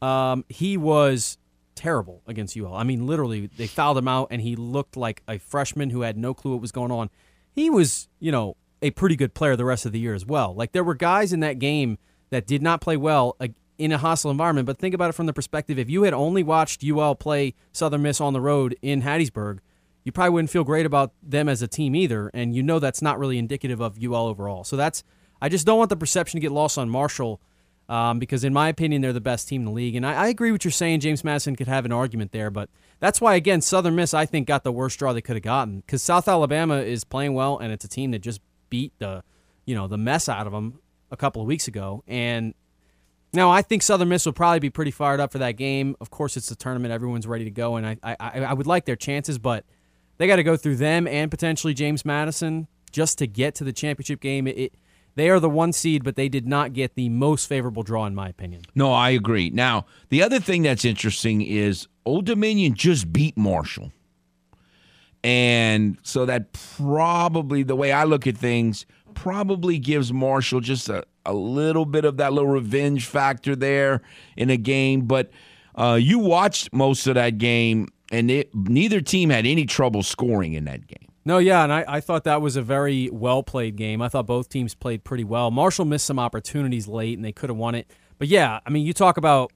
[0.00, 1.36] Um, he was
[1.74, 2.74] terrible against UL.
[2.74, 6.16] I mean, literally, they fouled him out, and he looked like a freshman who had
[6.16, 7.10] no clue what was going on.
[7.52, 10.54] He was, you know, a pretty good player the rest of the year as well.
[10.54, 11.98] Like there were guys in that game
[12.30, 13.36] that did not play well
[13.78, 14.66] in a hostile environment.
[14.66, 18.02] But think about it from the perspective: if you had only watched UL play Southern
[18.02, 19.58] Miss on the road in Hattiesburg,
[20.04, 22.30] you probably wouldn't feel great about them as a team either.
[22.32, 24.64] And you know that's not really indicative of UL overall.
[24.64, 25.02] So that's
[25.40, 27.40] I just don't want the perception to get lost on Marshall
[27.88, 29.94] um, because, in my opinion, they're the best team in the league.
[29.94, 31.00] And I, I, agree with what you're saying.
[31.00, 32.68] James Madison could have an argument there, but
[32.98, 35.80] that's why, again, Southern Miss, I think, got the worst draw they could have gotten
[35.80, 39.22] because South Alabama is playing well, and it's a team that just beat the,
[39.66, 42.02] you know, the mess out of them a couple of weeks ago.
[42.08, 42.54] And
[43.36, 45.96] now I think Southern Miss will probably be pretty fired up for that game.
[46.00, 48.86] Of course, it's the tournament; everyone's ready to go, and I, I, I would like
[48.86, 49.64] their chances, but
[50.18, 53.72] they got to go through them and potentially James Madison just to get to the
[53.72, 54.46] championship game.
[54.46, 54.74] It,
[55.14, 58.14] they are the one seed, but they did not get the most favorable draw, in
[58.14, 58.62] my opinion.
[58.74, 59.50] No, I agree.
[59.50, 63.92] Now, the other thing that's interesting is Old Dominion just beat Marshall.
[65.24, 68.84] And so that probably, the way I look at things,
[69.16, 74.02] probably gives Marshall just a, a little bit of that little revenge factor there
[74.36, 75.00] in a game.
[75.02, 75.30] But
[75.74, 80.52] uh, you watched most of that game, and it, neither team had any trouble scoring
[80.52, 81.08] in that game.
[81.24, 84.00] No, yeah, and I, I thought that was a very well played game.
[84.00, 85.50] I thought both teams played pretty well.
[85.50, 87.90] Marshall missed some opportunities late, and they could have won it.
[88.18, 89.52] But yeah, I mean, you talk about,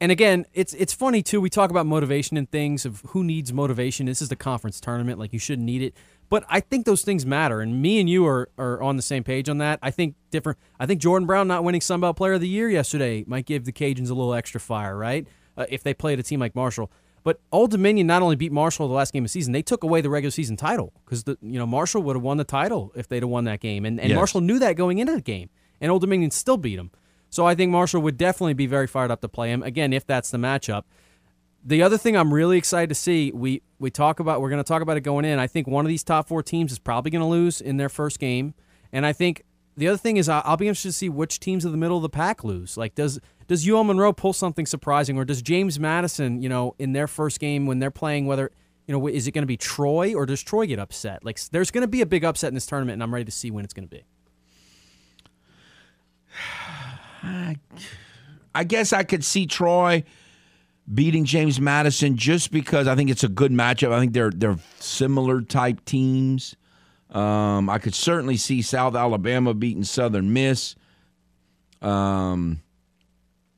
[0.00, 1.40] and again, it's it's funny too.
[1.40, 4.06] We talk about motivation and things of who needs motivation.
[4.06, 5.96] This is the conference tournament, like you shouldn't need it.
[6.32, 9.22] But I think those things matter, and me and you are, are on the same
[9.22, 9.78] page on that.
[9.82, 10.58] I think different.
[10.80, 13.70] I think Jordan Brown not winning Sunbelt Player of the Year yesterday might give the
[13.70, 15.26] Cajuns a little extra fire, right?
[15.58, 16.90] Uh, if they played a team like Marshall.
[17.22, 19.84] But Old Dominion not only beat Marshall the last game of the season, they took
[19.84, 22.92] away the regular season title because the you know Marshall would have won the title
[22.96, 24.16] if they'd have won that game, and, and yes.
[24.16, 25.50] Marshall knew that going into the game,
[25.82, 26.92] and Old Dominion still beat them.
[27.28, 30.06] So I think Marshall would definitely be very fired up to play him again if
[30.06, 30.84] that's the matchup.
[31.62, 34.66] The other thing I'm really excited to see, we we talk about we're going to
[34.66, 35.38] talk about it going in.
[35.38, 37.88] I think one of these top four teams is probably going to lose in their
[37.88, 38.54] first game,
[38.92, 39.44] and I think
[39.76, 42.02] the other thing is I'll be interested to see which teams of the middle of
[42.02, 42.76] the pack lose.
[42.76, 43.18] Like does
[43.48, 47.40] does UL Monroe pull something surprising, or does James Madison, you know, in their first
[47.40, 48.50] game when they're playing, whether
[48.86, 51.24] you know, is it going to be Troy or does Troy get upset?
[51.24, 53.30] Like, there's going to be a big upset in this tournament, and I'm ready to
[53.30, 54.04] see when it's going to be.
[58.54, 60.02] I guess I could see Troy
[60.92, 63.92] beating James Madison just because I think it's a good matchup.
[63.92, 66.56] I think they're they're similar type teams.
[67.10, 70.74] Um, I could certainly see South Alabama beating Southern Miss.
[71.82, 72.62] Um,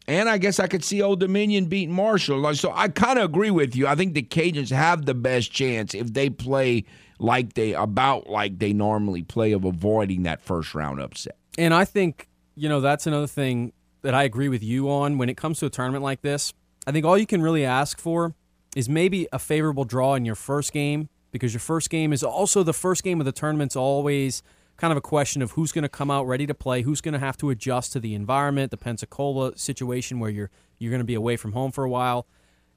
[0.06, 2.54] and I guess I could see Old Dominion beating Marshall.
[2.54, 3.86] So I kind of agree with you.
[3.86, 6.84] I think the Cajuns have the best chance if they play
[7.18, 11.36] like they about like they normally play of avoiding that first round upset.
[11.56, 13.72] And I think, you know, that's another thing
[14.02, 16.52] that I agree with you on when it comes to a tournament like this.
[16.86, 18.34] I think all you can really ask for
[18.76, 22.62] is maybe a favorable draw in your first game because your first game is also
[22.62, 24.42] the first game of the tournament's always
[24.76, 27.12] kind of a question of who's going to come out ready to play, who's going
[27.12, 31.04] to have to adjust to the environment, the Pensacola situation where you're you're going to
[31.04, 32.26] be away from home for a while.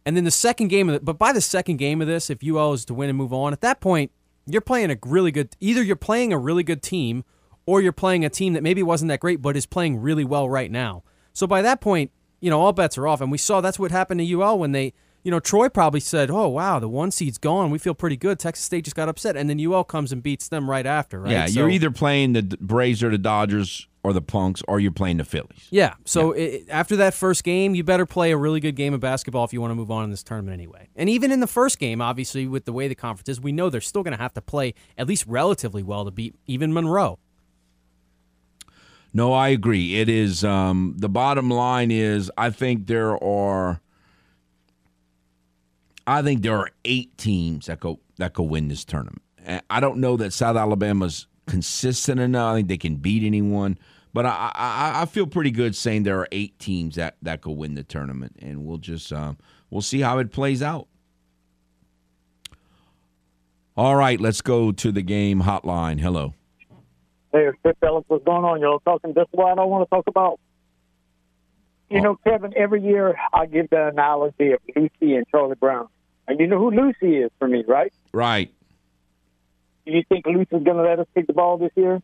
[0.06, 2.44] And then the second game of it, but by the second game of this, if
[2.44, 4.12] UL is to win and move on, at that point,
[4.46, 7.24] you're playing a really good either you're playing a really good team
[7.66, 10.48] or you're playing a team that maybe wasn't that great but is playing really well
[10.50, 11.04] right now.
[11.34, 13.22] So by that point, you know, all bets are off.
[13.22, 14.94] And we saw that's what happened to UL when they
[15.28, 17.70] you know, Troy probably said, "Oh wow, the one seed's gone.
[17.70, 20.48] We feel pretty good." Texas State just got upset, and then UL comes and beats
[20.48, 21.20] them right after.
[21.20, 21.32] Right?
[21.32, 24.90] Yeah, so, you're either playing the Braves or the Dodgers or the Punks, or you're
[24.90, 25.68] playing the Phillies.
[25.70, 25.96] Yeah.
[26.06, 26.44] So yeah.
[26.44, 29.52] It, after that first game, you better play a really good game of basketball if
[29.52, 30.88] you want to move on in this tournament anyway.
[30.96, 33.70] And even in the first game, obviously, with the way the conference is, we know
[33.70, 37.20] they're still going to have to play at least relatively well to beat even Monroe.
[39.18, 40.00] No, I agree.
[40.00, 43.82] It is um, the bottom line is I think there are
[46.06, 49.24] I think there are eight teams that go that could win this tournament.
[49.72, 52.52] I don't know that South Alabama's consistent enough.
[52.52, 53.80] I think they can beat anyone,
[54.14, 57.58] but I, I, I feel pretty good saying there are eight teams that that could
[57.58, 59.40] win the tournament, and we'll just um,
[59.72, 60.90] we'll see how it plays out.
[63.76, 66.02] All right, let's go to the game hotline.
[66.02, 66.36] Hello.
[67.32, 67.50] Hey,
[67.82, 68.62] fellas, what's going on?
[68.62, 70.40] Y'all talking just what I don't want to talk about.
[71.90, 72.04] You oh.
[72.04, 75.88] know, Kevin, every year I give the analogy of Lucy and Charlie Brown.
[76.28, 77.94] And you know who Lucy is for me, right?
[78.12, 78.54] Right.
[79.86, 82.02] Do you think Lucy's going to let us kick the ball this year?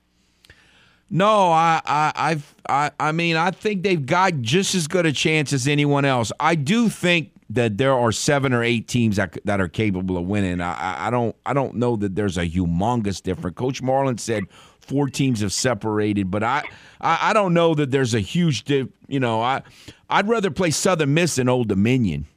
[1.09, 5.51] No, I, I, I, I mean, I think they've got just as good a chance
[5.51, 6.31] as anyone else.
[6.39, 10.25] I do think that there are seven or eight teams that that are capable of
[10.25, 10.59] winning.
[10.61, 13.55] I, I don't, I don't know that there's a humongous difference.
[13.55, 14.45] Coach Marlin said
[14.83, 16.63] four teams have separated, but I,
[16.99, 19.63] I, I don't know that there's a huge, you know, I,
[20.09, 22.27] I'd rather play Southern Miss than Old Dominion.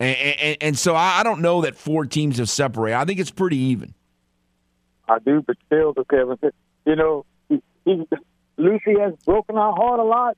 [0.00, 2.96] And, and, and so I don't know that four teams have separated.
[2.96, 3.94] I think it's pretty even.
[5.08, 6.38] I do, but still, Kevin,
[6.86, 8.04] you know, he, he,
[8.56, 10.36] Lucy has broken our heart a lot.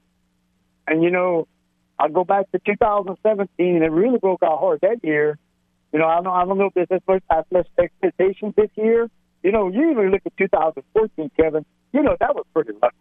[0.89, 1.47] And, you know,
[1.99, 5.39] I go back to 2017, and it really broke our heart that year.
[5.93, 9.09] You know, I don't, I don't know if there's as much, much expectations this year.
[9.47, 12.97] You know, you even look at 2014, Kevin, you know, that was pretty lucky.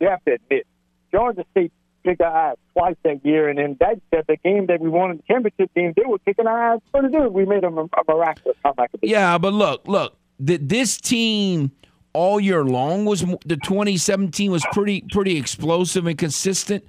[0.00, 0.66] You have to admit.
[1.12, 4.80] Georgia State kicked our ass twice that year, and then that, that the game that
[4.80, 7.34] we won in the championship game, they were kicking our ass pretty good.
[7.34, 8.92] We made them a, a miraculous comeback.
[9.02, 11.70] Yeah, but look, look, th- this team
[12.14, 16.82] all year long was the 2017 was pretty pretty explosive and consistent.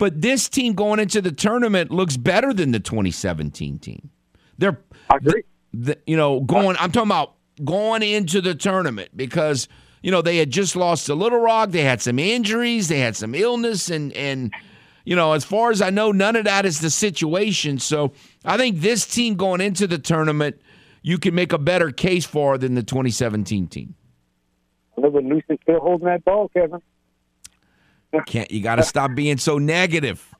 [0.00, 4.10] But this team going into the tournament looks better than the 2017 team.
[4.58, 5.44] They're I agree.
[5.72, 6.76] The, you know, going.
[6.80, 9.68] I'm talking about going into the tournament because
[10.02, 11.70] you know they had just lost to Little Rock.
[11.70, 12.88] They had some injuries.
[12.88, 14.52] They had some illness, and and
[15.04, 17.78] you know, as far as I know, none of that is the situation.
[17.78, 18.12] So
[18.44, 20.60] I think this team going into the tournament,
[21.02, 23.94] you can make a better case for than the 2017 team.
[24.96, 26.82] But Lucy's still holding that ball, Kevin.
[28.26, 30.34] Can't you got to stop being so negative?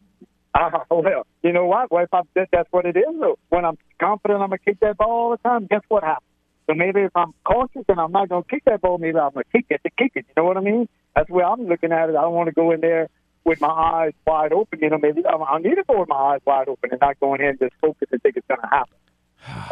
[0.55, 1.91] Uh, well, you know what?
[1.91, 3.05] Well, if I, that's what it is.
[3.18, 3.39] Though.
[3.49, 6.27] When I'm confident I'm gonna kick that ball all the time, guess what happens?
[6.71, 9.43] So maybe if I'm cautious and I'm not gonna kick that ball, maybe I'm gonna
[9.51, 10.25] kick it to kick it.
[10.29, 10.89] You know what I mean?
[11.16, 12.14] That's the way I'm looking at it.
[12.14, 13.09] I don't want to go in there
[13.45, 14.79] with my eyes wide open.
[14.81, 17.18] You know, maybe I, I need to go with my eyes wide open and not
[17.18, 18.95] go in here and just focus and think it's gonna happen.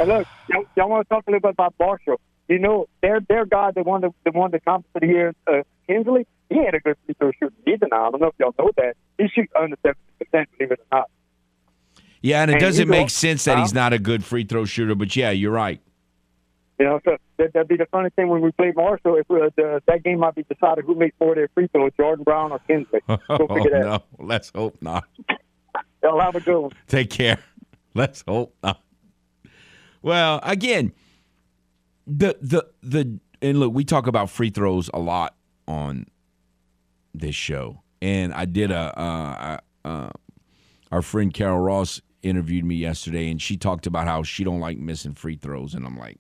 [0.00, 2.20] and look, y'all, y'all want to talk a little bit about Marshall?
[2.48, 5.34] You know, their their guy that won the, the won the conference of the year,
[5.46, 6.26] uh, Kinsley.
[6.50, 8.08] He had a good free throw shooting either now.
[8.08, 8.96] I don't know if y'all know that.
[9.18, 11.10] He shoots under seventy percent, believe it or not.
[12.22, 14.96] Yeah, and it And doesn't make sense that he's not a good free throw shooter.
[14.96, 15.80] But yeah, you're right.
[16.78, 19.16] You know, so that, that'd be the funny thing when we play Marshall.
[19.16, 21.90] If uh, the, that game might be decided who makes more of their free throws,
[21.96, 23.00] Jordan Brown or Kinsley.
[23.08, 23.80] Go Oh figure that.
[23.80, 25.04] no, let's hope not.
[26.02, 26.72] Y'all have a good one.
[26.86, 27.38] Take care.
[27.94, 28.80] Let's hope not.
[30.02, 30.92] Well, again,
[32.06, 35.34] the the the and look, we talk about free throws a lot
[35.66, 36.06] on
[37.12, 40.10] this show, and I did a uh, uh,
[40.92, 44.78] our friend Carol Ross interviewed me yesterday, and she talked about how she don't like
[44.78, 46.18] missing free throws, and I'm like,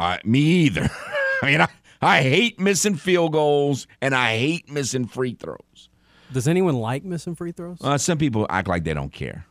[0.00, 0.88] uh, me either.
[1.42, 1.68] I mean, I,
[2.00, 5.88] I hate missing field goals, and I hate missing free throws.
[6.32, 7.78] Does anyone like missing free throws?
[7.82, 9.46] Uh, some people act like they don't care.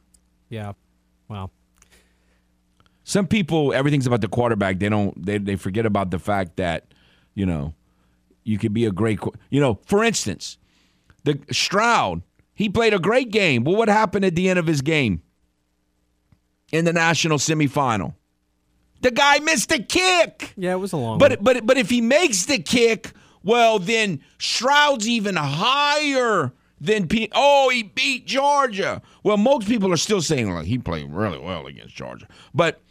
[0.49, 0.73] yeah.
[1.27, 1.51] Wow.
[3.03, 6.91] some people everything's about the quarterback they don't they, they forget about the fact that
[7.35, 7.75] you know
[8.43, 9.19] you could be a great
[9.51, 10.57] you know for instance
[11.25, 12.23] the stroud
[12.55, 15.21] he played a great game but what happened at the end of his game
[16.71, 18.15] in the national semifinal
[19.01, 21.11] the guy missed the kick Yeah, it was a long.
[21.11, 21.19] one.
[21.19, 23.11] but but but if he makes the kick,
[23.43, 27.29] well then Stroud's even higher than P.
[27.33, 29.01] Oh, he beat Georgia.
[29.23, 32.81] Well, most people are still saying like he played really well against Georgia, but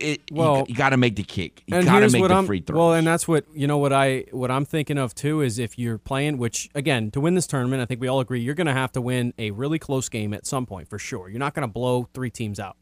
[0.00, 1.64] it, Well, you, you got to make the kick.
[1.66, 2.78] You got to make what the I'm, free throws.
[2.78, 3.78] Well, and that's what you know.
[3.78, 7.34] What I what I'm thinking of too is if you're playing, which again to win
[7.34, 9.78] this tournament, I think we all agree you're going to have to win a really
[9.78, 11.28] close game at some point for sure.
[11.28, 12.76] You're not going to blow three teams out.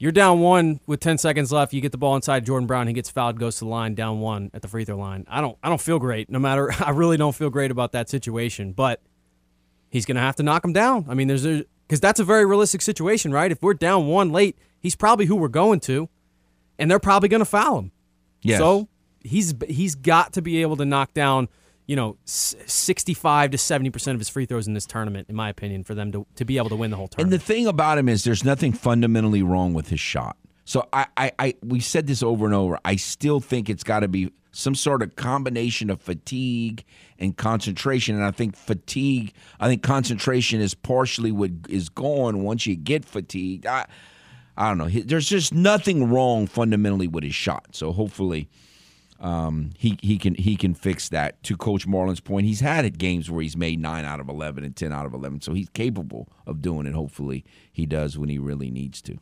[0.00, 1.74] You're down one with 10 seconds left.
[1.74, 2.86] You get the ball inside Jordan Brown.
[2.86, 5.26] He gets fouled, goes to the line, down one at the free throw line.
[5.28, 6.30] I don't, I don't feel great.
[6.30, 8.72] No matter, I really don't feel great about that situation.
[8.72, 9.02] But
[9.90, 11.04] he's going to have to knock him down.
[11.06, 13.52] I mean, there's a because that's a very realistic situation, right?
[13.52, 16.08] If we're down one late, he's probably who we're going to,
[16.78, 17.92] and they're probably going to foul him.
[18.40, 18.58] Yes.
[18.58, 18.88] So
[19.20, 21.48] he's he's got to be able to knock down,
[21.90, 25.48] you know, 65 to 70 percent of his free throws in this tournament, in my
[25.48, 27.34] opinion, for them to, to be able to win the whole tournament.
[27.34, 30.36] And the thing about him is there's nothing fundamentally wrong with his shot.
[30.64, 32.78] So I, I, I we said this over and over.
[32.84, 36.84] I still think it's got to be some sort of combination of fatigue
[37.18, 38.14] and concentration.
[38.14, 43.04] And I think fatigue, I think concentration is partially what is gone once you get
[43.04, 43.66] fatigued.
[43.66, 43.84] I,
[44.56, 44.88] I don't know.
[44.88, 47.66] There's just nothing wrong fundamentally with his shot.
[47.72, 48.48] So hopefully,
[49.20, 51.42] um, he he can he can fix that.
[51.44, 54.64] To Coach Marlin's point, he's had it games where he's made nine out of eleven
[54.64, 56.94] and ten out of eleven, so he's capable of doing it.
[56.94, 59.18] Hopefully, he does when he really needs to.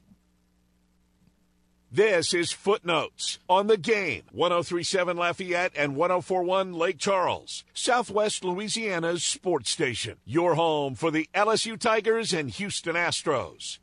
[1.90, 4.24] This is Footnotes on the game.
[4.32, 10.18] 1037 Lafayette and 1041 Lake Charles, Southwest Louisiana's sports station.
[10.26, 13.78] Your home for the LSU Tigers and Houston Astros.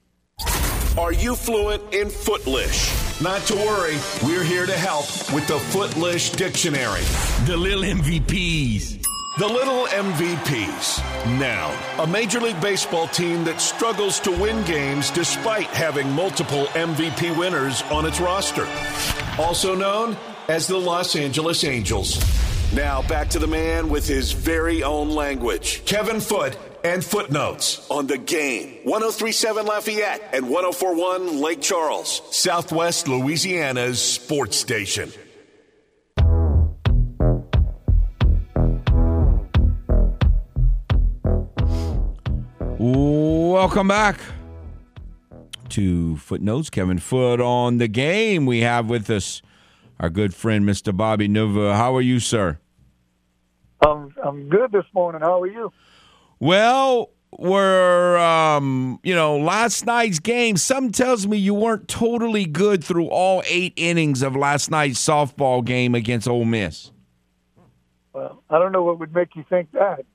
[0.98, 3.22] Are you fluent in Footlish?
[3.22, 7.02] Not to worry, we're here to help with the Footlish Dictionary.
[7.46, 9.06] The little MVPs.
[9.38, 11.38] The Little MVPs.
[11.38, 11.76] Noun.
[12.00, 17.82] A Major League Baseball team that struggles to win games despite having multiple MVP winners
[17.92, 18.66] on its roster.
[19.38, 20.16] Also known
[20.48, 22.24] as the Los Angeles Angels.
[22.74, 25.84] Now back to the man with his very own language.
[25.84, 28.78] Kevin Foote and footnotes on the game.
[28.84, 35.12] 1037 Lafayette and 1041 Lake Charles, Southwest Louisiana's sports station.
[42.78, 44.20] Welcome back
[45.70, 46.70] to Footnotes.
[46.70, 48.46] Kevin Foote on the game.
[48.46, 49.42] We have with us
[50.00, 50.96] our good friend, Mr.
[50.96, 51.76] Bobby Nova.
[51.76, 52.60] How are you, sir?
[53.82, 55.22] I'm I'm good this morning.
[55.22, 55.72] How are you?
[56.46, 60.58] Well, we're um, you know, last night's game.
[60.58, 65.66] Some tells me you weren't totally good through all eight innings of last night's softball
[65.66, 66.92] game against Ole Miss.
[68.14, 70.06] Well, I don't know what would make you think that.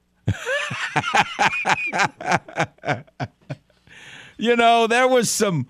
[4.38, 5.66] you know, there was some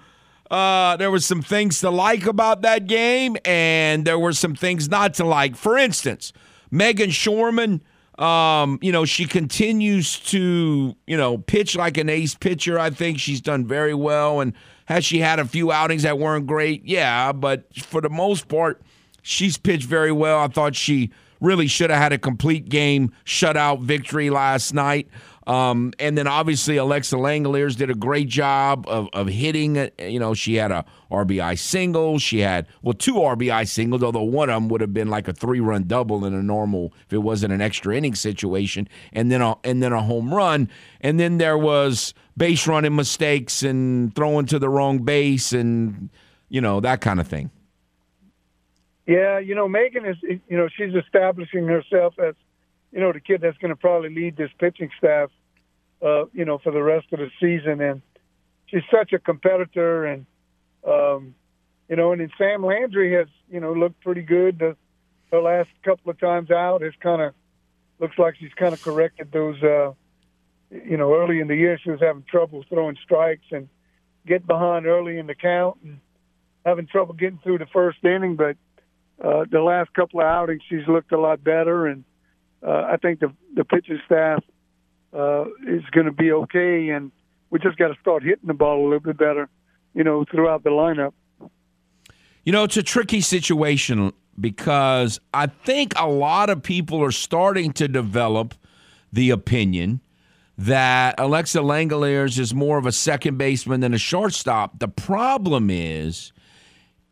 [0.51, 4.91] uh, there was some things to like about that game, and there were some things
[4.91, 5.57] not to like.
[5.57, 6.35] For instance,
[6.71, 7.81] Megan Schorman,
[8.21, 12.79] um, you know, she continues to, you know, pitch like an ace pitcher.
[12.79, 14.41] I think she's done very well.
[14.41, 14.53] And
[14.85, 16.85] has she had a few outings that weren't great?
[16.85, 18.83] Yeah, but for the most part,
[19.23, 20.39] she's pitched very well.
[20.39, 21.11] I thought she
[21.41, 25.09] really should have had a complete game shutout victory last night.
[25.47, 29.91] Um, and then obviously Alexa Langeliers did a great job of, of hitting.
[29.99, 32.19] You know, she had a RBI single.
[32.19, 35.33] She had well two RBI singles, although one of them would have been like a
[35.33, 38.89] three run double in a normal if it wasn't an extra inning situation.
[39.13, 40.69] And then a and then a home run.
[41.01, 46.11] And then there was base running mistakes and throwing to the wrong base and
[46.49, 47.51] you know that kind of thing.
[49.11, 52.37] Yeah, you know, Megan is, you know, she's establishing herself as,
[52.93, 55.31] you know, the kid that's going to probably lead this pitching staff,
[56.03, 57.81] uh, you know, for the rest of the season.
[57.81, 58.03] And
[58.67, 60.07] she's such a competitor.
[60.07, 60.27] And,
[60.87, 61.35] um,
[61.89, 64.59] you know, and then Sam Landry has, you know, looked pretty good.
[64.59, 64.77] The,
[65.31, 67.35] the last couple of times out has kind of,
[68.01, 69.93] looks like she's kind of corrected those, uh,
[70.71, 73.69] you know, early in the year she was having trouble throwing strikes and
[74.27, 76.01] get behind early in the count and
[76.65, 78.37] having trouble getting through the first inning.
[78.37, 78.57] But,
[79.23, 82.05] uh, the last couple of outings, she's looked a lot better, and
[82.67, 84.43] uh, I think the the pitching staff
[85.13, 86.91] uh, is going to be okay.
[86.91, 87.11] And
[87.51, 89.49] we just got to start hitting the ball a little bit better,
[89.95, 91.13] you know, throughout the lineup.
[92.45, 97.73] You know, it's a tricky situation because I think a lot of people are starting
[97.75, 98.55] to develop
[99.13, 100.01] the opinion
[100.57, 104.79] that Alexa Langeliers is more of a second baseman than a shortstop.
[104.79, 106.33] The problem is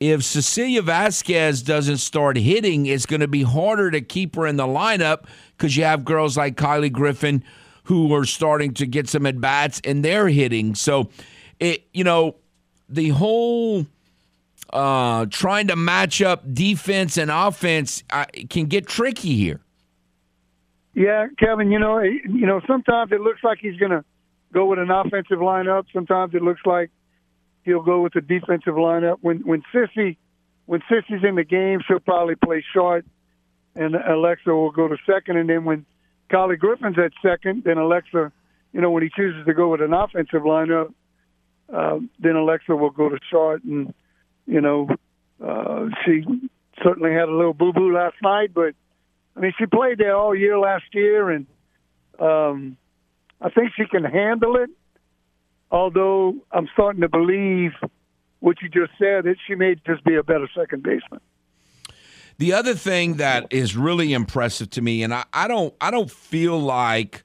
[0.01, 4.57] if Cecilia Vasquez doesn't start hitting, it's going to be harder to keep her in
[4.57, 5.25] the lineup
[5.57, 7.43] because you have girls like Kylie Griffin
[7.85, 10.75] who are starting to get some at bats and they're hitting.
[10.75, 11.09] So,
[11.59, 12.37] it you know,
[12.89, 13.87] the whole
[14.73, 19.61] uh, trying to match up defense and offense uh, can get tricky here.
[20.95, 21.71] Yeah, Kevin.
[21.71, 24.05] You know, you know, sometimes it looks like he's going to
[24.53, 25.87] go with an offensive lineup.
[25.93, 26.91] Sometimes it looks like
[27.69, 29.19] he'll go with the defensive lineup.
[29.21, 30.17] When when Sissy
[30.67, 33.07] when Sissy's in the game, she'll probably play short,
[33.75, 35.37] and Alexa will go to second.
[35.37, 35.87] And then when
[36.31, 38.33] Kylie Griffin's at second, then Alexa,
[38.73, 40.93] you know, when he chooses to go with an offensive lineup,
[41.73, 43.63] uh, then Alexa will go to short.
[43.65, 43.95] And
[44.47, 44.89] you know,
[45.45, 46.25] uh, she
[46.83, 48.75] certainly had a little boo boo last night, but
[49.37, 51.47] I mean, she played there all year last year, and
[52.19, 52.77] um,
[53.41, 54.71] I think she can handle it
[55.71, 57.73] although I'm starting to believe
[58.41, 61.21] what you just said, that she may just be a better second baseman.
[62.39, 66.11] The other thing that is really impressive to me, and I, I don't I don't
[66.11, 67.25] feel like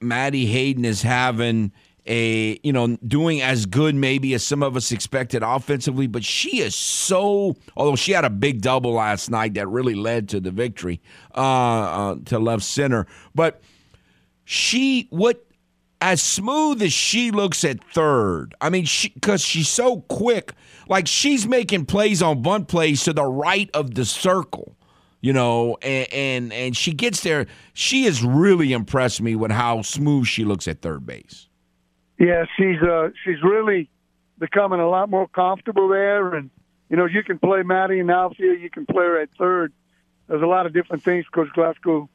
[0.00, 1.72] Maddie Hayden is having
[2.06, 6.60] a you know doing as good maybe as some of us expected offensively, but she
[6.60, 7.56] is so.
[7.76, 11.02] Although she had a big double last night that really led to the victory
[11.34, 13.60] uh, uh, to left center, but
[14.44, 15.44] she what
[16.00, 20.54] as smooth as she looks at third, I mean, because she, she's so quick,
[20.88, 24.76] like she's making plays on bunt plays to the right of the circle,
[25.20, 27.46] you know, and, and and she gets there.
[27.74, 31.48] She has really impressed me with how smooth she looks at third base.
[32.18, 33.90] Yeah, she's uh, she's really
[34.38, 36.50] becoming a lot more comfortable there, and
[36.88, 39.72] you know, you can play Maddie in outfield, you can play her at third.
[40.28, 42.08] There's a lot of different things Coach Glasgow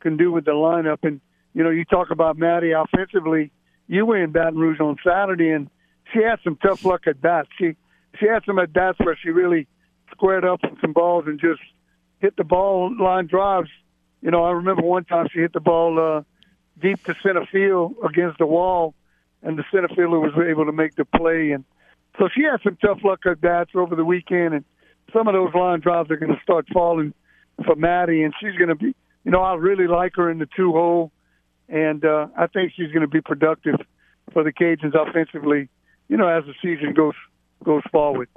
[0.00, 1.20] can do with the lineup, and
[1.54, 3.50] you know, you talk about Maddie offensively.
[3.88, 5.68] You were in Baton Rouge on Saturday, and
[6.12, 7.48] she had some tough luck at bats.
[7.58, 7.76] She
[8.18, 9.66] she had some at bats where she really
[10.10, 11.60] squared up on some balls and just
[12.20, 13.70] hit the ball line drives.
[14.20, 16.22] You know, I remember one time she hit the ball uh,
[16.80, 18.94] deep to center field against the wall,
[19.42, 21.52] and the center fielder was able to make the play.
[21.52, 21.64] And
[22.18, 24.64] so she had some tough luck at bats over the weekend, and
[25.12, 27.14] some of those line drives are going to start falling
[27.64, 28.94] for Maddie, and she's going to be.
[29.24, 31.12] You know, I really like her in the two hole
[31.70, 33.76] and uh, I think she's going to be productive
[34.32, 35.68] for the Cajuns offensively.
[36.08, 37.14] You know, as the season goes
[37.64, 38.28] goes forward.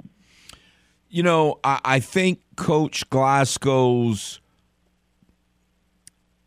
[1.08, 4.40] You know, I, I think Coach Glasgow's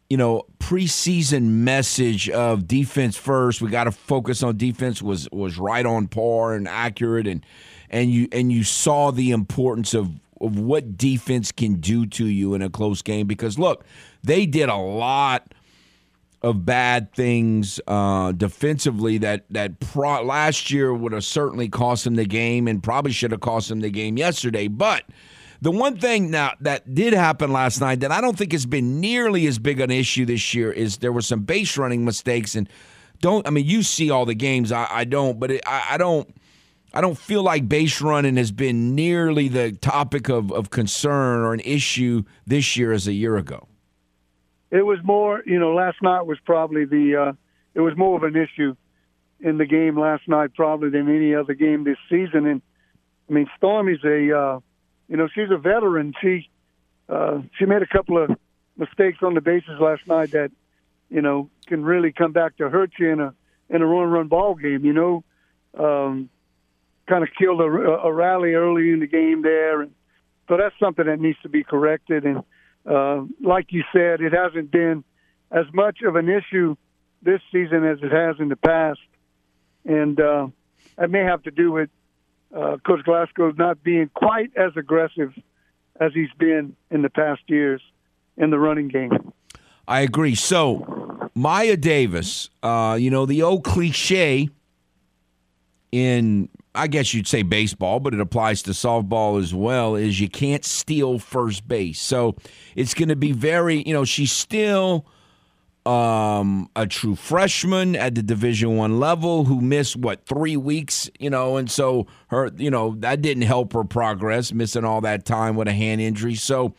[0.10, 5.58] you know preseason message of defense first we got to focus on defense was was
[5.58, 7.46] right on par and accurate and
[7.90, 12.54] and you and you saw the importance of of what defense can do to you
[12.54, 13.84] in a close game because look
[14.24, 15.54] they did a lot
[16.42, 22.16] of bad things uh, defensively that that pro- last year would have certainly cost them
[22.16, 25.04] the game and probably should have cost them the game yesterday but
[25.62, 29.00] the one thing now that did happen last night that I don't think has been
[29.00, 32.70] nearly as big an issue this year is there were some base running mistakes and
[33.20, 35.98] don't I mean you see all the games I, I don't but it, I, I
[35.98, 36.32] don't
[36.94, 41.54] I don't feel like base running has been nearly the topic of, of concern or
[41.54, 43.68] an issue this year as a year ago.
[44.70, 47.34] It was more, you know, last night was probably the, uh,
[47.74, 48.76] it was more of an issue
[49.40, 52.46] in the game last night probably than any other game this season.
[52.48, 52.62] And
[53.30, 54.60] I mean, Stormy's a, uh,
[55.08, 56.14] you know, she's a veteran.
[56.22, 56.50] She
[57.08, 58.32] uh, she made a couple of
[58.78, 60.52] mistakes on the bases last night that,
[61.10, 63.34] you know, can really come back to hurt you in a
[63.70, 64.84] in a run run ball game.
[64.84, 65.24] You know,
[65.78, 66.30] um,
[67.08, 69.92] kind of killed a, a rally early in the game there, and
[70.50, 72.26] so that's something that needs to be corrected.
[72.26, 72.44] And
[72.88, 75.04] uh, like you said, it hasn't been
[75.52, 76.76] as much of an issue
[77.22, 79.00] this season as it has in the past,
[79.86, 80.48] and uh,
[80.98, 81.90] that may have to do with
[82.56, 85.34] uh, Coach Glasgow not being quite as aggressive
[86.00, 87.82] as he's been in the past years
[88.38, 89.34] in the running game.
[89.88, 90.36] I agree.
[90.36, 94.50] So, Maya Davis, uh, you know, the old cliche
[95.92, 100.30] in, I guess you'd say baseball, but it applies to softball as well, is you
[100.30, 102.00] can't steal first base.
[102.00, 102.36] So,
[102.76, 105.06] it's going to be very, you know, she's still
[105.88, 111.30] um, a true freshman at the Division One level who missed what three weeks, you
[111.30, 115.56] know, and so her, you know, that didn't help her progress, missing all that time
[115.56, 116.36] with a hand injury.
[116.36, 116.74] So,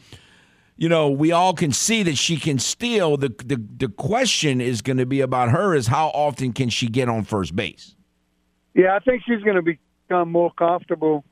[0.77, 3.17] you know, we all can see that she can steal.
[3.17, 6.87] The the the question is going to be about her is how often can she
[6.87, 7.97] get on first base?
[8.75, 9.79] Yeah, I think she's going to
[10.09, 11.25] become more comfortable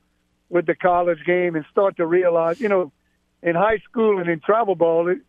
[0.49, 2.91] with the college game and start to realize, you know,
[3.41, 5.19] in high school and in travel ball, it,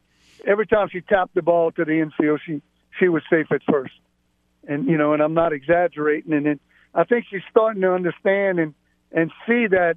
[0.46, 2.62] every time she tapped the ball to the infield, she
[2.98, 3.94] she was safe at first.
[4.66, 6.32] And you know, and I'm not exaggerating.
[6.32, 6.60] And then
[6.94, 8.74] I think she's starting to understand and
[9.12, 9.96] and see that,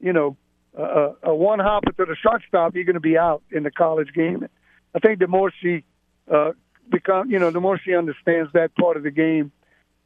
[0.00, 0.36] you know,
[0.78, 4.12] uh, a one hopper to the shortstop, you're going to be out in the college
[4.14, 4.46] game.
[4.94, 5.84] I think the more she
[6.32, 6.52] uh,
[6.90, 9.52] become, you know, the more she understands that part of the game,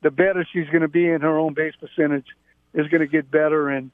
[0.02, 2.26] the better she's going to be in her own base percentage
[2.74, 3.68] is going to get better.
[3.68, 3.90] And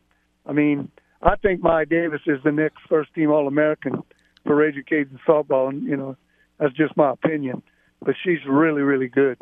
[0.47, 0.91] I mean,
[1.22, 4.03] I think Maya Davis is the next first team All American
[4.45, 6.16] for educating softball, and you know
[6.59, 7.62] that's just my opinion.
[8.01, 9.39] But she's really, really good.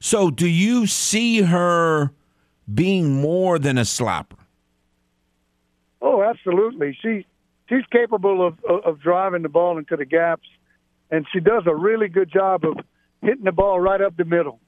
[0.00, 2.12] So, do you see her
[2.72, 4.38] being more than a slapper?
[6.00, 6.96] Oh, absolutely.
[7.02, 7.26] She
[7.68, 10.48] she's capable of of driving the ball into the gaps,
[11.10, 12.78] and she does a really good job of
[13.22, 14.60] hitting the ball right up the middle.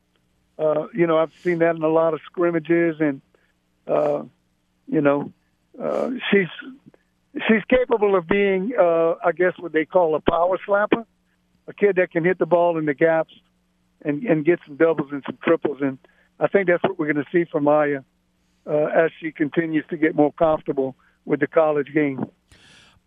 [0.58, 3.22] Uh, you know, I've seen that in a lot of scrimmages, and
[3.86, 4.22] uh,
[4.86, 5.32] you know,
[5.80, 6.48] uh, she's
[7.48, 11.04] she's capable of being, uh, I guess, what they call a power slapper,
[11.66, 13.32] a kid that can hit the ball in the gaps
[14.04, 15.78] and and get some doubles and some triples.
[15.80, 15.98] And
[16.38, 18.00] I think that's what we're going to see from Maya
[18.66, 22.26] uh, as she continues to get more comfortable with the college game.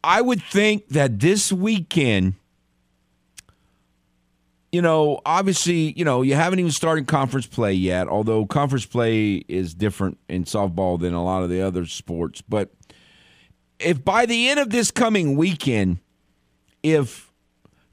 [0.03, 2.35] I would think that this weekend,
[4.75, 9.35] you know, obviously, you know, you haven't even started conference play yet, although conference play
[9.47, 12.41] is different in softball than a lot of the other sports.
[12.41, 12.71] But
[13.79, 15.99] if by the end of this coming weekend,
[16.83, 17.31] if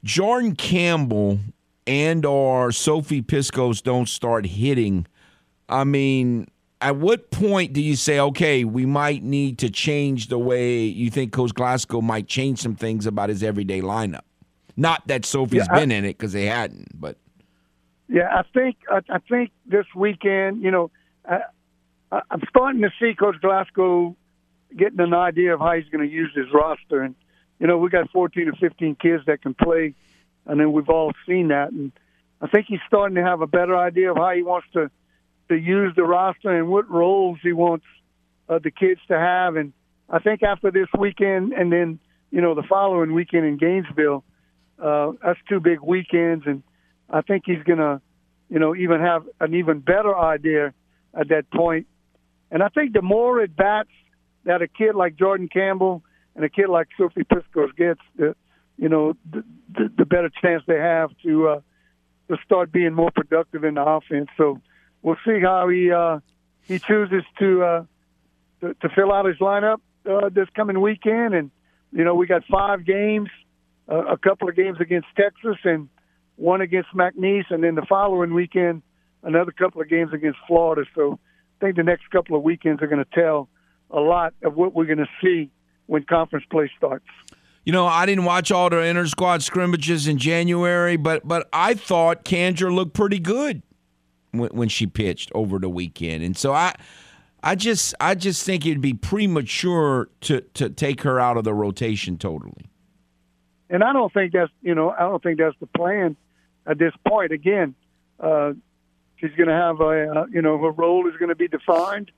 [0.03, 1.39] Jordan Campbell
[1.87, 5.07] and or Sophie Piscos don't start hitting,
[5.69, 6.49] I mean,
[6.81, 11.09] at what point do you say, okay, we might need to change the way you
[11.09, 14.23] think Coach Glasgow might change some things about his everyday lineup?
[14.75, 17.17] Not that Sophie's yeah, been I, in it because they hadn't, but
[18.09, 20.91] yeah, I think I, I think this weekend, you know,
[21.27, 21.41] I,
[22.11, 24.15] I'm starting to see Coach Glasgow
[24.75, 27.01] getting an idea of how he's going to use his roster.
[27.01, 27.15] And
[27.59, 29.95] you know, we got 14 or 15 kids that can play,
[30.45, 31.71] and then we've all seen that.
[31.71, 31.91] And
[32.41, 34.91] I think he's starting to have a better idea of how he wants to
[35.49, 37.85] to use the roster and what roles he wants
[38.47, 39.55] uh, the kids to have.
[39.55, 39.73] And
[40.09, 41.99] I think after this weekend, and then
[42.31, 44.23] you know the following weekend in Gainesville,
[44.81, 46.63] uh, that's two big weekends, and
[47.09, 48.01] I think he's going to,
[48.49, 50.73] you know, even have an even better idea
[51.13, 51.87] at that point.
[52.51, 53.89] And I think the more at bats
[54.45, 56.03] that a kid like Jordan Campbell
[56.35, 58.35] and a kid like Sophie Piscos gets, the
[58.77, 59.43] you know the,
[59.73, 61.61] the, the better chance they have to uh,
[62.29, 64.29] to start being more productive in the offense.
[64.37, 64.59] So
[65.01, 66.19] we'll see how he uh,
[66.63, 67.85] he chooses to, uh,
[68.61, 69.79] to to fill out his lineup
[70.09, 71.33] uh, this coming weekend.
[71.33, 71.51] And
[71.91, 73.29] you know, we got five games,
[73.87, 75.89] a couple of games against Texas, and
[76.35, 78.81] one against McNeese, and then the following weekend
[79.23, 80.83] another couple of games against Florida.
[80.95, 81.19] So
[81.59, 83.49] I think the next couple of weekends are going to tell
[83.89, 85.49] a lot of what we're going to see
[85.85, 87.05] when conference play starts.
[87.65, 91.73] You know, I didn't watch all the inter squad scrimmages in January, but but I
[91.73, 93.61] thought Kandra looked pretty good
[94.31, 96.73] when, when she pitched over the weekend, and so I.
[97.45, 101.53] I just, I just think it'd be premature to, to take her out of the
[101.53, 102.71] rotation totally.
[103.73, 106.15] And I don't think that's, you know, I don't think that's the plan
[106.67, 107.31] at this point.
[107.31, 107.73] Again,
[108.19, 108.53] uh,
[109.17, 112.11] she's going to have a, uh, you know, her role is going to be defined,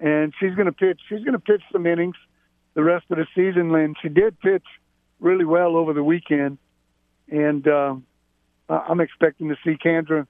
[0.00, 0.98] and she's going to pitch.
[1.10, 2.16] She's going to pitch some innings
[2.72, 3.74] the rest of the season.
[3.74, 4.64] And she did pitch
[5.20, 6.56] really well over the weekend,
[7.30, 8.06] and um,
[8.70, 10.26] I'm expecting to see Kandra.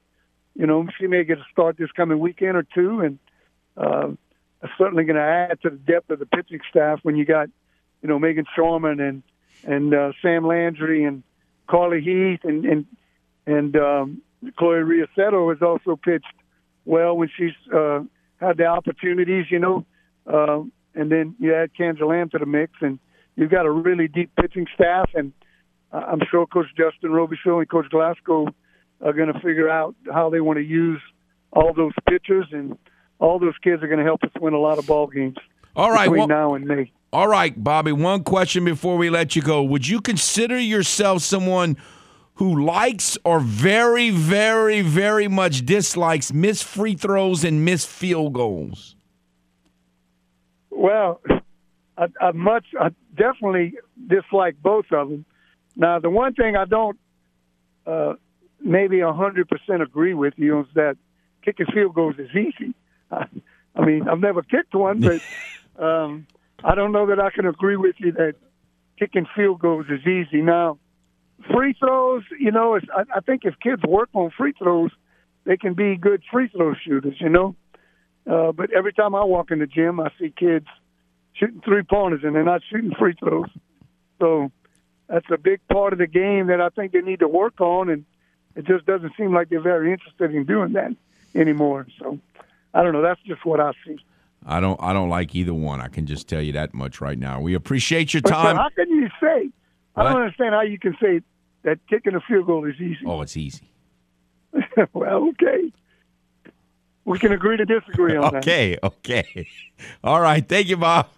[0.56, 3.18] You know, she may get a start this coming weekend or two, and
[3.76, 4.08] uh,
[4.76, 7.48] certainly going to add to the depth of the pitching staff when you got,
[8.02, 9.22] you know, Megan Schorman and
[9.66, 11.22] and uh, Sam Landry and
[11.68, 12.86] Carly Heath and and
[13.46, 14.22] and um,
[14.58, 16.26] Chloe Riassetto has also pitched
[16.84, 18.00] well when she's uh,
[18.40, 19.84] had the opportunities, you know.
[20.26, 20.62] Uh,
[20.94, 22.98] and then you add Kandra Lamb to the mix, and
[23.36, 25.10] you've got a really deep pitching staff.
[25.14, 25.32] And
[25.92, 28.48] I'm sure Coach Justin Robichaux and Coach Glasgow
[29.00, 31.00] are going to figure out how they want to use
[31.52, 32.76] all those pitchers, and
[33.18, 35.36] all those kids are going to help us win a lot of ball games.
[35.76, 36.92] All right, between well, now and May.
[37.14, 37.92] All right, Bobby.
[37.92, 41.76] One question before we let you go: Would you consider yourself someone?
[42.36, 48.96] who likes or very, very, very much dislikes missed free throws and missed field goals?
[50.70, 51.20] Well,
[51.96, 53.74] I, I much, I definitely
[54.08, 55.24] dislike both of them.
[55.76, 56.98] Now, the one thing I don't
[57.86, 58.14] uh,
[58.60, 60.96] maybe a hundred percent agree with you is that
[61.44, 62.74] kicking field goals is easy.
[63.12, 63.26] I,
[63.76, 65.20] I mean, I've never kicked one, but
[65.84, 66.26] um,
[66.64, 68.36] I don't know that I can agree with you that
[68.98, 70.40] kicking field goals is easy.
[70.40, 70.78] Now,
[71.52, 74.90] free throws, you know, it's, I, I think if kids work on free throws,
[75.44, 77.54] they can be good free throw shooters, you know.
[78.26, 80.66] Uh, but every time I walk in the gym, I see kids
[81.34, 83.50] shooting three pointers and they're not shooting free throws.
[84.18, 84.50] So
[85.06, 87.90] that's a big part of the game that I think they need to work on,
[87.90, 88.06] and
[88.56, 90.96] it just doesn't seem like they're very interested in doing that
[91.34, 91.86] anymore.
[91.98, 92.18] So
[92.72, 93.02] I don't know.
[93.02, 93.98] That's just what I see.
[94.46, 94.80] I don't.
[94.82, 95.80] I don't like either one.
[95.80, 97.40] I can just tell you that much right now.
[97.40, 98.56] We appreciate your time.
[98.56, 99.50] But how can you say?
[99.94, 100.06] What?
[100.06, 101.20] I don't understand how you can say
[101.62, 103.04] that kicking a field goal is easy.
[103.06, 103.70] Oh, it's easy.
[104.92, 105.72] well, okay.
[107.04, 108.86] We can agree to disagree on okay, that.
[108.86, 109.48] Okay, okay.
[110.02, 110.46] All right.
[110.46, 111.08] Thank you, Bob.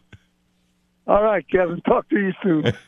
[1.07, 1.81] All right, Kevin.
[1.83, 2.73] Talk to you soon.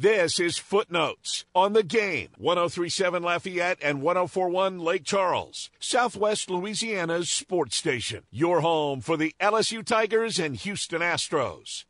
[0.00, 2.28] This is Footnotes on the game.
[2.38, 8.22] 1037 Lafayette and 1041 Lake Charles, Southwest Louisiana's sports station.
[8.30, 11.84] Your home for the LSU Tigers and Houston Astros.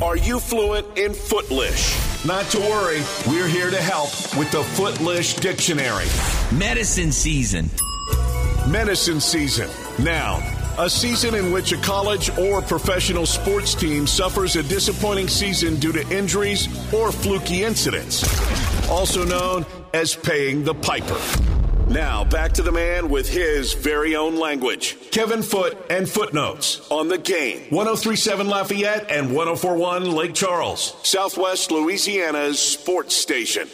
[0.00, 2.24] Are you fluent in Footlish?
[2.24, 6.06] Not to worry, we're here to help with the Footlish Dictionary.
[6.56, 7.68] Medicine season.
[8.70, 9.68] Medicine season.
[9.98, 10.38] Now,
[10.78, 15.92] a season in which a college or professional sports team suffers a disappointing season due
[15.92, 18.22] to injuries or fluky incidents,
[18.88, 21.18] also known as paying the piper.
[21.88, 24.96] Now, back to the man with his very own language.
[25.10, 27.66] Kevin Foote and Footnotes on the game.
[27.68, 33.68] 1037 Lafayette and 1041 Lake Charles, Southwest Louisiana's sports station.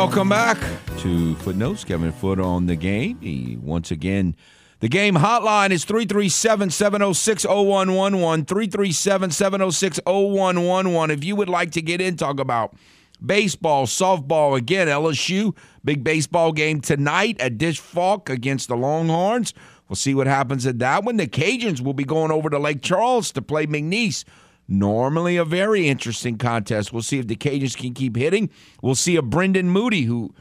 [0.00, 0.56] Welcome back
[1.00, 1.84] to Footnotes.
[1.84, 3.20] Kevin Foote on the game.
[3.20, 4.34] He once again
[4.78, 8.46] the game hotline is 337 706 0111.
[8.46, 11.10] 337 706 0111.
[11.10, 12.74] If you would like to get in, talk about
[13.24, 14.56] baseball, softball.
[14.56, 15.54] Again, LSU,
[15.84, 19.52] big baseball game tonight at Disch Falk against the Longhorns.
[19.90, 21.18] We'll see what happens at that one.
[21.18, 24.24] The Cajuns will be going over to Lake Charles to play McNeese.
[24.70, 26.92] Normally a very interesting contest.
[26.92, 28.50] We'll see if the Cajuns can keep hitting.
[28.80, 30.32] We'll see a Brendan Moody who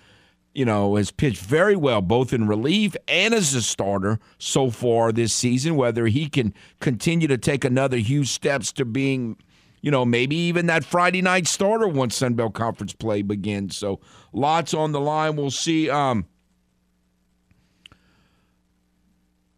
[0.54, 5.12] you know, has pitched very well both in relief and as a starter so far
[5.12, 5.76] this season.
[5.76, 9.38] Whether he can continue to take another huge steps to being,
[9.82, 13.78] you know, maybe even that Friday night starter once Sun Belt Conference play begins.
[13.78, 14.00] So
[14.34, 15.36] lots on the line.
[15.36, 15.90] We'll see.
[15.90, 16.26] Um,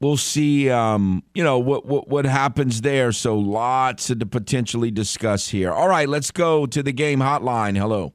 [0.02, 0.70] we'll see.
[0.70, 3.12] Um, you know what what what happens there.
[3.12, 5.72] So lots to potentially discuss here.
[5.72, 7.78] All right, let's go to the game hotline.
[7.78, 8.14] Hello.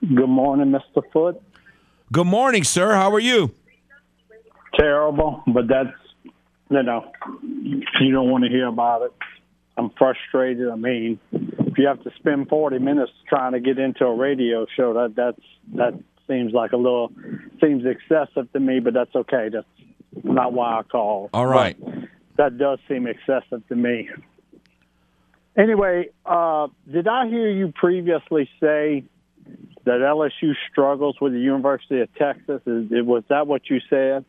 [0.00, 1.02] Good morning, Mr.
[1.12, 1.42] Foote.
[2.12, 2.94] Good morning, sir.
[2.94, 3.52] How are you?
[4.78, 5.90] Terrible, but that's
[6.70, 7.10] you know,
[7.42, 9.12] you don't want to hear about it.
[9.76, 10.68] I'm frustrated.
[10.68, 14.66] I mean, if you have to spend 40 minutes trying to get into a radio
[14.76, 15.42] show, that that's
[15.74, 15.94] that
[16.26, 17.12] seems like a little
[17.60, 18.80] seems excessive to me.
[18.80, 19.50] But that's okay.
[19.52, 19.66] That's
[20.24, 21.30] not why I called.
[21.32, 21.76] All right.
[22.36, 24.08] That does seem excessive to me.
[25.56, 29.04] Anyway, uh, did I hear you previously say
[29.84, 32.60] that LSU struggles with the University of Texas?
[32.66, 34.24] Is, was that what you said?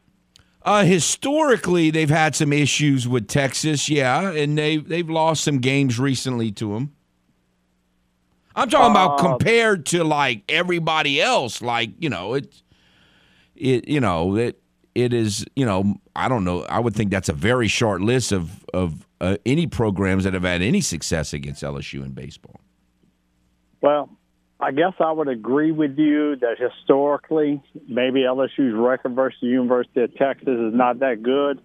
[0.64, 6.00] Uh, historically, they've had some issues with Texas, yeah, and they they've lost some games
[6.00, 6.94] recently to them.
[8.56, 12.62] I'm talking about Uh, compared to like everybody else, like you know it,
[13.56, 14.62] it you know it
[14.98, 18.32] it is you know I don't know I would think that's a very short list
[18.32, 22.60] of of uh, any programs that have had any success against LSU in baseball.
[23.82, 24.10] Well,
[24.60, 30.02] I guess I would agree with you that historically, maybe LSU's record versus the University
[30.02, 31.62] of Texas is not that good.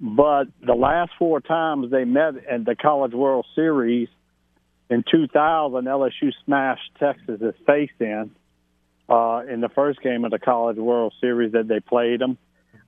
[0.00, 4.08] But the last four times they met in the College World Series,
[4.88, 8.30] in 2000, LSU smashed Texas's face in
[9.08, 12.38] uh, in the first game of the College World Series that they played them.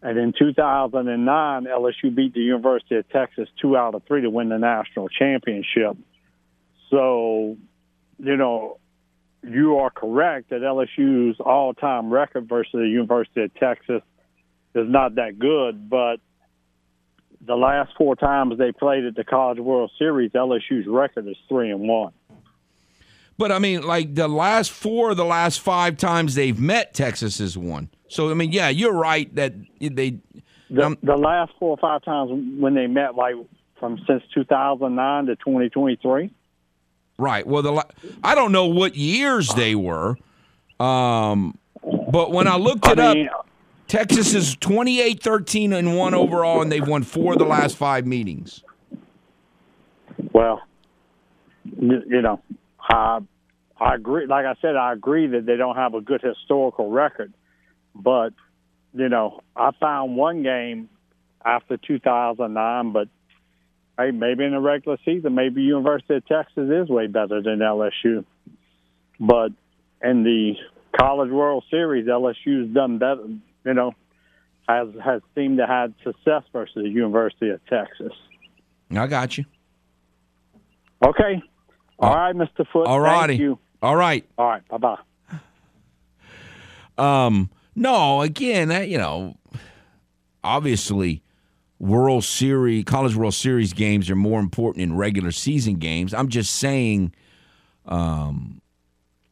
[0.03, 4.49] And in 2009, LSU beat the University of Texas two out of three to win
[4.49, 5.97] the national championship.
[6.91, 7.57] So,
[8.19, 8.79] you know,
[9.43, 14.03] you are correct that LSU's all-time record versus the University of Texas
[14.75, 16.17] is not that good, but
[17.45, 21.71] the last four times they played at the College World Series, LSU's record is three
[21.71, 22.13] and one.
[23.39, 27.57] But I mean, like the last four the last five times they've met, Texas has
[27.57, 27.89] won.
[28.13, 30.19] So I mean, yeah, you're right that they.
[30.71, 33.35] The, Um, the last four or five times when they met, like
[33.79, 36.31] from since 2009 to 2023.
[37.19, 37.47] Right.
[37.47, 37.87] Well, the
[38.23, 40.17] I don't know what years they were,
[40.81, 43.47] um, but when I looked it I mean, up,
[43.89, 48.07] Texas is 28, 13, and one overall, and they've won four of the last five
[48.07, 48.63] meetings.
[50.33, 50.63] Well,
[51.65, 52.41] you, you know,
[52.81, 53.21] I
[53.79, 54.27] I agree.
[54.27, 57.33] Like I said, I agree that they don't have a good historical record,
[57.95, 58.33] but
[58.95, 60.89] you know, I found one game
[61.45, 63.09] after 2009, but
[63.99, 68.25] hey, maybe in the regular season, maybe University of Texas is way better than LSU,
[69.19, 69.53] but
[70.03, 70.55] in the
[70.99, 73.27] College World Series, LSU's done better.
[73.65, 73.95] You know,
[74.69, 78.13] has has seemed to have success versus the University of Texas.
[78.91, 79.45] I got you.
[81.05, 81.43] Okay.
[81.99, 82.67] All right, Mr.
[82.73, 82.87] Foote.
[82.87, 83.35] All righty.
[83.35, 83.59] Thank you.
[83.81, 84.29] All right.
[84.37, 84.69] All right.
[84.69, 84.99] Bye bye.
[86.99, 89.37] Um, no, again, that, you know,
[90.45, 91.23] obviously,
[91.79, 96.15] World Series, College World Series games are more important than regular season games.
[96.15, 97.15] I'm just saying,
[97.87, 98.61] um,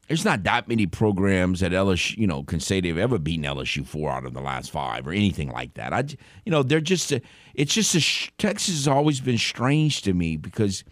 [0.09, 3.87] there's not that many programs that LSU, you know, can say they've ever beaten LSU
[3.87, 5.93] four out of the last five or anything like that.
[5.93, 6.05] I,
[6.45, 7.21] you know, they're just, a,
[7.55, 10.83] it's just a, Texas has always been strange to me because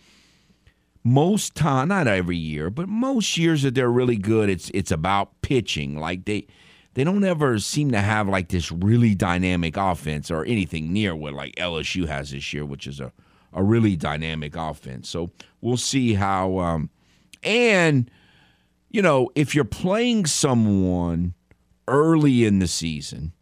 [1.03, 5.41] most time, not every year, but most years that they're really good, it's it's about
[5.43, 5.99] pitching.
[5.99, 6.47] Like they
[6.95, 11.35] they don't ever seem to have like this really dynamic offense or anything near what
[11.35, 13.13] like LSU has this year, which is a
[13.53, 15.09] a really dynamic offense.
[15.09, 16.59] So we'll see how.
[16.59, 16.91] Um,
[17.43, 18.11] and
[18.91, 21.35] you know, if you're playing someone
[21.87, 23.33] early in the season,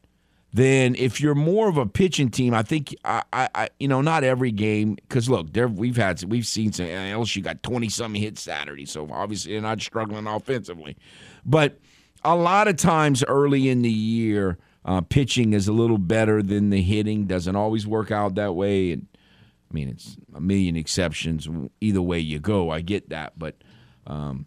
[0.52, 4.00] then if you're more of a pitching team, I think I, I, I you know,
[4.00, 8.20] not every game because look, there we've had we've seen some LSU got twenty something
[8.20, 10.96] hits Saturday, so obviously they're not struggling offensively,
[11.44, 11.78] but
[12.26, 16.70] a lot of times early in the year, uh, pitching is a little better than
[16.70, 17.26] the hitting.
[17.26, 19.06] Doesn't always work out that way, and
[19.70, 21.48] I mean it's a million exceptions
[21.80, 22.70] either way you go.
[22.70, 23.56] I get that, but.
[24.06, 24.46] Um,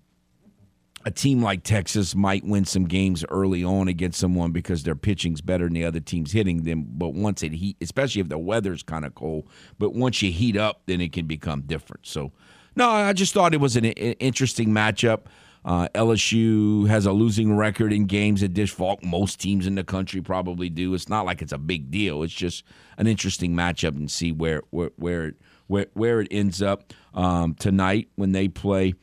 [1.06, 5.42] a team like Texas might win some games early on against someone because their pitching's
[5.42, 6.86] better than the other team's hitting them.
[6.88, 9.48] But once it heat, especially if the weather's kind of cold,
[9.78, 12.06] but once you heat up, then it can become different.
[12.06, 12.34] So,
[12.76, 15.22] no, I just thought it was an interesting matchup.
[15.66, 19.04] Uh, LSU has a losing record in games at Disch Falk.
[19.04, 20.94] Most teams in the country probably do.
[20.94, 22.24] It's not like it's a big deal.
[22.24, 22.64] It's just
[22.98, 25.36] an interesting matchup and see where where where it,
[25.68, 28.94] where, where it ends up um, tonight when they play.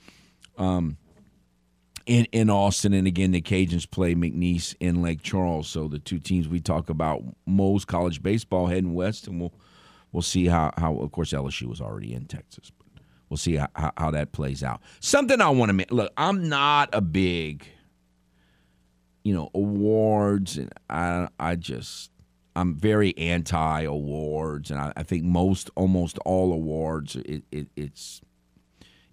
[0.58, 0.96] Um,
[2.06, 5.68] in, in Austin, and again, the Cajuns play McNeese in Lake Charles.
[5.68, 9.52] So the two teams we talk about most college baseball heading west, and we'll
[10.12, 12.70] we'll see how, how of course LSU was already in Texas,
[13.28, 14.80] we'll see how, how, that plays out.
[15.00, 17.66] Something I want to make look, I'm not a big
[19.22, 22.10] you know awards, and I I just
[22.54, 28.20] I'm very anti awards, and I, I think most almost all awards it, it it's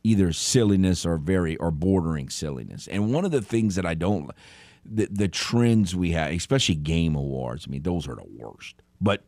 [0.03, 2.87] either silliness or very or bordering silliness.
[2.87, 4.29] And one of the things that I don't
[4.85, 8.75] the the trends we have, especially game awards, I mean those are the worst.
[9.01, 9.25] But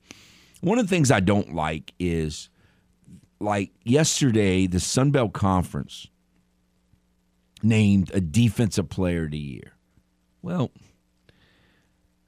[0.61, 2.49] one of the things I don't like is
[3.39, 6.07] like yesterday, the Sun Belt Conference
[7.61, 9.73] named a defensive player of the year.
[10.41, 10.71] Well,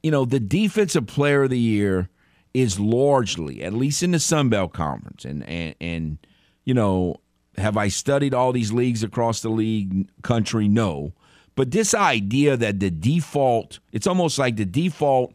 [0.02, 2.10] you know, the defensive player of the year
[2.54, 6.18] is largely, at least in the Sun Belt Conference, and and and
[6.66, 7.18] you know,
[7.58, 10.68] have I studied all these leagues across the league country?
[10.68, 11.14] No.
[11.56, 15.34] But this idea that the default, it's almost like the default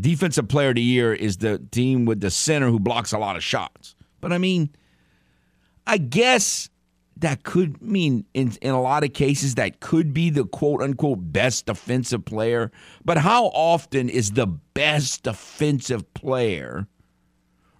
[0.00, 3.36] defensive player of the year is the team with the center who blocks a lot
[3.36, 3.94] of shots.
[4.20, 4.70] But I mean,
[5.86, 6.68] I guess
[7.16, 11.32] that could mean in, in a lot of cases that could be the quote unquote
[11.32, 12.70] best defensive player.
[13.04, 16.86] But how often is the best defensive player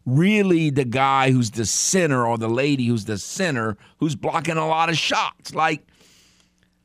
[0.07, 4.67] really the guy who's the center or the lady who's the center who's blocking a
[4.67, 5.55] lot of shots?
[5.55, 5.87] Like,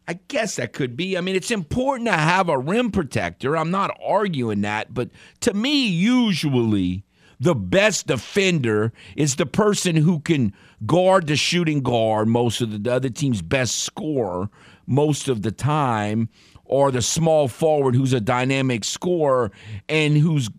[0.07, 1.17] I guess that could be.
[1.17, 3.57] I mean, it's important to have a rim protector.
[3.57, 4.93] I'm not arguing that.
[4.93, 5.09] But
[5.41, 7.04] to me, usually,
[7.39, 10.53] the best defender is the person who can
[10.85, 14.49] guard the shooting guard most of the, the other team's best scorer
[14.87, 16.29] most of the time,
[16.63, 19.51] or the small forward who's a dynamic scorer
[19.89, 20.49] and who's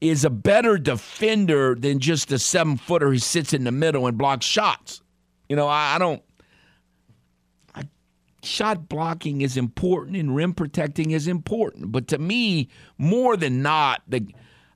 [0.00, 4.18] is a better defender than just a seven footer who sits in the middle and
[4.18, 5.00] blocks shots.
[5.48, 6.22] You know, I, I don't.
[8.44, 12.68] Shot blocking is important and rim protecting is important, but to me,
[12.98, 14.26] more than not, the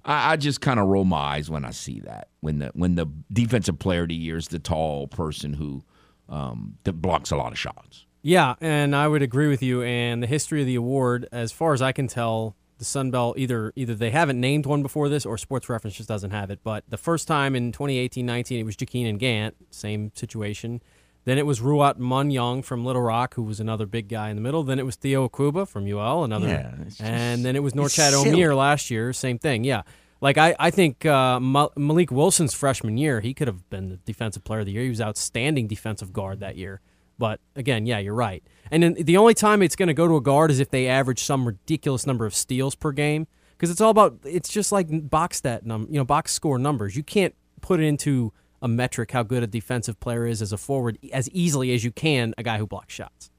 [0.07, 2.95] I, I just kind of roll my eyes when I see that when the when
[2.95, 5.85] the defensive player of the year is the tall person who
[6.28, 8.07] um, that blocks a lot of shots.
[8.23, 9.83] Yeah, and I would agree with you.
[9.83, 13.39] And the history of the award, as far as I can tell, the Sun Belt
[13.39, 16.61] either either they haven't named one before this or Sports Reference just doesn't have it.
[16.62, 20.83] But the first time in 2018-19, it was Jakeenan Gant, same situation.
[21.27, 24.40] Then it was Ruot Monyyong from Little Rock, who was another big guy in the
[24.43, 24.62] middle.
[24.62, 26.48] Then it was Theo Akwuba from UL, another.
[26.48, 28.12] Yeah, just- and then it was Norchad.
[28.15, 29.65] Omier last year, same thing.
[29.65, 29.82] Yeah.
[30.23, 33.97] Like I, I think uh, Ma- Malik Wilson's freshman year, he could have been the
[33.98, 34.82] defensive player of the year.
[34.85, 36.81] He was outstanding defensive guard that year.
[37.19, 38.43] But again, yeah, you're right.
[38.70, 40.86] And then the only time it's going to go to a guard is if they
[40.86, 44.19] average some ridiculous number of steals per game, because it's all about.
[44.24, 46.94] It's just like box stat num, you know, box score numbers.
[46.97, 48.32] You can't put it into
[48.62, 51.93] a metric how good a defensive player is as a forward as easily as you
[51.93, 53.31] can a guy who blocks shots.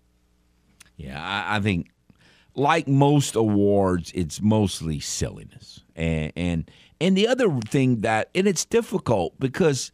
[0.95, 1.91] Yeah, I, I think
[2.55, 8.65] like most awards, it's mostly silliness, and and and the other thing that and it's
[8.65, 9.91] difficult because.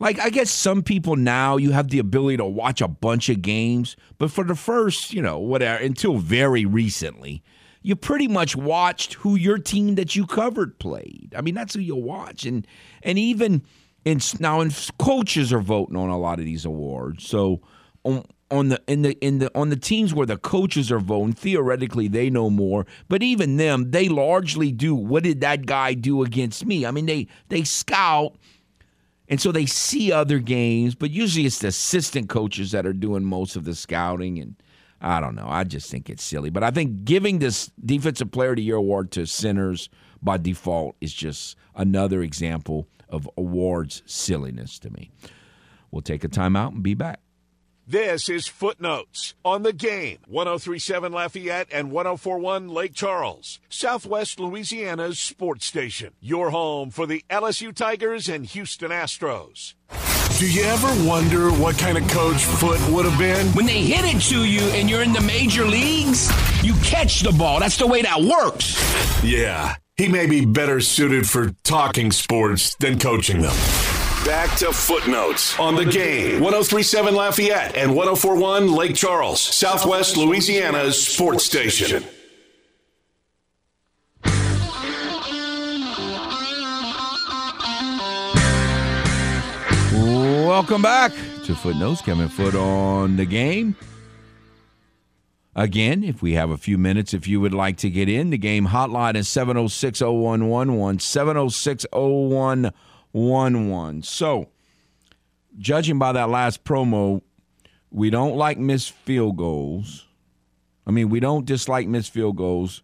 [0.00, 3.42] Like I guess some people now you have the ability to watch a bunch of
[3.42, 7.44] games, but for the first, you know, whatever until very recently,
[7.80, 11.32] you pretty much watched who your team that you covered played.
[11.36, 12.66] I mean, that's who you watch, and
[13.04, 13.62] and even
[14.04, 17.26] in now, and coaches are voting on a lot of these awards.
[17.26, 17.60] So
[18.04, 21.32] on on the in the in the on the teams where the coaches are voting,
[21.32, 22.86] theoretically they know more.
[23.08, 24.94] But even them, they largely do.
[24.94, 26.84] What did that guy do against me?
[26.86, 28.36] I mean, they they scout.
[29.26, 33.24] And so they see other games, but usually it's the assistant coaches that are doing
[33.24, 34.38] most of the scouting.
[34.38, 34.54] And
[35.00, 35.46] I don't know.
[35.48, 36.50] I just think it's silly.
[36.50, 39.88] But I think giving this Defensive Player of the Year award to centers
[40.22, 45.10] by default is just another example of awards silliness to me.
[45.90, 47.20] We'll take a timeout and be back.
[47.86, 50.18] This is Footnotes on the game.
[50.26, 56.14] 1037 Lafayette and 1041 Lake Charles, Southwest Louisiana's sports station.
[56.18, 59.74] Your home for the LSU Tigers and Houston Astros.
[60.38, 63.46] Do you ever wonder what kind of coach Foote would have been?
[63.48, 66.28] When they hit it to you and you're in the major leagues,
[66.64, 67.60] you catch the ball.
[67.60, 68.74] That's the way that works.
[69.22, 73.54] Yeah, he may be better suited for talking sports than coaching them.
[74.24, 76.40] Back to footnotes on the game.
[76.40, 82.02] 1037 Lafayette and 1041 Lake Charles, Southwest Louisiana's sports station.
[89.92, 91.12] Welcome back
[91.44, 92.00] to Footnotes.
[92.00, 93.76] Kevin Foote on the game.
[95.56, 98.38] Again, if we have a few minutes, if you would like to get in, the
[98.38, 100.98] game hotline is 706 0111.
[100.98, 104.02] 706 0111.
[104.02, 104.48] So,
[105.56, 107.22] judging by that last promo,
[107.90, 110.06] we don't like missed field goals.
[110.86, 112.82] I mean, we don't dislike missed field goals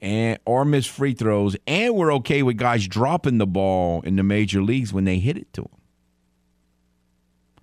[0.00, 4.22] and or missed free throws, and we're okay with guys dropping the ball in the
[4.22, 5.79] major leagues when they hit it to them.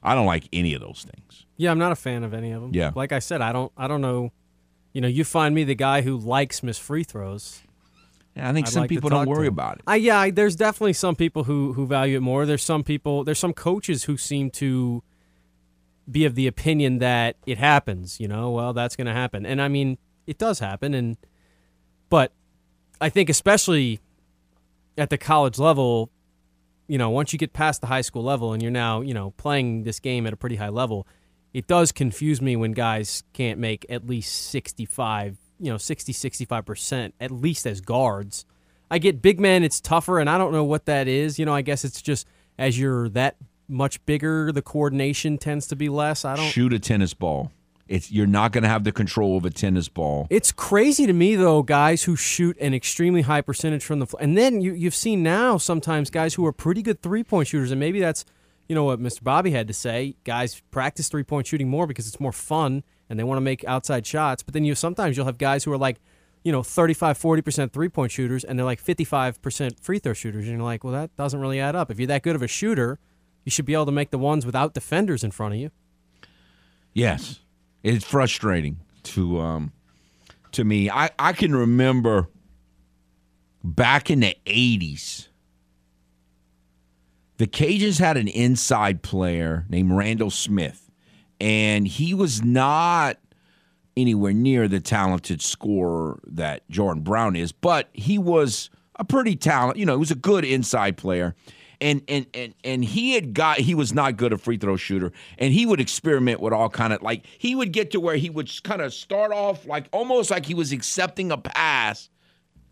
[0.07, 1.45] I don't like any of those things.
[1.57, 2.71] Yeah, I'm not a fan of any of them.
[2.73, 2.91] Yeah.
[2.95, 4.31] like I said, I don't, I don't know.
[4.93, 7.61] You know, you find me the guy who likes miss free throws.
[8.35, 9.81] Yeah, I think I'd some like people don't worry about it.
[9.85, 12.45] I yeah, I, there's definitely some people who who value it more.
[12.45, 15.03] There's some people, there's some coaches who seem to
[16.09, 18.19] be of the opinion that it happens.
[18.19, 21.17] You know, well, that's going to happen, and I mean, it does happen, and
[22.09, 22.31] but
[23.01, 23.99] I think especially
[24.97, 26.11] at the college level,
[26.87, 29.31] you know, once you get past the high school level and you're now, you know,
[29.31, 31.07] playing this game at a pretty high level,
[31.53, 37.13] it does confuse me when guys can't make at least 65, you know, 60, 65%
[37.19, 38.45] at least as guards.
[38.89, 41.37] I get big men, it's tougher, and I don't know what that is.
[41.37, 42.25] You know, I guess it's just
[42.57, 43.35] as you're that
[43.67, 46.23] much bigger, the coordination tends to be less.
[46.23, 47.51] I don't shoot a tennis ball.
[47.87, 50.27] It's you're not going to have the control of a tennis ball.
[50.29, 54.21] It's crazy to me though, guys who shoot an extremely high percentage from the floor,
[54.21, 57.71] and then you you've seen now sometimes guys who are pretty good three point shooters,
[57.71, 58.25] and maybe that's
[58.67, 59.23] you know what Mr.
[59.23, 60.15] Bobby had to say.
[60.23, 63.63] Guys practice three point shooting more because it's more fun and they want to make
[63.65, 64.43] outside shots.
[64.43, 65.97] But then you sometimes you'll have guys who are like,
[66.43, 70.47] you know, 35, 40% three point shooters and they're like 55% free throw shooters.
[70.47, 71.91] And you're like, well, that doesn't really add up.
[71.91, 72.99] If you're that good of a shooter,
[73.45, 75.71] you should be able to make the ones without defenders in front of you.
[76.93, 77.39] Yes.
[77.87, 79.71] It's frustrating to um
[80.51, 80.89] to me.
[80.89, 82.27] I, I can remember
[83.63, 85.29] back in the eighties
[87.37, 90.89] the Cajuns had an inside player named Randall Smith,
[91.39, 93.19] and he was not
[93.95, 99.77] anywhere near the talented scorer that Jordan Brown is, but he was a pretty talent.
[99.77, 101.35] You know, he was a good inside player.
[101.79, 105.11] And and and and he had got he was not good a free throw shooter,
[105.37, 108.29] and he would experiment with all kind of like he would get to where he
[108.29, 112.09] would kind of start off like almost like he was accepting a pass,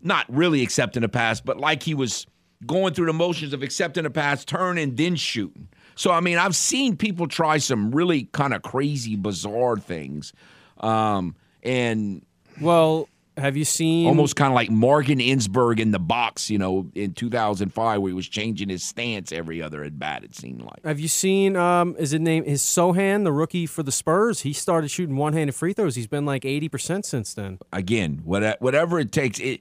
[0.02, 2.26] not really accepting a pass, but like he was
[2.66, 5.68] going through the motions of accepting a pass, turning, then shooting.
[5.94, 10.32] So, I mean, I've seen people try some really kind of crazy, bizarre things.
[10.80, 12.24] Um, and
[12.60, 16.88] Well, have you seen almost kind of like Morgan Ensberg in the box, you know,
[16.94, 20.84] in 2005, where he was changing his stance every other at bat, it seemed like.
[20.84, 21.56] Have you seen?
[21.56, 24.40] Um, is it named his Sochan, the rookie for the Spurs?
[24.40, 25.96] He started shooting one-handed free throws.
[25.96, 27.58] He's been like eighty percent since then.
[27.72, 29.38] Again, what- whatever it takes.
[29.40, 29.60] It,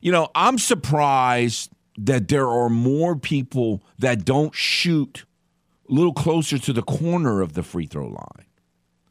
[0.00, 5.24] you know, I'm surprised that there are more people that don't shoot
[5.88, 8.46] a little closer to the corner of the free throw line,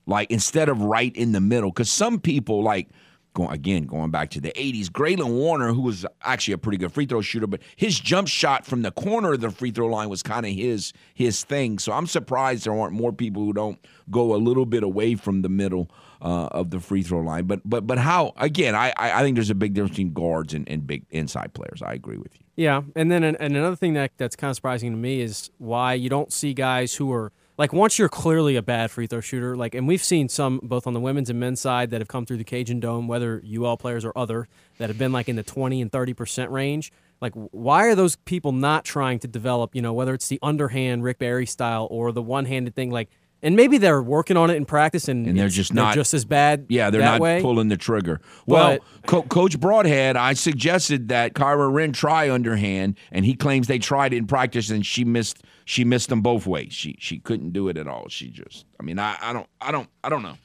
[0.06, 1.70] like instead of right in the middle.
[1.72, 2.90] Because some people, like,
[3.34, 6.91] going again, going back to the 80s, Graylin Warner, who was actually a pretty good
[6.91, 10.10] free throw shooter, but his jump shot from the corner of the free throw line
[10.10, 11.80] was kind of his his thing.
[11.80, 13.80] So I'm surprised there aren't more people who don't
[14.11, 15.89] go a little bit away from the middle
[16.22, 17.45] uh, of the free throw line.
[17.45, 18.76] But but but how again?
[18.76, 21.81] I I think there's a big difference between guards and, and big inside players.
[21.81, 22.45] I agree with you.
[22.55, 25.93] Yeah, and then and another thing that that's kind of surprising to me is why
[25.93, 29.56] you don't see guys who are like once you're clearly a bad free throw shooter,
[29.56, 32.26] like and we've seen some both on the women's and men's side that have come
[32.26, 34.48] through the Cajun Dome, whether UL players or other
[34.80, 36.92] that have been like in the 20 and 30 percent range.
[37.22, 39.76] Like, why are those people not trying to develop?
[39.76, 43.10] You know, whether it's the underhand Rick Barry style or the one-handed thing, like.
[43.46, 46.14] And maybe they're working on it in practice, and, And they're just they're not- just
[46.14, 46.66] as bad.
[46.70, 47.42] Yeah, they're not way.
[47.42, 48.22] pulling the trigger.
[48.46, 53.68] Well, But- Co- Coach Brodhead, I suggested that Kyra Wren try underhand, and he claims
[53.68, 55.44] they tried it in practice, and she missed.
[55.65, 56.73] She missed them both ways.
[56.73, 58.10] She she couldn't do it at all.
[58.10, 58.65] She just.
[58.80, 59.48] I mean, I, I don't.
[59.61, 59.90] I don't.
[60.03, 60.38] I don't know.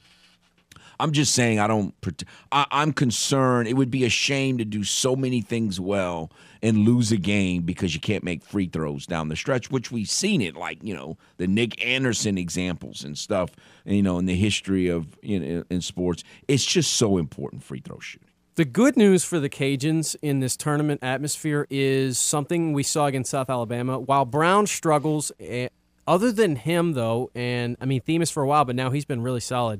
[0.99, 1.93] I'm just saying I don't.
[2.51, 3.67] I, I'm concerned.
[3.67, 6.29] It would be a shame to do so many things well
[6.61, 10.09] and lose a game because you can't make free throws down the stretch, which we've
[10.09, 13.51] seen it like you know the Nick Anderson examples and stuff.
[13.85, 17.99] You know, in the history of in, in sports, it's just so important free throw
[17.99, 18.28] shooting.
[18.59, 23.31] The good news for the Cajuns in this tournament atmosphere is something we saw against
[23.31, 23.97] South Alabama.
[23.97, 25.69] While Brown struggles, eh,
[26.05, 29.21] other than him though, and I mean Themus for a while, but now he's been
[29.21, 29.79] really solid.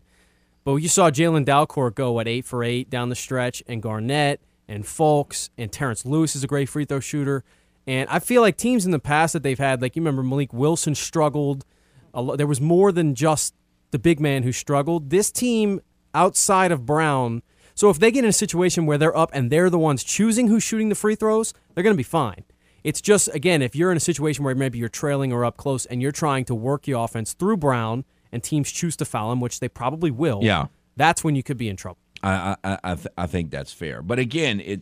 [0.64, 4.40] But you saw Jalen Dalcourt go at eight for eight down the stretch, and Garnett
[4.66, 7.44] and Fulks and Terrence Lewis is a great free throw shooter.
[7.86, 10.54] And I feel like teams in the past that they've had, like you remember Malik
[10.54, 11.66] Wilson struggled.
[12.14, 13.54] There was more than just
[13.92, 15.10] the big man who struggled.
[15.10, 15.82] This team
[16.14, 17.44] outside of Brown.
[17.80, 20.50] So if they get in a situation where they're up and they're the ones choosing
[20.50, 22.44] who's shooting the free throws, they're going to be fine.
[22.84, 25.86] It's just again, if you're in a situation where maybe you're trailing or up close
[25.86, 28.04] and you're trying to work your offense through Brown
[28.34, 30.42] and teams choose to foul him, which they probably will.
[30.44, 30.66] Yeah.
[30.98, 32.00] That's when you could be in trouble.
[32.22, 34.02] I I I, th- I think that's fair.
[34.02, 34.82] But again, it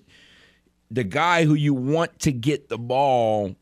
[0.90, 3.56] the guy who you want to get the ball.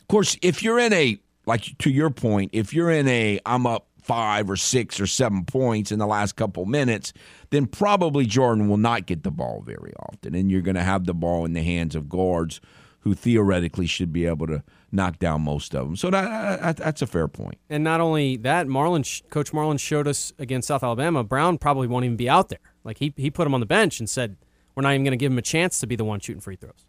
[0.00, 3.68] Of course, if you're in a like to your point, if you're in a I'm
[3.68, 7.12] up five or six or seven points in the last couple minutes,
[7.50, 11.06] then probably Jordan will not get the ball very often, and you're going to have
[11.06, 12.60] the ball in the hands of guards
[13.00, 15.96] who theoretically should be able to knock down most of them.
[15.96, 17.58] So that, that that's a fair point.
[17.70, 21.24] And not only that, Marlin, Coach Marlin showed us against South Alabama.
[21.24, 22.58] Brown probably won't even be out there.
[22.84, 24.36] Like he he put him on the bench and said,
[24.74, 26.56] "We're not even going to give him a chance to be the one shooting free
[26.56, 26.84] throws."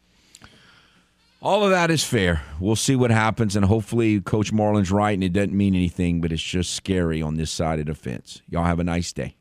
[1.41, 2.41] All of that is fair.
[2.59, 6.33] We'll see what happens, and hopefully, Coach Marlin's right, and it doesn't mean anything, but
[6.33, 8.41] it's just scary on this side of the fence.
[8.49, 9.37] Y'all have a nice day.